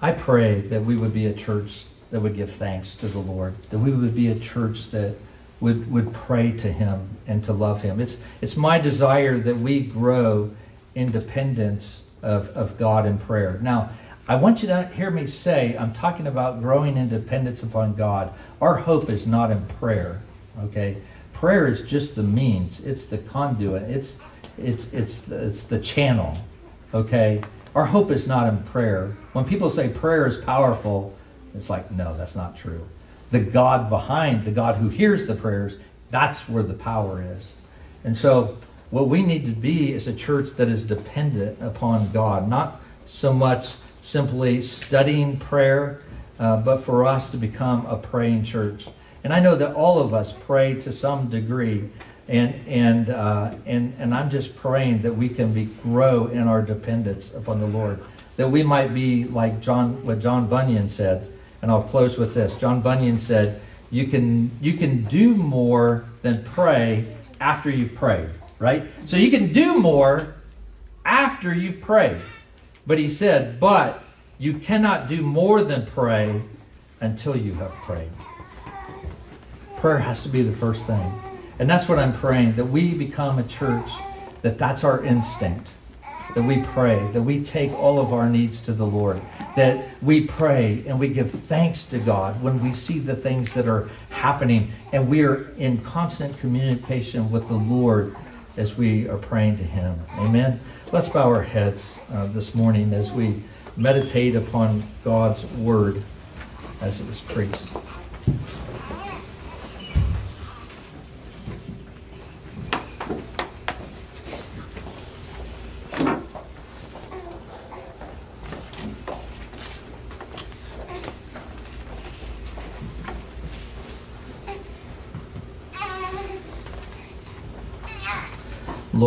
I 0.02 0.12
pray 0.12 0.62
that 0.62 0.84
we 0.84 0.96
would 0.96 1.14
be 1.14 1.26
a 1.26 1.34
church 1.34 1.86
that 2.12 2.20
would 2.20 2.36
give 2.36 2.52
thanks 2.52 2.96
to 2.96 3.08
the 3.08 3.20
Lord, 3.20 3.62
that 3.64 3.80
we 3.80 3.92
would 3.92 4.16
be 4.16 4.28
a 4.28 4.40
church 4.40 4.92
that 4.92 5.16
would, 5.60 5.92
would 5.92 6.14
pray 6.14 6.52
to 6.52 6.72
Him 6.72 7.08
and 7.28 7.44
to 7.46 7.54
love 7.54 7.82
Him. 7.82 8.00
It's, 8.00 8.18
it's 8.42 8.58
my 8.58 8.80
desire 8.80 9.38
that 9.40 9.58
we 9.58 9.80
grow 9.80 10.52
independence 10.96 12.04
of, 12.22 12.50
of 12.50 12.78
God 12.78 13.06
in 13.06 13.18
prayer. 13.18 13.60
Now, 13.62 13.92
I 14.28 14.36
want 14.36 14.62
you 14.62 14.68
to 14.70 14.88
hear 14.88 15.10
me 15.10 15.26
say, 15.26 15.76
I'm 15.78 15.94
talking 15.94 16.28
about 16.28 16.62
growing 16.62 16.98
independence 16.98 17.64
upon 17.64 17.96
God. 17.96 18.34
Our 18.62 18.76
hope 18.76 19.10
is 19.10 19.26
not 19.26 19.52
in 19.52 19.66
prayer, 19.66 20.22
okay? 20.64 20.98
Prayer 21.42 21.66
is 21.66 21.82
just 21.82 22.14
the 22.14 22.22
means. 22.22 22.82
It's 22.82 23.06
the 23.06 23.18
conduit. 23.18 23.82
It's 23.90 24.18
it's 24.60 24.86
it's 24.94 25.28
it's 25.28 25.64
the 25.64 25.80
channel. 25.80 26.38
Okay? 26.94 27.42
Our 27.74 27.88
hope 27.88 28.12
is 28.12 28.28
not 28.28 28.48
in 28.48 28.62
prayer. 28.62 29.18
When 29.34 29.44
people 29.44 29.72
say 29.72 29.90
prayer 29.90 30.28
is 30.28 30.38
powerful, 30.38 31.18
it's 31.56 31.68
like 31.68 31.90
no, 31.90 32.16
that's 32.16 32.36
not 32.36 32.56
true. 32.56 32.88
The 33.32 33.40
God 33.40 33.90
behind, 33.90 34.46
the 34.46 34.52
God 34.52 34.76
who 34.76 34.90
hears 34.90 35.26
the 35.26 35.34
prayers, 35.34 35.78
that's 36.12 36.48
where 36.48 36.62
the 36.62 36.76
power 36.76 37.24
is. 37.40 37.56
And 38.04 38.16
so 38.16 38.60
what 38.92 39.08
we 39.08 39.24
need 39.24 39.46
to 39.46 39.52
be 39.52 39.94
is 39.94 40.06
a 40.06 40.14
church 40.14 40.52
that 40.58 40.68
is 40.68 40.84
dependent 40.84 41.60
upon 41.60 42.12
God, 42.12 42.48
not 42.48 42.82
so 43.08 43.34
much 43.34 43.74
simply 44.04 44.62
studying 44.62 45.38
prayer, 45.38 46.04
uh, 46.38 46.58
but 46.58 46.84
for 46.84 47.04
us 47.04 47.32
to 47.32 47.38
become 47.38 47.88
a 47.88 47.98
praying 47.98 48.44
church. 48.44 48.90
And 49.24 49.34
I 49.34 49.40
know 49.40 49.56
that 49.56 49.76
all 49.76 50.02
of 50.02 50.14
us 50.14 50.34
pray 50.34 50.76
to 50.82 50.92
some 50.92 51.30
degree. 51.30 51.90
And, 52.28 52.56
and, 52.68 53.10
uh, 53.10 53.56
and, 53.66 53.94
and 54.00 54.14
I'm 54.14 54.30
just 54.30 54.56
praying 54.56 55.02
that 55.02 55.14
we 55.14 55.30
can 55.30 55.54
be, 55.54 55.66
grow 55.66 56.28
in 56.28 56.48
our 56.48 56.62
dependence 56.62 57.34
upon 57.34 57.60
the 57.60 57.68
Lord. 57.68 58.04
That 58.38 58.50
we 58.50 58.64
might 58.64 58.94
be 58.94 59.26
like 59.26 59.62
John, 59.62 60.04
what 60.06 60.20
John 60.20 60.48
Bunyan 60.48 60.90
said. 60.90 61.32
And 61.62 61.70
I'll 61.70 61.84
close 61.84 62.18
with 62.18 62.34
this. 62.34 62.56
John 62.56 62.82
Bunyan 62.82 63.20
said, 63.20 63.62
you 63.92 64.08
can, 64.08 64.50
you 64.62 64.74
can 64.74 65.04
do 65.06 65.36
more 65.36 66.06
than 66.22 66.44
pray 66.44 67.16
after 67.40 67.70
you've 67.70 67.94
prayed, 67.94 68.30
right? 68.58 68.84
So 69.06 69.18
you 69.18 69.30
can 69.30 69.52
do 69.52 69.80
more 69.80 70.36
after 71.04 71.54
you've 71.54 71.82
prayed. 71.82 72.22
But 72.88 72.98
he 72.98 73.10
said, 73.10 73.60
but 73.60 74.04
you 74.40 74.54
cannot 74.54 75.08
do 75.08 75.22
more 75.22 75.64
than 75.64 75.86
pray 75.86 76.42
until 77.02 77.36
you 77.36 77.54
have 77.56 77.74
prayed. 77.84 78.10
Prayer 79.82 79.98
has 79.98 80.22
to 80.22 80.30
be 80.30 80.44
the 80.44 80.56
first 80.56 80.86
thing. 80.86 81.12
And 81.58 81.68
that's 81.68 81.90
what 81.90 81.98
I'm 81.98 82.14
praying 82.14 82.56
that 82.58 82.66
we 82.66 82.94
become 82.94 83.40
a 83.40 83.44
church 83.44 83.90
that 84.44 84.60
that's 84.60 84.84
our 84.84 85.04
instinct. 85.04 85.72
That 86.36 86.44
we 86.44 86.62
pray, 86.62 87.08
that 87.14 87.22
we 87.24 87.44
take 87.44 87.74
all 87.74 88.00
of 88.00 88.14
our 88.14 88.30
needs 88.30 88.62
to 88.62 88.74
the 88.74 88.86
Lord, 88.86 89.20
that 89.56 89.90
we 90.04 90.28
pray 90.28 90.84
and 90.86 91.00
we 91.00 91.08
give 91.08 91.32
thanks 91.32 91.86
to 91.86 91.98
God 91.98 92.44
when 92.44 92.62
we 92.64 92.74
see 92.74 93.00
the 93.00 93.16
things 93.16 93.56
that 93.56 93.68
are 93.68 93.90
happening, 94.12 94.72
and 94.94 95.10
we 95.10 95.24
are 95.24 95.50
in 95.58 95.80
constant 95.80 96.38
communication 96.38 97.32
with 97.32 97.48
the 97.48 97.56
Lord 97.56 98.16
as 98.58 98.78
we 98.78 99.10
are 99.10 99.18
praying 99.18 99.56
to 99.58 99.64
Him. 99.64 100.00
Amen. 100.12 100.60
Let's 100.92 101.10
bow 101.10 101.28
our 101.28 101.42
heads 101.42 101.96
uh, 102.14 102.28
this 102.28 102.54
morning 102.54 102.94
as 102.94 103.12
we 103.12 103.42
meditate 103.76 104.36
upon 104.36 104.84
God's 105.04 105.44
word 105.46 106.04
as 106.82 107.00
it 107.00 107.08
was 107.08 107.20
preached. 107.22 107.68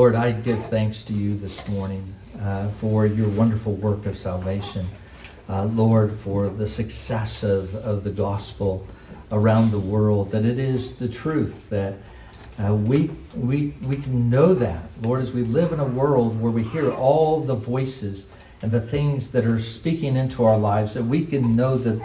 Lord, 0.04 0.16
I 0.16 0.32
give 0.32 0.62
thanks 0.66 1.00
to 1.04 1.14
you 1.14 1.34
this 1.34 1.66
morning 1.66 2.14
uh, 2.42 2.68
for 2.72 3.06
your 3.06 3.30
wonderful 3.30 3.72
work 3.72 4.04
of 4.04 4.18
salvation. 4.18 4.86
Uh, 5.48 5.64
Lord, 5.64 6.12
for 6.18 6.50
the 6.50 6.66
success 6.66 7.42
of, 7.42 7.74
of 7.76 8.04
the 8.04 8.10
gospel 8.10 8.86
around 9.32 9.70
the 9.70 9.78
world, 9.78 10.30
that 10.32 10.44
it 10.44 10.58
is 10.58 10.96
the 10.96 11.08
truth, 11.08 11.70
that 11.70 11.94
uh, 12.62 12.74
we, 12.74 13.12
we, 13.34 13.72
we 13.86 13.96
can 13.96 14.28
know 14.28 14.52
that, 14.52 14.82
Lord, 15.00 15.22
as 15.22 15.32
we 15.32 15.42
live 15.42 15.72
in 15.72 15.80
a 15.80 15.86
world 15.86 16.38
where 16.38 16.52
we 16.52 16.64
hear 16.64 16.92
all 16.92 17.40
the 17.40 17.54
voices 17.54 18.26
and 18.60 18.70
the 18.70 18.82
things 18.82 19.28
that 19.28 19.46
are 19.46 19.58
speaking 19.58 20.16
into 20.16 20.44
our 20.44 20.58
lives, 20.58 20.92
that 20.92 21.04
we 21.04 21.24
can 21.24 21.56
know 21.56 21.78
that, 21.78 21.98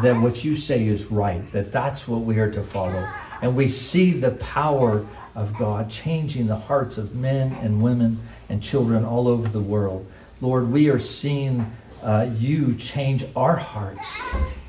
that 0.00 0.14
what 0.14 0.44
you 0.44 0.54
say 0.54 0.86
is 0.86 1.06
right, 1.06 1.50
that 1.50 1.72
that's 1.72 2.06
what 2.06 2.20
we 2.20 2.38
are 2.38 2.52
to 2.52 2.62
follow. 2.62 3.04
And 3.40 3.56
we 3.56 3.66
see 3.66 4.12
the 4.12 4.30
power 4.30 5.04
of 5.34 5.56
God 5.58 5.90
changing 5.90 6.46
the 6.46 6.56
hearts 6.56 6.98
of 6.98 7.14
men 7.14 7.52
and 7.62 7.82
women 7.82 8.20
and 8.48 8.62
children 8.62 9.04
all 9.04 9.28
over 9.28 9.48
the 9.48 9.60
world. 9.60 10.06
Lord, 10.40 10.70
we 10.70 10.88
are 10.90 10.98
seeing 10.98 11.72
uh, 12.02 12.28
you 12.36 12.74
change 12.74 13.24
our 13.36 13.56
hearts. 13.56 14.20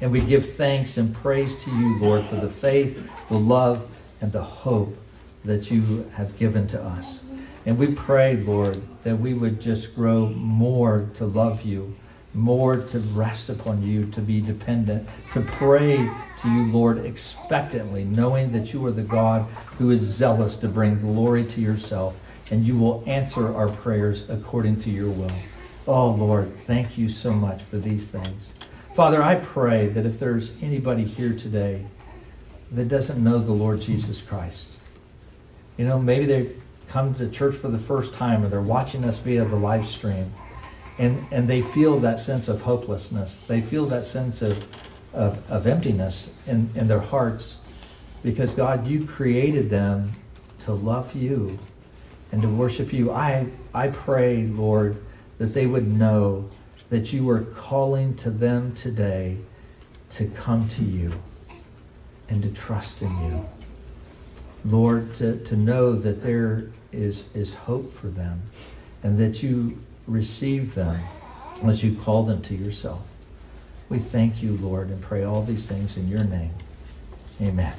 And 0.01 0.11
we 0.11 0.21
give 0.21 0.55
thanks 0.55 0.97
and 0.97 1.13
praise 1.13 1.55
to 1.63 1.71
you, 1.71 1.97
Lord, 1.99 2.23
for 2.25 2.35
the 2.35 2.49
faith, 2.49 3.09
the 3.29 3.39
love, 3.39 3.89
and 4.21 4.31
the 4.31 4.43
hope 4.43 4.95
that 5.43 5.71
you 5.71 6.09
have 6.15 6.37
given 6.37 6.67
to 6.67 6.81
us. 6.81 7.21
And 7.65 7.77
we 7.77 7.87
pray, 7.87 8.37
Lord, 8.37 8.81
that 9.03 9.17
we 9.17 9.33
would 9.33 9.61
just 9.61 9.95
grow 9.95 10.27
more 10.29 11.09
to 11.15 11.25
love 11.25 11.63
you, 11.63 11.95
more 12.33 12.77
to 12.77 12.99
rest 12.99 13.49
upon 13.49 13.83
you, 13.83 14.05
to 14.07 14.21
be 14.21 14.41
dependent, 14.41 15.07
to 15.31 15.41
pray 15.41 15.97
to 16.41 16.49
you, 16.49 16.65
Lord, 16.71 17.05
expectantly, 17.05 18.03
knowing 18.03 18.51
that 18.51 18.73
you 18.73 18.85
are 18.85 18.91
the 18.91 19.03
God 19.03 19.43
who 19.77 19.91
is 19.91 20.01
zealous 20.01 20.57
to 20.57 20.67
bring 20.67 20.99
glory 20.99 21.45
to 21.45 21.61
yourself, 21.61 22.15
and 22.51 22.65
you 22.65 22.77
will 22.77 23.03
answer 23.05 23.55
our 23.55 23.69
prayers 23.69 24.29
according 24.29 24.77
to 24.77 24.89
your 24.89 25.09
will. 25.09 25.31
Oh, 25.87 26.09
Lord, 26.09 26.57
thank 26.61 26.97
you 26.97 27.09
so 27.09 27.33
much 27.33 27.61
for 27.63 27.77
these 27.77 28.07
things. 28.07 28.51
Father, 28.95 29.21
I 29.21 29.35
pray 29.35 29.87
that 29.87 30.05
if 30.05 30.19
there's 30.19 30.51
anybody 30.61 31.03
here 31.03 31.35
today 31.35 31.85
that 32.71 32.87
doesn't 32.87 33.23
know 33.23 33.39
the 33.39 33.51
Lord 33.51 33.81
Jesus 33.81 34.21
Christ, 34.21 34.73
you 35.77 35.85
know, 35.85 35.99
maybe 35.99 36.25
they 36.25 36.51
come 36.87 37.13
to 37.15 37.29
church 37.29 37.55
for 37.55 37.69
the 37.69 37.79
first 37.79 38.13
time 38.13 38.43
or 38.43 38.49
they're 38.49 38.61
watching 38.61 39.03
us 39.03 39.17
via 39.17 39.45
the 39.45 39.55
live 39.55 39.87
stream 39.87 40.31
and, 40.97 41.25
and 41.31 41.47
they 41.47 41.61
feel 41.61 41.99
that 41.99 42.19
sense 42.19 42.47
of 42.47 42.61
hopelessness. 42.61 43.39
They 43.47 43.61
feel 43.61 43.85
that 43.87 44.05
sense 44.05 44.41
of, 44.41 44.63
of, 45.13 45.51
of 45.51 45.67
emptiness 45.67 46.29
in, 46.45 46.69
in 46.75 46.87
their 46.87 46.99
hearts 46.99 47.57
because, 48.21 48.53
God, 48.53 48.87
you 48.87 49.05
created 49.05 49.69
them 49.69 50.13
to 50.61 50.73
love 50.73 51.15
you 51.15 51.59
and 52.31 52.41
to 52.41 52.47
worship 52.47 52.93
you. 52.93 53.11
I, 53.11 53.47
I 53.73 53.89
pray, 53.89 54.43
Lord, 54.43 54.97
that 55.39 55.53
they 55.53 55.65
would 55.65 55.87
know 55.87 56.49
that 56.89 57.11
you 57.11 57.29
are 57.29 57.41
calling 57.41 58.15
to 58.17 58.29
them 58.29 58.73
today 58.75 59.37
to 60.11 60.27
come 60.27 60.67
to 60.69 60.83
you 60.83 61.11
and 62.29 62.41
to 62.43 62.51
trust 62.51 63.01
in 63.01 63.11
you. 63.23 63.45
Lord, 64.65 65.13
to, 65.15 65.43
to 65.43 65.55
know 65.57 65.93
that 65.93 66.23
there 66.23 66.69
is, 66.91 67.25
is 67.33 67.53
hope 67.53 67.93
for 67.93 68.07
them 68.07 68.43
and 69.01 69.17
that 69.17 69.43
you 69.43 69.77
receive 70.07 70.75
them 70.75 71.01
as 71.63 71.83
you 71.83 71.95
call 71.95 72.23
them 72.23 72.41
to 72.43 72.55
yourself. 72.55 73.01
We 73.89 73.99
thank 73.99 74.41
you, 74.41 74.57
Lord, 74.57 74.89
and 74.89 75.01
pray 75.01 75.23
all 75.23 75.43
these 75.43 75.65
things 75.65 75.97
in 75.97 76.07
your 76.07 76.23
name. 76.23 76.51
Amen. 77.41 77.75